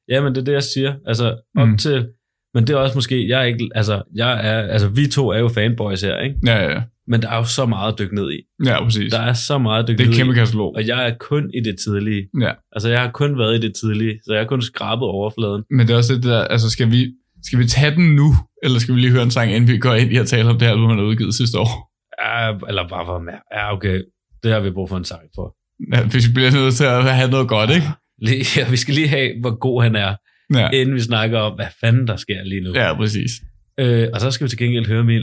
[0.09, 0.93] Ja, men det er det, jeg siger.
[1.07, 1.77] Altså, op mm.
[1.77, 2.07] til...
[2.53, 3.27] Men det er også måske...
[3.27, 3.69] Jeg er ikke...
[3.75, 6.35] Altså, jeg er, altså, vi to er jo fanboys her, ikke?
[6.45, 6.81] Ja, ja, ja.
[7.07, 8.37] Men der er jo så meget at dykke ned i.
[8.65, 9.11] Ja, præcis.
[9.13, 10.35] Der er så meget at dykke Det er ned et kæmpe i.
[10.35, 10.75] katalog.
[10.75, 12.27] Og jeg er kun i det tidlige.
[12.41, 12.51] Ja.
[12.71, 15.63] Altså, jeg har kun været i det tidlige, så jeg har kun skrabet overfladen.
[15.69, 17.11] Men det er også det der, altså skal vi,
[17.43, 18.33] skal vi tage den nu,
[18.63, 20.59] eller skal vi lige høre en sang, inden vi går ind i at tale om
[20.59, 21.91] det album, han har udgivet sidste år?
[22.25, 23.39] Ja, eller bare for mere.
[23.53, 24.01] Ja, okay.
[24.43, 25.55] Det har vi brug for en sang for.
[25.95, 27.87] Ja, hvis vi bliver nødt til at have noget godt, ikke?
[28.21, 30.15] Lige, ja, vi skal lige have, hvor god han er,
[30.53, 32.73] Ja, inden vi snakker om, hvad fanden der sker lige nu.
[32.75, 33.31] ja præcis.
[33.79, 35.21] Øh, og så skal vi til gengæld høre min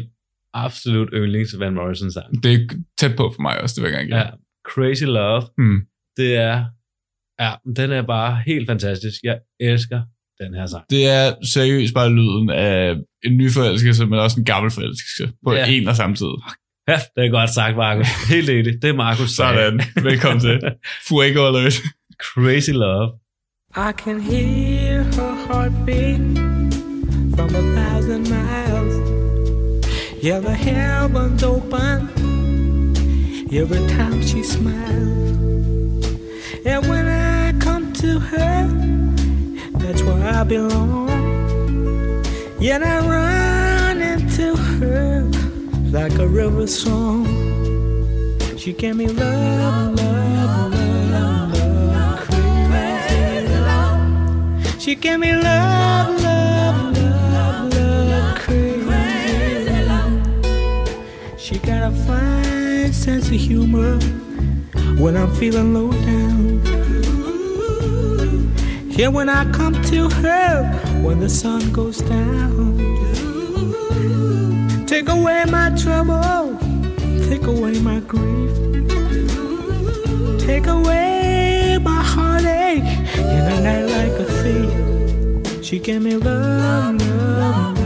[0.55, 2.43] absolut yndlings Van Morrison sang.
[2.43, 2.59] Det er
[2.99, 4.19] tæt på for mig også, det vil jeg gerne give.
[4.19, 4.31] Ja,
[4.66, 5.43] Crazy Love.
[5.59, 5.81] Mm.
[6.16, 6.65] Det er,
[7.41, 9.23] ja, den er bare helt fantastisk.
[9.23, 10.03] Jeg elsker
[10.41, 10.85] den her sang.
[10.91, 15.53] Det er seriøst bare lyden af en ny forelskelse, men også en gammel forelskelse på
[15.55, 15.66] Ja.
[15.69, 16.33] en og samme tid.
[16.89, 18.07] Ja, det er godt sagt, Markus.
[18.29, 18.83] Helt enig.
[18.83, 19.31] Det er Markus.
[19.31, 19.81] Sådan.
[20.03, 20.61] Velkommen til.
[21.09, 21.73] Fuego alert.
[22.23, 23.09] Crazy Love.
[23.77, 26.20] I can hear her heartbeat
[27.37, 28.61] from a thousand miles.
[30.23, 32.09] Yeah, the heavens open
[33.53, 36.07] every time she smiles.
[36.65, 38.69] And when I come to her,
[39.81, 41.09] that's where I belong.
[42.61, 45.23] Yet I run into her
[45.90, 47.27] like a river song.
[48.57, 50.73] She gave me love, love,
[51.11, 54.81] love, love, crazy love.
[54.81, 56.31] She gave me love, love,
[61.53, 63.99] She got a fine sense of humor
[64.97, 66.62] when I'm feeling low down.
[68.89, 70.65] Yeah, when I come to her
[71.03, 72.79] when the sun goes down.
[74.87, 76.57] Take away my trouble,
[77.29, 78.57] take away my grief,
[80.41, 82.83] take away my heartache
[83.19, 85.62] in a night like a thief.
[85.62, 87.81] She gave me love, love, love,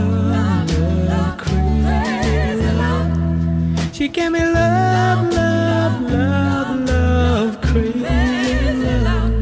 [3.97, 9.33] She gave me love, love, love, love, crazy love.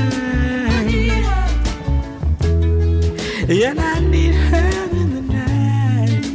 [3.48, 6.27] Yeah, I need her in the night.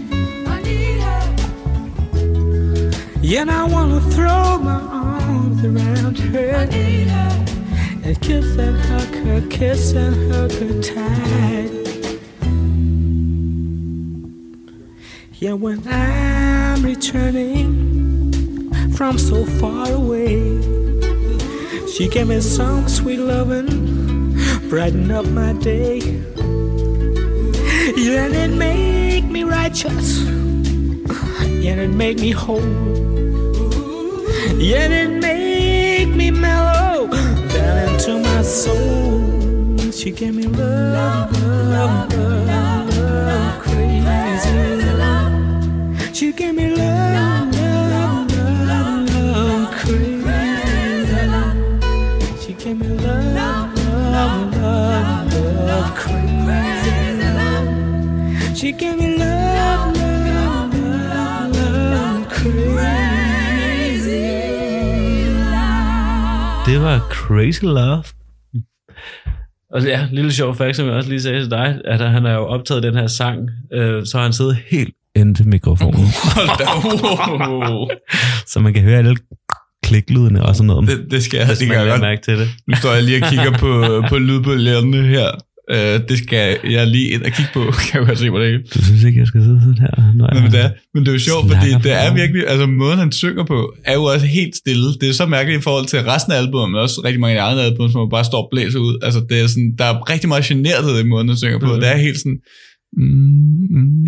[3.21, 6.67] Yeah, I wanna throw my arms around her.
[8.03, 11.89] And kiss and hug her, kiss and hug her tight.
[15.41, 20.36] Yeah, when I'm returning from so far away,
[21.88, 24.38] she gave me some sweet loving,
[24.68, 25.99] brighten up my day.
[27.95, 30.20] Yeah, and it make me righteous,
[31.64, 32.60] Yeah, and it make me whole.
[34.57, 39.90] Yet it make me mellow down into my soul.
[39.90, 44.89] She gave me love, love, love, love, crazy love.
[46.14, 48.27] She gave me love, love,
[48.68, 51.56] love, love, crazy love.
[52.41, 53.73] She gave me love,
[54.14, 55.34] love, love,
[55.69, 58.57] love, crazy love.
[58.57, 60.73] She gave me love, love,
[61.14, 63.69] love, love, crazy
[65.30, 66.65] love.
[66.65, 68.03] Det var Crazy Love.
[69.73, 72.31] Og ja, lille sjov fact, som jeg også lige sagde til dig, at han har
[72.34, 76.07] jo optaget den her sang, øh, så har han siddet helt ind til mikrofonen,
[78.52, 79.15] så man kan høre alle
[79.84, 80.88] kliklydene og sådan noget.
[80.90, 82.02] Det, det skal jeg, det kan jeg godt.
[82.02, 82.49] mærke til det.
[82.68, 85.30] Nu står jeg lige og kigger på, på lydbølgerne her.
[85.73, 87.60] Uh, det skal jeg lige ind og kigge på,
[87.91, 88.73] kan jeg godt se på det.
[88.73, 90.14] Du synes ikke, jeg skal sidde sådan her?
[90.15, 92.99] Nå, men, det er, men det er jo sjovt, fordi det er virkelig, altså måden
[92.99, 94.88] han synger på, er jo også helt stille.
[95.02, 97.64] Det er så mærkeligt i forhold til resten af albumet, men også rigtig mange andre
[97.64, 98.95] album, som man bare står og blæser ud.
[99.02, 101.65] Altså det er sådan, der er rigtig meget generet i måden, han synger på.
[101.65, 101.80] Mhm.
[101.81, 102.40] Det er helt sådan...
[102.98, 104.07] Mm, mm,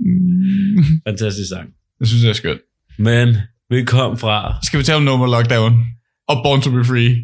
[0.00, 0.84] mm.
[1.08, 1.68] Fantastisk sang.
[2.00, 2.60] Jeg synes, det er skønt.
[2.98, 3.36] Men
[3.70, 4.54] vi kom fra...
[4.62, 5.72] Skal vi tale om Nummer Lockdown?
[6.28, 7.16] Og Born to be Free?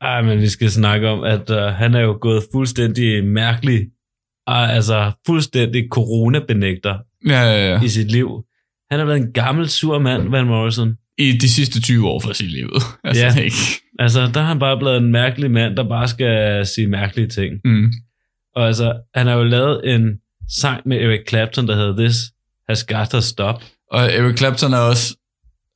[0.00, 3.80] Ej, men vi skal snakke om, at uh, han er jo gået fuldstændig mærkelig,
[4.50, 7.80] uh, altså fuldstændig coronabenægter Ja, ja, ja.
[7.82, 8.28] i sit liv.
[8.90, 10.94] Han har været en gammel, sur mand, Van Morrison.
[11.18, 12.68] I de sidste 20 år fra sit liv.
[13.04, 13.42] Altså, ja.
[13.42, 13.56] ikke.
[13.98, 17.54] Altså, der har han bare blevet en mærkelig mand, der bare skal sige mærkelige ting.
[17.64, 17.92] Mm.
[18.56, 20.18] Og altså, han har jo lavet en
[20.60, 22.16] sang med Eric Clapton, der hedder This
[22.68, 23.62] Has Got To Stop.
[23.90, 25.16] Og Eric Clapton er også...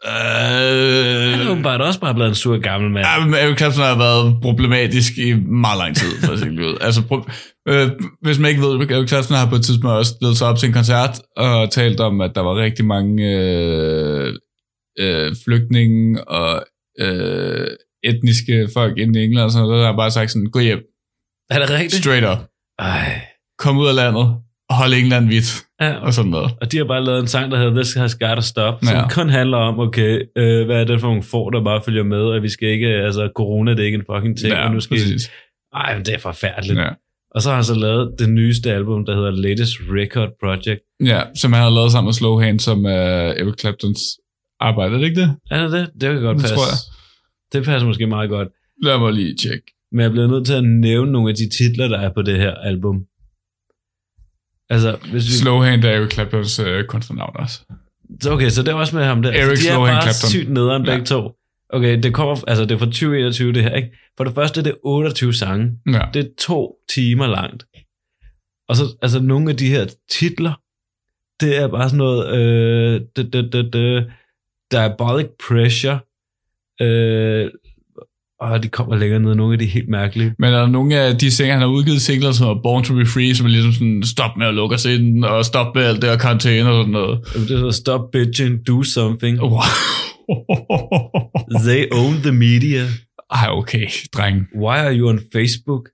[0.05, 3.07] Han er Øh, åbenbart også bare blevet en sur gammel mand.
[3.07, 6.77] Ja, men Eric Clapton har været problematisk i meget lang tid for sit liv.
[6.81, 7.31] Altså, pro-
[7.69, 7.91] øh,
[8.23, 10.67] hvis man ikke ved, Eric Clapton har på et tidspunkt også stillet sig op til
[10.67, 14.35] en koncert og talt om, at der var rigtig mange øh,
[14.99, 16.65] øh, flygtninge og
[17.01, 17.67] øh,
[18.05, 19.81] etniske folk inde i England og sådan noget.
[19.81, 20.81] Der har bare sagt sådan, gå hjem,
[21.51, 21.95] Er det rigtigt?
[22.05, 22.39] straight up,
[22.79, 23.21] Ej.
[23.59, 24.37] kom ud af landet
[24.69, 26.51] og hold England hvidt Ja, og sådan noget.
[26.61, 28.97] og de har bare lavet en sang, der hedder This Has Got To Stop, som
[28.97, 29.09] Ja.
[29.09, 32.21] kun handler om, okay, øh, hvad er det for nogle får, der bare følger med,
[32.21, 34.95] og vi skal ikke, altså corona, det er ikke en fucking ting, og nu skal
[34.97, 35.31] præcis.
[35.75, 36.79] Ej, men det er forfærdeligt.
[36.79, 36.89] Ja.
[37.35, 40.81] Og så har han så lavet det nyeste album, der hedder Latest Record Project.
[41.05, 42.91] ja, som han har lavet sammen med Slowhand, som er
[43.41, 44.01] Eric Claptons
[44.61, 45.37] arbejde, er det ikke det?
[45.51, 45.91] Er det det?
[46.01, 46.55] Det kan godt Det passe.
[46.57, 46.79] tror jeg.
[47.53, 48.49] Det passer måske meget godt.
[48.83, 49.67] Lad mig lige tjekke.
[49.93, 52.37] Men jeg bliver nødt til at nævne nogle af de titler, der er på det
[52.37, 53.05] her album.
[54.71, 55.33] Altså, hvis vi...
[55.33, 57.61] Slowhand er Eric Claptons øh, kunstnernavn også.
[58.23, 59.31] Så Okay, så det er også med ham der.
[59.33, 60.31] Eric Så de er Slohan bare Clapton.
[60.31, 61.05] sygt nederen begge Ja.
[61.05, 61.33] to.
[61.71, 63.97] Okay, det kommer, altså det er fra 2021 det her, ikke?
[64.17, 65.79] For det første, det er 28 sange.
[65.87, 66.01] Ja.
[66.15, 67.67] Det er to timer langt.
[68.69, 70.61] Og så, altså nogle af de her titler,
[71.41, 74.13] det er bare sådan noget, øh, det, det, det, det,
[74.73, 75.99] Diabolic Pressure,
[76.83, 77.51] øh,
[78.41, 80.35] og de kommer længere ned, nogle af de helt mærkelige.
[80.39, 82.95] Men er der nogle af de sanger, han har udgivet singler, som er Born to
[82.95, 85.83] be Free, som er ligesom sådan, stop med at lukke os ind, og stop med
[85.83, 87.21] alt det og karantæne og sådan noget.
[87.35, 89.41] Det hedder Stop Bitching, Do Something.
[89.41, 89.61] Wow.
[91.67, 92.87] They own the media.
[93.31, 94.47] Ej, okay, dreng.
[94.63, 95.89] Why are you on Facebook?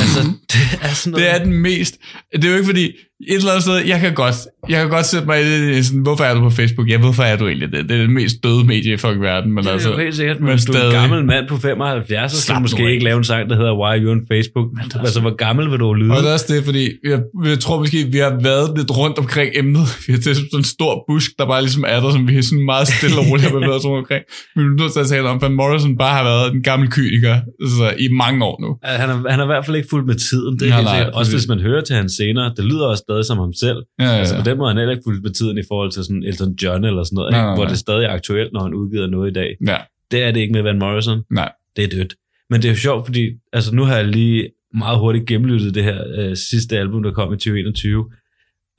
[0.00, 0.20] altså,
[0.52, 1.26] det er sådan noget...
[1.26, 1.98] Det er den mest...
[2.32, 2.92] Det er jo ikke fordi...
[3.26, 4.34] Et eller andet sted, jeg kan godt,
[4.68, 5.40] jeg kan godt sætte mig
[5.78, 6.88] i sådan, hvorfor er du på Facebook?
[6.90, 7.88] Ja, hvorfor er du egentlig det?
[7.88, 9.90] Det er det mest døde medie i fucking verden, men Det er altså...
[9.90, 12.60] jo helt sikkert, men men du er en gammel mand på 75, så skal du
[12.60, 14.66] måske ikke lave en sang, der hedder Why you on Facebook?
[14.94, 16.10] er Altså, hvor gammel vil du lyde?
[16.10, 19.18] Og det er også det, fordi jeg, jeg tror måske, vi har været lidt rundt
[19.18, 19.86] omkring emnet.
[20.06, 22.42] Vi har til sådan en stor busk, der bare ligesom er der, som vi er
[22.42, 24.22] sådan meget stille og roligt har bevæget rundt omkring.
[24.56, 26.90] Men vi er nødt til at tale om, at Morrison bare har været en gammel
[26.90, 28.70] kyniker altså, i mange år nu.
[28.82, 30.58] Altså, Han er, han er i hvert fald ikke fuldt med tiden.
[30.58, 31.10] Det er helt nej.
[31.14, 33.76] Også hvis man hører til hans scener, det lyder også stadig som ham selv.
[33.98, 34.42] Ja, ja, Altså, ja.
[34.42, 36.84] på den måde han heller ikke fuldt med tiden i forhold til sådan Elton John
[36.84, 37.46] eller sådan noget, Nej, ikke?
[37.46, 37.70] nej, hvor nej.
[37.70, 39.56] det stadig er aktuelt, når han udgiver noget i dag.
[39.66, 39.76] ja.
[40.10, 41.22] Det er det ikke med Van Morrison.
[41.30, 41.52] Nej.
[41.76, 42.14] Det er dødt.
[42.50, 45.84] Men det er jo sjovt, fordi altså, nu har jeg lige meget hurtigt gennemlyttet det
[45.84, 48.10] her øh, sidste album, der kom i 2021.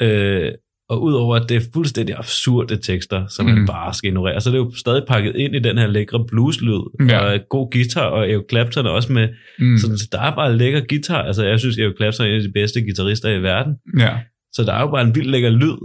[0.01, 0.51] Øh,
[0.89, 3.51] og udover at det er fuldstændig absurde tekster, som mm.
[3.51, 6.25] Man bare skal ignorere, så er det jo stadig pakket ind i den her lækre
[6.27, 6.79] blueslyd,
[7.09, 7.19] Ja.
[7.19, 9.29] og god guitar, og Eric Clapton er også med.
[9.59, 9.77] Mm.
[9.77, 11.21] Så der er bare lækker guitar.
[11.23, 13.73] Altså, jeg synes, Eric Clapton er en af de bedste guitarister i verden.
[13.99, 14.17] ja.
[14.53, 15.77] Så der er jo bare en vild lækker lyd.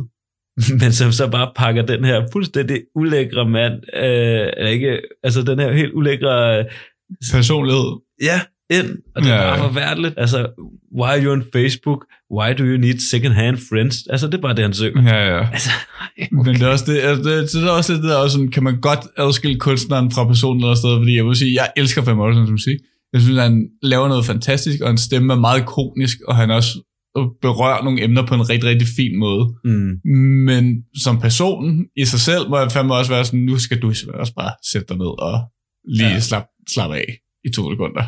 [0.80, 5.58] men som så bare pakker den her fuldstændig ulækre mand, øh, eller ikke, altså den
[5.58, 6.64] her helt ulækre, øh,
[7.32, 8.00] Personlighed.
[8.22, 8.40] ja,
[8.70, 10.14] ind, og det er Ja, bare forfærdeligt.
[10.16, 10.38] Altså,
[10.98, 12.06] why are you on Facebook?
[12.36, 13.96] Why do you need second-hand friends?
[14.10, 15.02] Altså, det er bare det, han synger.
[15.02, 15.48] Ja, ja.
[15.52, 15.70] Altså,
[16.32, 18.62] Men det er også det, altså det, det er også det der, også sådan, kan
[18.62, 22.16] man godt adskille kunstneren fra personen eller sted, fordi jeg vil sige, jeg elsker Van
[22.16, 22.78] Morrisons musik.
[23.12, 26.82] Jeg synes, han laver noget fantastisk, og hans stemme er meget ikonisk, og han også
[27.42, 29.54] berører nogle emner på en rigtig, rigtig fin måde.
[29.64, 30.00] mm,
[30.48, 33.88] Men som person i sig selv, må jeg fandme også være sådan, nu skal du
[34.14, 35.40] også bare sætte dig ned og
[35.88, 36.20] lige ja.
[36.20, 38.04] slappe slap af i to sekunder.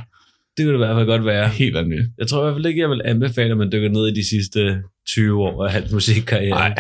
[0.57, 1.49] Det kunne det i hvert fald godt være.
[1.49, 2.11] Helt vanvittigt.
[2.19, 4.29] Jeg tror i hvert fald ikke, jeg vil anbefale, at man dykker ned i de
[4.29, 6.51] sidste 20 år af hans musikkarriere.
[6.51, 6.75] Nej.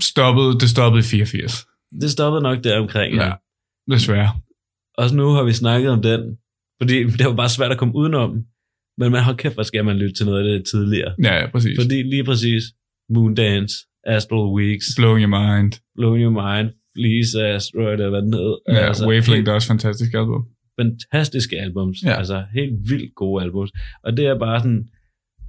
[0.00, 1.66] Stoppede, det stoppede i 84.
[2.00, 3.14] Det stoppede nok der omkring.
[3.14, 3.32] Ja.
[3.90, 4.30] Desværre.
[4.98, 6.36] Også nu har vi snakket om den,
[6.80, 8.44] fordi det var bare svært at komme udenom.
[8.98, 11.14] Men man har kæft, hvor skal man lytte til noget af det tidligere.
[11.24, 11.78] Ja, ja, præcis.
[11.80, 12.64] Fordi lige præcis
[13.10, 13.74] Moondance,
[14.06, 15.72] Astral Weeks, Blowing Your Mind.
[15.96, 18.56] Blowing Your Mind, Fleece Asteroid, eller hvad den hed.
[18.68, 20.42] Ja, altså, Wavelength er også fantastisk album.
[20.80, 21.98] Fantastiske albums.
[22.04, 22.18] Ja.
[22.18, 23.70] Altså helt vildt gode albums.
[24.04, 24.84] Og det er bare sådan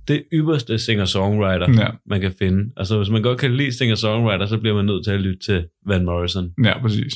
[0.08, 2.72] det ypperste singer-songwriter, Ja, man kan finde.
[2.78, 5.68] Altså hvis man godt kan lide singer-songwriter, så bliver man nødt til at lytte til
[5.88, 6.50] Van Morrison.
[6.64, 7.14] ja, præcis.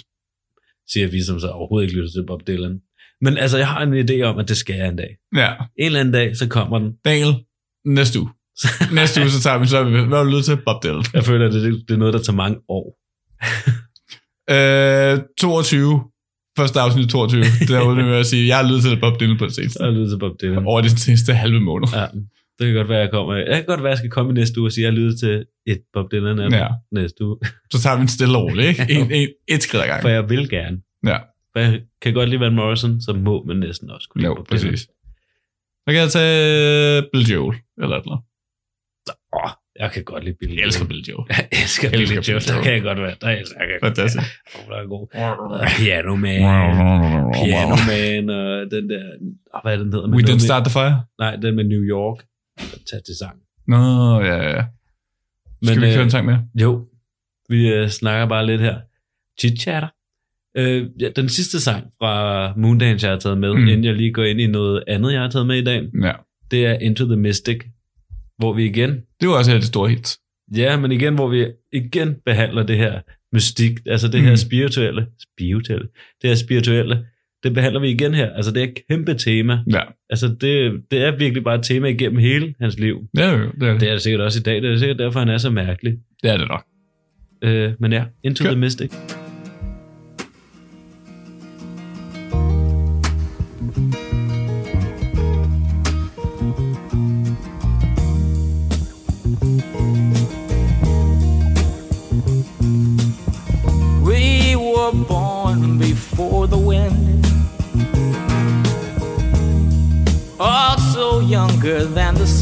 [0.92, 2.80] Siger vi, som så overhovedet ikke lytter til Bob Dylan.
[3.22, 5.18] Men altså, jeg har en idé om, at det skal jeg en dag.
[5.36, 6.94] Ja, En eller anden dag, så kommer den.
[7.06, 7.34] Daniel,
[7.86, 8.30] næste uge.
[9.00, 10.58] Næste uge, så tager vi så, vi, hvad har du til?
[10.66, 11.04] Bob Dylan.
[11.14, 12.98] Jeg føler, at det, det er noget, der tager mange år.
[14.50, 16.04] Øh, 22.
[16.58, 17.42] Første afsnit 22.
[17.42, 19.78] Det er jo med at sige, jeg har lyttet til Bob Dylan på det seneste.
[19.78, 20.66] Så har jeg lyttet til Bob Dylan.
[20.66, 21.88] Over de seneste halve måned.
[21.94, 22.06] Ja,
[22.60, 23.34] det kan godt være, jeg kommer.
[23.36, 25.20] Jeg kan godt være, jeg skal komme i næste uge og sige, jeg har lyttet
[25.20, 26.68] til et Bob Dylan album Ja.
[26.92, 27.38] næste uge.
[27.74, 28.86] Så tager vi en stille og rolig, ikke?
[29.00, 30.12] En, en, et skridt ad For gangen.
[30.16, 30.78] jeg vil gerne.
[31.12, 31.18] Ja,
[31.54, 34.36] For jeg kan godt lide Van Morrison, så må man næsten også kunne lide jo,
[34.36, 34.62] Bob Dylan.
[34.72, 34.80] præcis.
[35.86, 38.26] Så kan jeg tage Bill Joel, eller et eller andet.
[39.40, 41.26] Åh, jeg kan godt lide Billy Jeg elsker Bill Joel.
[41.30, 42.42] Jeg elsker elsker Billy Billy Joel.
[42.48, 43.16] Der kan jeg godt være.
[43.22, 43.44] Der jeg.
[43.84, 44.24] Fantastisk.
[44.56, 45.08] Oh, der er god.
[45.78, 46.40] Piano Man.
[47.34, 49.04] Piano Man og den der...
[49.54, 50.08] Oh, hvad er den hedder?
[50.10, 51.04] We didn't med- start the fire?
[51.20, 52.18] Nej, den med New York.
[52.60, 53.38] Fantastisk sang.
[53.68, 53.78] Nå,
[54.22, 54.64] ja, ja.
[55.64, 56.42] Skal Men, vi køre en øh, sang mere?
[56.62, 56.86] Jo,
[57.50, 58.76] vi øh, snakker bare lidt her.
[59.42, 59.88] Chit-chatter.
[60.58, 63.68] Øh, ja, den sidste sang fra Moondance, jeg har taget med, mm.
[63.68, 66.12] inden jeg lige går ind i noget andet, jeg har taget med i dag, Ja.
[66.52, 67.58] det er Into the Mystic,
[68.38, 70.18] hvor vi igen, Det var også her det store hit.
[70.58, 73.00] ja, men igen, hvor vi igen behandler det her
[73.34, 74.38] mystik, altså det her Mm.
[74.38, 75.88] spirituelle, spirituelle,
[76.22, 77.06] det her spirituelle,
[77.44, 78.30] det behandler vi igen her.
[78.34, 79.60] Altså det er et kæmpe tema.
[79.74, 79.82] Ja.
[80.10, 83.08] Altså det, det er virkelig bare et tema igennem hele hans liv.
[83.18, 83.82] Ja, det er det.
[83.82, 84.62] Det er det sikkert også i dag.
[84.62, 85.94] Det er sikkert derfor, han er så mærkelig.
[86.24, 86.64] Det er det nok.
[87.44, 88.52] Øh, men ja, Into Kør.
[88.52, 88.92] the Mystic.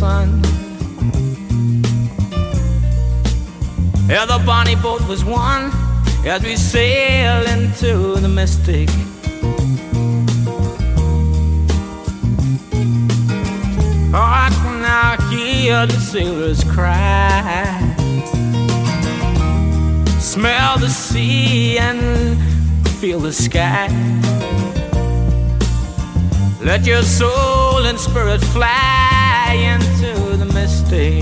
[0.03, 0.29] Sun.
[4.09, 5.63] Yeah, the bonnie boat was one
[6.33, 7.91] as we sail into
[8.25, 8.89] the mystic.
[14.15, 17.93] Oh, I can now hear the sailors cry
[20.19, 22.01] smell the sea and
[22.99, 23.87] feel the sky.
[26.69, 29.03] Let your soul and spirit fly
[30.63, 31.21] mystic.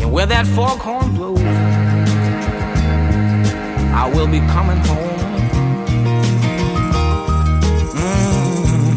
[0.00, 1.40] And where that foghorn blows,
[4.00, 5.20] I will be coming home.
[8.00, 8.92] Mm.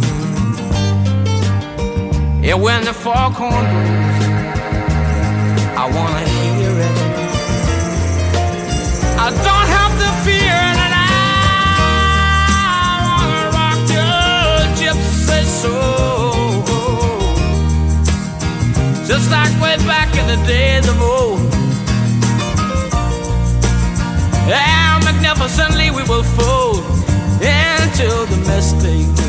[2.46, 4.26] Yeah, when the foghorn blows,
[5.82, 6.98] I wanna hear it.
[9.26, 9.65] I don't
[19.08, 21.40] just like way back in the days of old.
[24.48, 26.84] Yeah, magnificently we will fold
[27.42, 29.24] into the mystic.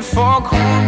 [0.00, 0.82] That foghorn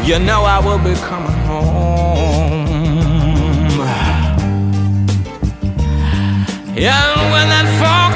[0.00, 2.68] blows, you know I will be coming home.
[6.82, 8.09] And when that foghorn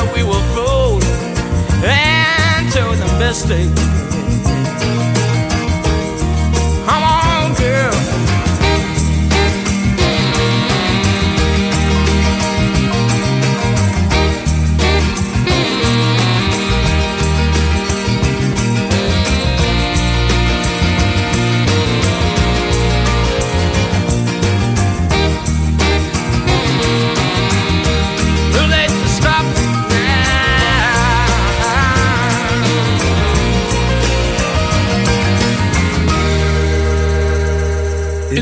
[0.00, 1.02] together we will float
[1.82, 4.29] into the mystic.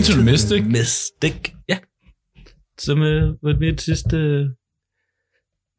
[0.08, 0.64] Into the Mystic.
[0.64, 1.78] Mystic, ja.
[2.78, 4.46] Som øh, var mit sidste øh,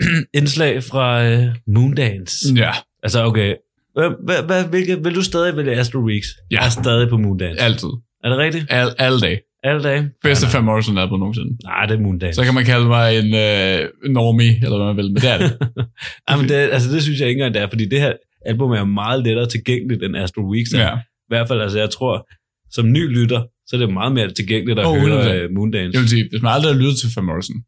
[0.39, 2.53] indslag fra øh, Moondance.
[2.56, 2.72] Ja,
[3.03, 3.56] Altså, okay.
[3.93, 6.27] Hvad, hvilke, vil du stadig vælge Astro Weeks?
[6.51, 6.56] Ja.
[6.57, 7.61] Jeg er stadig på Moondance.
[7.61, 7.88] altid.
[8.23, 8.65] Er det rigtigt?
[8.69, 9.39] Al, alle dage.
[9.64, 10.10] Alle dage?
[10.23, 11.57] Bedste Van Morrison album nogensinde.
[11.64, 12.35] Nej, det er Moondance.
[12.35, 15.38] Så kan man kalde mig en øh, normie, eller hvad man vil, men det er
[15.38, 15.57] det.
[16.27, 18.14] Ej, men det, altså, det synes jeg ikke engang, det er, fordi det her
[18.45, 20.73] album er meget lettere tilgængeligt end Astro Weeks.
[20.73, 20.80] er.
[20.80, 20.95] ja.
[20.97, 22.27] I hvert fald, altså, jeg tror,
[22.72, 25.45] som ny lytter, så er det meget mere tilgængeligt at oh, høre 100%.
[25.45, 25.95] uh, Moondance.
[25.95, 27.63] Jeg vil sige, hvis man aldrig har lyttet til Van Morrison,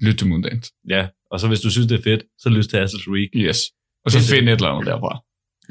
[0.00, 0.72] lyt til Moondance.
[0.88, 3.30] Ja, og så hvis du synes, det er fedt, så lyst til Astro Week.
[3.36, 3.58] Yes.
[4.04, 5.12] Og så find et eller andet derfra.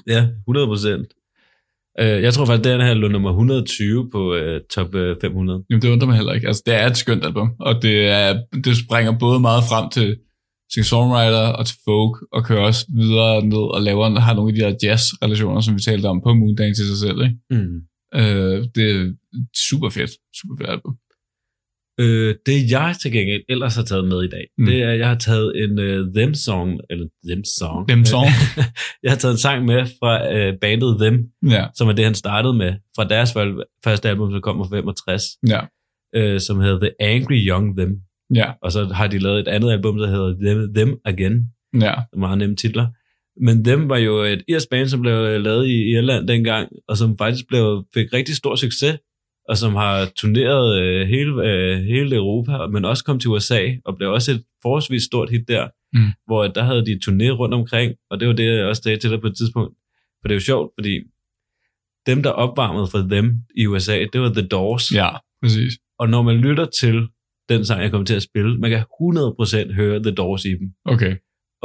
[0.07, 1.07] Ja, 100 procent.
[2.02, 5.64] Uh, jeg tror faktisk, at den her lå nummer 120 på uh, top uh, 500.
[5.70, 6.48] Jamen, det undrer mig heller ikke.
[6.48, 10.18] Altså, det er et skønt album, og det, er, det springer både meget frem til
[10.72, 14.62] singer-songwriter og til folk, og kører også videre ned og laver, har nogle af de
[14.62, 17.22] der jazz-relationer, som vi talte om på Moondance i sig selv.
[17.22, 17.36] Ikke?
[17.49, 17.82] Mm.
[18.16, 19.14] Øh, det er
[19.70, 20.12] super fedt.
[20.42, 20.96] Super fedt album.
[22.00, 24.66] Øh, det jeg til gengæld ellers har taget med i dag, Mm.
[24.66, 27.88] det er, at jeg har taget en uh, Them Song, eller Them Song.
[27.88, 28.26] Them Song.
[29.04, 30.14] jeg har taget en sang med fra
[30.50, 33.34] uh, bandet Them, Ja, som er det, han startede med, fra deres
[33.86, 35.62] første album, som kom fra 65, ja,
[36.34, 37.92] uh, som hedder The Angry Young Them.
[38.36, 41.50] ja, Og så har de lavet et andet album, der hedder Them, Them Again.
[41.82, 41.94] ja.
[42.18, 42.88] Meget nemme titler.
[43.41, 46.98] Men Them var jo et irsk band, som blev øh, lavet i Irland dengang, og
[46.98, 48.98] som faktisk blev, fik rigtig stor succes,
[49.49, 53.95] og som har turneret øh, hele, øh, hele Europa, men også kom til USA, og
[53.98, 56.02] blev også et forholdsvis stort hit der, Mm.
[56.28, 59.10] hvor der havde de turné rundt omkring, og det var det, jeg også sagde til
[59.10, 59.74] dig på et tidspunkt.
[60.22, 60.99] For det er jo sjovt, fordi
[62.07, 64.91] dem, der opvarmede for dem i USA, det var The Doors.
[64.91, 65.10] Ja,
[65.44, 65.74] præcis.
[65.99, 67.07] Og når man lytter til
[67.49, 70.70] den sang, jeg kommer til at spille, man kan 100% høre The Doors i dem.
[70.86, 71.16] Okay.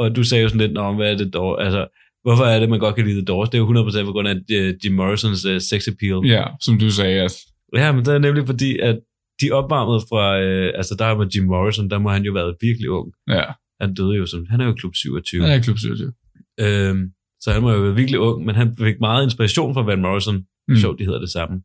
[0.01, 1.63] Og du sagde jo sådan lidt, Nå, hvad er det dog?
[1.65, 1.87] Altså,
[2.23, 3.49] hvorfor er det, man godt kan lide The Doors?
[3.49, 6.17] Det er jo 100% på grund af uh, Jim Morrisons uh, sex appeal.
[6.25, 7.33] Ja, som du sagde, at
[7.75, 8.99] ja, men det er nemlig fordi, at
[9.41, 12.89] de opvarmede fra, uh, altså der var Jim Morrison, der må han jo været virkelig
[12.89, 13.13] ung.
[13.29, 13.43] ja,
[13.81, 15.41] Han døde jo som, han er jo klub 27.
[15.41, 16.13] han er klub 27.
[16.59, 17.11] Øhm,
[17.41, 20.45] så han må jo været virkelig ung, men han fik meget inspiration fra Van Morrison.
[20.67, 20.75] Mm.
[20.75, 21.61] Sjovt, de hedder det samme.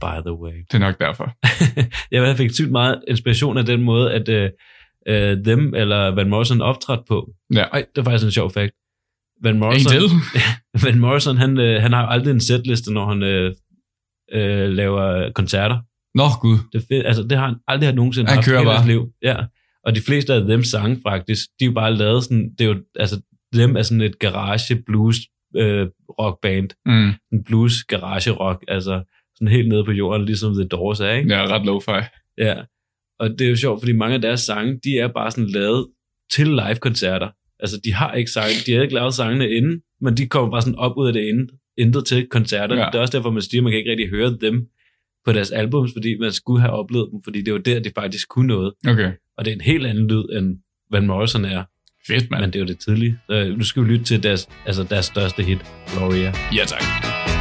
[0.00, 0.56] By the way.
[0.70, 1.26] Det er nok derfor.
[2.12, 4.50] jeg fik sygt meget inspiration af den måde, at uh,
[5.10, 7.30] uh, dem eller Van Morrison optrådte på.
[7.54, 7.62] Ja.
[7.62, 8.72] Ej, det er faktisk en sjov fact.
[9.42, 10.20] Van Morrison?
[10.84, 13.54] Van Morrison, han, øh, han har aldrig en setliste, når han øh,
[14.32, 15.78] øh, laver koncerter.
[16.14, 16.58] Nå, gud.
[16.72, 17.06] Det, fedt.
[17.06, 18.86] altså, det har han aldrig har nogensinde Han haft kører bare.
[18.86, 19.12] liv.
[19.22, 19.36] Ja.
[19.84, 22.68] Og de fleste af dem sange faktisk, de er jo bare lavet sådan, det er
[22.68, 23.20] jo, altså,
[23.54, 25.16] dem er sådan et garage blues
[25.56, 25.86] øh,
[26.20, 26.70] rockband.
[26.86, 27.12] Mm.
[27.32, 29.02] En blues garage rock, altså
[29.34, 31.34] sådan helt nede på jorden, ligesom The Doors er, ikke?
[31.34, 32.04] Ja, ret lo-fi.
[32.38, 32.54] Ja.
[33.18, 35.86] Og det er jo sjovt, fordi mange af deres sange, de er bare sådan lavet
[36.32, 37.28] til live-koncerter.
[37.60, 40.62] Altså, de har ikke sange, de har ikke lavet sangene inden, men de kommer bare
[40.62, 41.46] sådan op ud af det inde,
[41.78, 42.74] intet til koncerter.
[42.76, 42.80] Ja.
[42.82, 42.86] Ja.
[42.86, 44.66] Det er også derfor, man siger, at man kan ikke rigtig høre dem
[45.26, 48.28] på deres albums, fordi man skulle have oplevet dem, fordi det var der, de faktisk
[48.28, 48.72] kunne noget.
[48.88, 49.12] Okay.
[49.38, 50.58] Og det er en helt anden lyd, end
[50.90, 51.64] Van Morrison er,
[52.06, 52.40] Fedt, mand.
[52.40, 53.18] men det er jo det tidlige.
[53.30, 55.58] Så nu skal vi lytte til deres, altså deres største hit,
[55.92, 56.32] Gloria.
[56.54, 57.33] Ja, tak.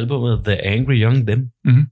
[0.00, 1.40] Albumet The Angry Young Them.
[1.64, 1.84] Mhm.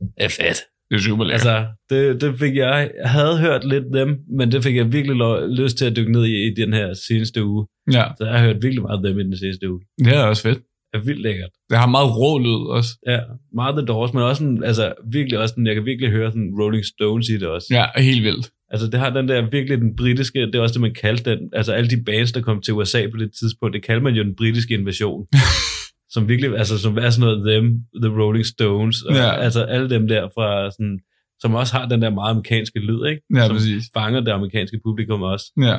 [0.00, 0.58] Det er fedt.
[0.90, 1.46] Det er super lækkert.
[1.46, 5.16] Altså, det, det fik jeg, jeg havde hørt lidt dem, men det fik jeg virkelig
[5.16, 7.66] lo- lyst til at dykke ned i, i den her seneste uge.
[7.92, 9.80] ja, Så jeg har hørt virkelig meget dem i den seneste uge.
[9.98, 10.58] det er også fedt.
[10.92, 11.50] Det er vildt lækkert.
[11.70, 12.90] Det har meget rå lyd også.
[13.06, 13.20] Ja,
[13.54, 16.50] meget The Doors, men også sådan, altså virkelig også sådan, jeg kan virkelig høre sådan
[16.60, 17.66] Rolling Stones i det også.
[17.70, 18.50] Ja, helt vildt.
[18.70, 21.38] Altså det har den der virkelig den britiske, det er også det, man kaldte den,
[21.52, 24.22] altså alle de bands, der kom til USA på det tidspunkt, det kalder man jo
[24.24, 25.26] den britiske invasion.
[26.10, 27.66] som virkelig, altså som er sådan noget Them,
[28.02, 29.34] The Rolling Stones, og Ja.
[29.36, 30.98] altså alle dem der fra sådan,
[31.40, 33.22] som også har den der meget amerikanske lyd, ikke?
[33.34, 33.82] Ja, som præcis.
[33.94, 35.52] fanger det amerikanske publikum også.
[35.60, 35.78] Ja,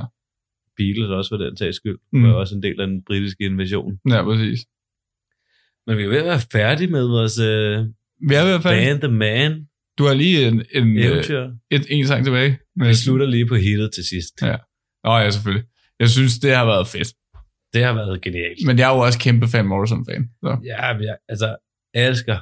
[0.77, 2.23] Beatles også for den sags skyld, Mm.
[2.23, 3.91] var også en del af den britiske invasion.
[4.09, 4.59] ja, præcis.
[5.87, 7.45] Men vi er ved at være færdige med vores uh,
[8.29, 8.75] Vi er i hvert fald...
[8.85, 9.67] Band The Man
[9.97, 11.23] Du har lige en, en, øh,
[11.71, 12.59] et, en sang tilbage.
[12.75, 14.33] Vi slutter lige på hittet til sidst.
[14.41, 14.55] Ja.
[15.03, 15.65] Nå ja, selvfølgelig.
[15.99, 17.07] Jeg synes, det har været fedt.
[17.73, 18.57] Det har været genialt.
[18.67, 20.23] Men jeg er jo også kæmpe fan Morrison-fan.
[20.43, 20.57] Så.
[20.65, 21.55] Ja, jeg, altså,
[21.93, 22.37] jeg elsker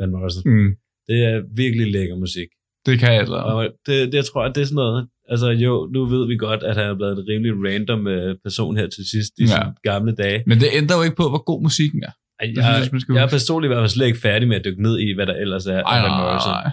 [0.00, 0.42] Van Morrison.
[0.52, 0.70] Mm,
[1.08, 2.48] Det er virkelig lækker musik.
[2.86, 3.34] det kan jeg altså.
[3.34, 5.08] Og det, det, jeg tror, at det er sådan noget...
[5.28, 8.76] Altså jo, nu ved vi godt, at han er blevet en rimelig random øh, person
[8.76, 9.46] her til sidst i Ja.
[9.48, 10.42] sine gamle dage.
[10.46, 12.12] Men det ændrer jo ikke på, hvor god musikken er.
[12.40, 14.56] Ej, Det synes Jeg, jeg, jeg er personligt i hvert fald slet ikke færdig med
[14.56, 16.52] at dykke ned i, hvad der ellers er Ej, af Van nej, Morrison.
[16.52, 16.70] nej.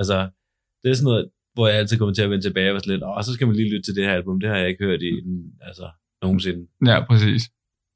[0.00, 0.16] Altså,
[0.82, 3.04] det er sådan noget, hvor jeg altid kommer til at vende tilbage og sådan lidt,
[3.10, 4.40] åh, så skal man lige lytte til det her album.
[4.40, 5.34] Det har jeg ikke hørt i den,
[5.68, 5.86] altså,
[6.22, 6.66] nogensinde.
[6.86, 7.42] Ja, præcis.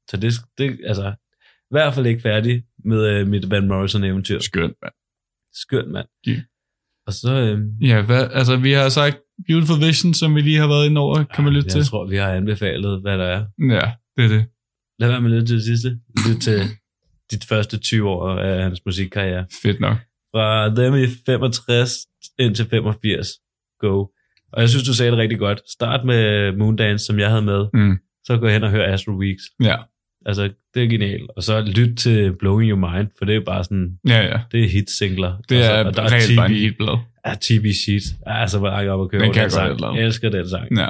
[0.09, 1.13] Så det, det altså,
[1.61, 4.39] i hvert fald ikke færdig med øh, mit Van Morrison-eventyr.
[4.39, 4.93] Skønt, mand.
[5.53, 6.07] Skønt, mand.
[6.27, 6.41] Ja.
[7.07, 7.33] Og så...
[7.33, 7.59] Øh,
[7.89, 9.17] Ja, hvad, altså vi har sagt
[9.47, 11.23] Beautiful Vision, som vi lige har været inde over.
[11.23, 11.85] Kan man lytte jeg til?
[11.85, 13.45] tror, vi har anbefalet, hvad der er.
[13.59, 14.45] Ja, det er det.
[14.99, 15.99] Lad være med at lytte til det sidste.
[16.29, 16.59] Lyt til
[17.31, 19.45] de første 20 år af hans musikkarriere.
[19.63, 19.97] Fedt nok.
[20.35, 21.91] Fra dem i 65
[22.39, 23.27] indtil 85.
[23.79, 24.05] Go.
[24.53, 25.61] Og jeg synes, du sagde det rigtig godt.
[25.71, 27.65] Start med Moondance, som jeg havde med.
[27.73, 27.97] Mm.
[28.23, 29.43] Så gå hen og hør Astro Weeks.
[29.63, 29.75] Ja,
[30.25, 31.31] Altså, det er genialt.
[31.35, 34.39] Og så lyt til Blowing Your Mind, for det er bare sådan, ja, ja.
[34.51, 35.37] det er hitsingler.
[35.49, 36.97] Det altså, er, og der er reelt bare en TB, hitblad.
[37.25, 38.03] ja, TB Sheet.
[38.27, 39.95] Ja, så var jeg op og køre Den den godt sang.
[39.95, 40.77] Jeg elsker den sang.
[40.77, 40.87] Ja.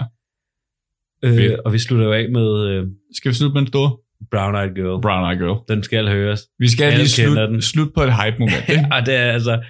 [1.25, 1.59] Øh, Fedt.
[1.59, 4.01] og vi slutter jo af med øh, Skal vi slutte med en stor?
[4.31, 5.01] Brown Eyed Girl.
[5.01, 5.57] Brown Eyed Girl.
[5.75, 6.41] Den skal høres.
[6.59, 7.61] Vi skal Alle lige kender slut, den.
[7.61, 8.69] slut på et hype-moment.
[8.93, 9.63] Ja, det er altså...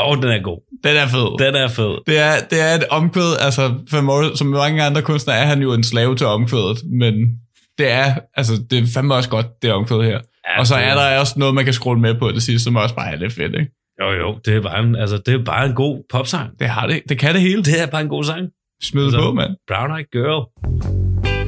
[0.00, 0.60] Åh, oh, den er god.
[0.84, 1.46] Den er fed.
[1.46, 1.94] Den er fed.
[2.06, 5.62] Det er, det er et omkvæd, altså for Morris, som mange andre kunstnere er han
[5.62, 7.14] jo en slave til omkvædet, men
[7.78, 10.18] det er, altså det er fandme også godt, det omkvæd her.
[10.48, 12.76] Ja, og så er der også noget, man kan scrolle med på det sidste, som
[12.76, 13.72] også bare er lidt fedt, ikke?
[14.02, 16.50] Jo, jo, det er bare en, altså, det er bare en god popsang.
[16.60, 17.62] Det, har det, det kan det hele.
[17.62, 18.48] Det er bare en god sang.
[18.82, 19.50] Smid Altså- på, mand.
[19.68, 21.39] Brown Eyed Girl.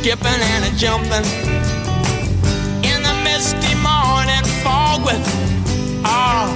[0.00, 1.26] Skipping and a jumping
[2.86, 5.18] in the misty morning fog with
[6.06, 6.46] all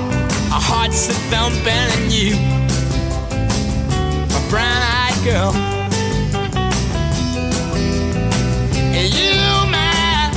[0.55, 2.37] our hearts a thumping and you,
[4.31, 5.53] my brown-eyed girl.
[8.95, 9.35] And you,
[9.73, 10.31] my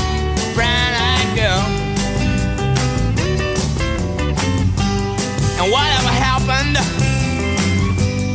[0.56, 1.62] brown-eyed girl.
[5.60, 6.78] And whatever happened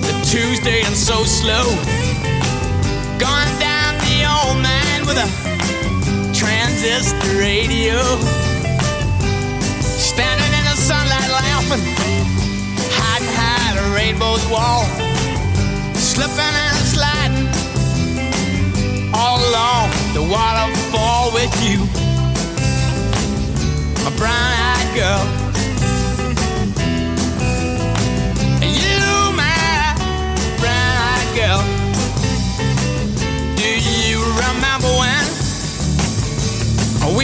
[0.04, 2.09] to Tuesday and so slow?
[7.90, 8.18] Radio.
[9.80, 11.82] Standing in the sunlight laughing,
[12.92, 14.84] hiding behind a rainbow's wall.
[15.94, 17.48] slipping and sliding
[19.14, 21.78] all along the waterfall with you,
[24.04, 25.49] my brown-eyed girl.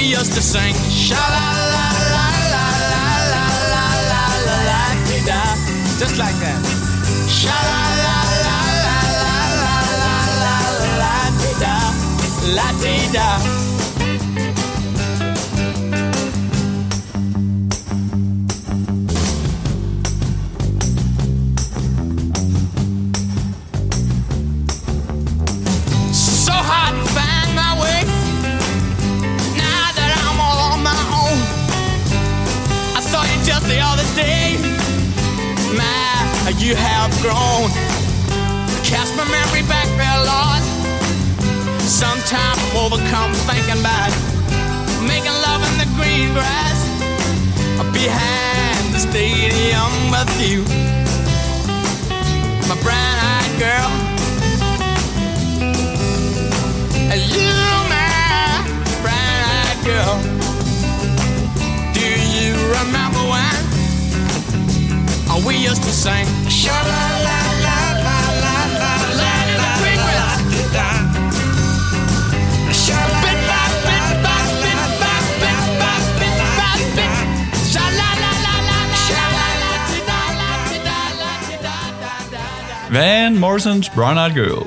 [0.07, 4.83] We used to sing sha la la la la la la la la la la
[5.29, 5.41] da
[6.01, 6.63] just like that.
[7.39, 8.17] Sha la la
[8.47, 10.57] la la la la la la
[11.01, 11.17] la
[11.63, 11.77] da
[12.57, 12.69] la
[13.17, 13.76] da.
[34.17, 34.57] Day.
[35.77, 37.69] My, you have grown.
[38.83, 40.63] Cast my memory back there, Lord.
[41.85, 44.11] Sometimes I'm overcome thinking about
[45.05, 46.81] making love in the green grass
[47.93, 50.65] behind the stadium with you,
[52.69, 53.91] my brown-eyed girl.
[57.13, 57.53] And you,
[57.93, 58.65] my
[59.05, 60.17] brown-eyed girl.
[61.93, 63.66] Do you remember when
[65.37, 66.27] oh, we used to sing?
[66.49, 69.71] Sha la la la la la la la la
[70.77, 70.89] la
[73.25, 77.15] Bit by bit by bit by bit by bit by bit.
[77.73, 81.31] Sha la la la la la sha la la ti da la ti da la
[81.49, 82.45] ti da da da
[82.91, 82.99] da.
[82.99, 84.67] Van Morrisons Brown Eyed Girl.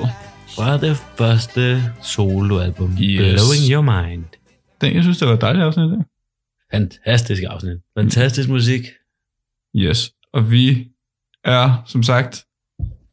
[0.56, 3.40] Fra det første soloalbum, Yes.
[3.40, 4.24] Blowing Your Mind.
[4.80, 5.90] Den, jeg synes, det var et dejligt afsnit.
[5.90, 6.04] Det.
[6.74, 7.78] Fantastisk afsnit.
[7.98, 8.82] Fantastisk musik.
[9.76, 10.12] Yes.
[10.32, 10.88] Og vi
[11.44, 12.44] er, som sagt,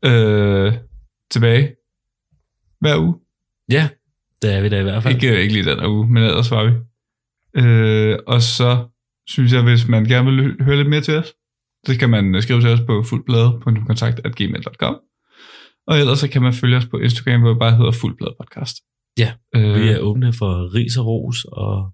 [0.05, 0.73] øh,
[1.31, 1.75] tilbage
[2.79, 3.15] hver uge.
[3.71, 3.89] Ja,
[4.41, 5.15] det er vi da i hvert fald.
[5.15, 6.71] Ikke, øh, ikke lige den her uge, men ellers var vi.
[7.61, 8.87] Øh, og så
[9.27, 11.33] synes jeg, hvis man gerne vil hø- høre lidt mere til os,
[11.87, 14.95] så kan man øh, skrive til os på fuldblade.kontakt.gmail.com
[15.87, 18.77] Og ellers så kan man følge os på Instagram, hvor vi bare hedder Fuldblad Podcast.
[19.17, 21.91] Ja, øh, Vi er åbne for ris og ros og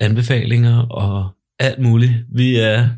[0.00, 2.12] anbefalinger og alt muligt.
[2.34, 2.88] Vi er,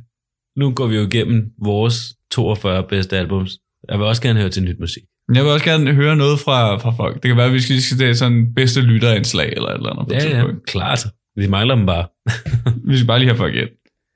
[0.56, 3.59] nu går vi jo igennem vores 42 bedste albums.
[3.89, 5.02] Jeg vil også gerne høre til nyt musik.
[5.35, 7.14] Jeg vil også gerne høre noget fra, fra folk.
[7.14, 10.06] Det kan være, at vi skal, skal det sådan bedste lytterindslag eller et eller andet.
[10.09, 11.06] på Ja, ja, klart.
[11.36, 12.06] Vi mangler dem bare.
[12.90, 13.68] Vi skal bare lige have folk ind.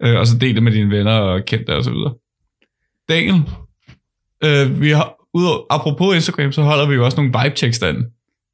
[0.02, 2.14] Øh, og så del det med dine venner og kendte og så videre.
[3.08, 3.42] Daniel,
[4.44, 8.04] øh, vi har, udover, apropos Instagram, så holder vi jo også nogle vibe checks derinde,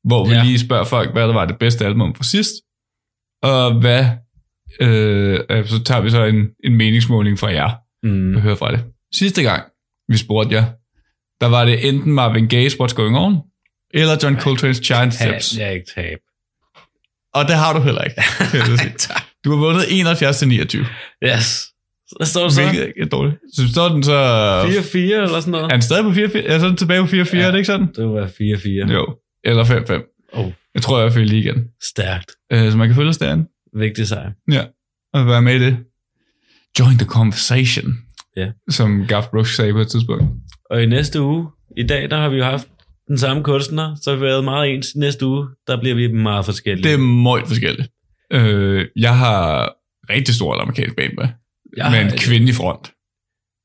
[0.04, 0.42] hvor vi Ja.
[0.44, 2.52] lige spørger folk, hvad der var det bedste album fra sidst,
[3.42, 4.04] og hvad,
[4.80, 7.70] øh, øh, så tager vi så en, en meningsmåling fra jer,
[8.02, 8.34] Mm.
[8.36, 8.84] og hører fra det.
[9.14, 9.62] Sidste gang,
[10.08, 10.64] vi spurgte jer,
[11.40, 13.36] der var det enten Marvin Gaye's What's Going On,
[13.94, 15.58] eller John Coltrane's Giant Steps.
[15.58, 16.18] Jeg ikke tab.
[17.34, 18.22] Og det har du heller ikke.
[19.44, 20.86] Du har vundet 71 til 29.
[21.24, 21.44] Yes.
[22.08, 23.36] Så står det så Hvilket er dårligt.
[23.54, 24.62] Så står den så...
[24.62, 25.64] 4-4 eller sådan noget.
[25.64, 26.52] Er den stadig på 4-4?
[26.52, 27.38] Er den tilbage på 4-4, Ja.
[27.40, 27.46] ja.
[27.46, 27.86] er det ikke sådan?
[27.96, 28.92] Det var 4-4.
[28.92, 29.16] Jo.
[29.44, 30.30] Eller 5-5.
[30.32, 31.64] Oh, Jeg tror, jeg følger lige igen.
[31.82, 32.30] stærkt.
[32.52, 33.46] Øh, Så man kan følge os derinde.
[33.74, 34.32] Vigtig sejr.
[34.52, 34.64] Ja.
[35.12, 35.78] Og være med i det.
[36.78, 37.92] Join the conversation.
[38.36, 38.52] Ja.
[38.70, 40.24] Som Garth Brooks sagde på et tidspunkt.
[40.70, 42.68] Og i næste uge, i dag, der har vi jo haft
[43.08, 44.96] den samme kunstner, så har vi været meget ens.
[44.96, 46.84] Næste uge, der bliver vi meget forskellige.
[46.84, 47.88] Det er meget forskelligt.
[48.32, 49.72] Øh, jeg har
[50.10, 51.28] rigtig stor amerikansk band med.
[51.76, 52.92] jeg med en et- kvinde i front.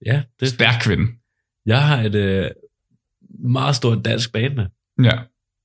[0.05, 1.11] Ja, det er Stærk kvinde.
[1.65, 2.49] Jeg har et øh,
[3.49, 4.65] meget stort dansk band med,
[5.03, 5.11] Ja.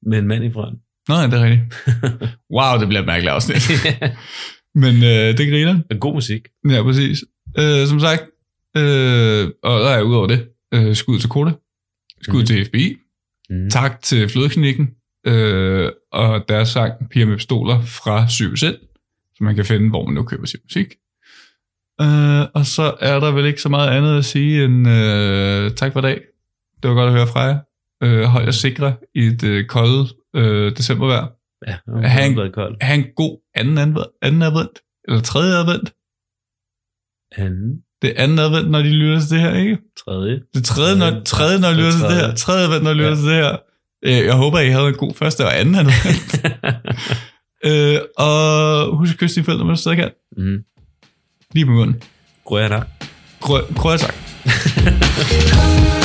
[0.03, 0.79] med en mand i front.
[1.09, 1.75] Nå, ja, det er rigtigt.
[2.57, 3.71] Wow, det bliver et mærkeligt afsnit.
[4.83, 5.81] Men øh, det griner.
[5.91, 6.49] Men god musik.
[6.71, 7.25] Ja, præcis.
[7.59, 8.23] Øh, som sagt,
[8.77, 11.51] øh, og der er udover det, øh, skud til Koda,
[12.23, 12.41] skud Mhm.
[12.41, 12.47] mm.
[12.47, 12.97] til FBI,
[13.51, 13.71] Mm.
[13.71, 14.91] tak til Flødeklinikken,
[15.27, 18.77] øh, og deres sang Piger med pistoler fra Syv Sind,
[19.37, 20.87] som man kan finde, hvor man nu køber sin musik.
[22.01, 25.93] Øh, og så er der vel ikke så meget andet at sige end øh, tak
[25.93, 26.21] for dag.
[26.83, 27.59] Det var godt at høre fra jer.
[28.03, 29.67] Øh, hold jer sikre i et
[30.37, 31.27] øh, koldt øh, decembervejr.
[31.67, 31.77] Ja,
[32.09, 32.83] har været koldt.
[32.83, 33.79] Ha' en god anden,
[34.23, 34.79] anden advent,
[35.09, 35.93] eller tredje advent.
[37.37, 39.79] Anden, Det er anden advent, når de lytter til det her, ikke?
[40.05, 40.41] tredje.
[40.55, 42.35] Det tredje, når, tredje, når I lytter til det her.
[42.35, 43.15] Tredje advent, når I lytter Ja.
[43.17, 43.57] til det her.
[44.05, 46.47] Øh, Jeg håber, I havde en god første og anden advent.
[47.69, 50.11] øh, og husk at kysse dine forældre, når du stadig kan.
[50.37, 50.59] mm.
[51.55, 52.03] Lige på munden.
[52.45, 52.73] Grøn
[53.41, 54.15] Krø, krø tak.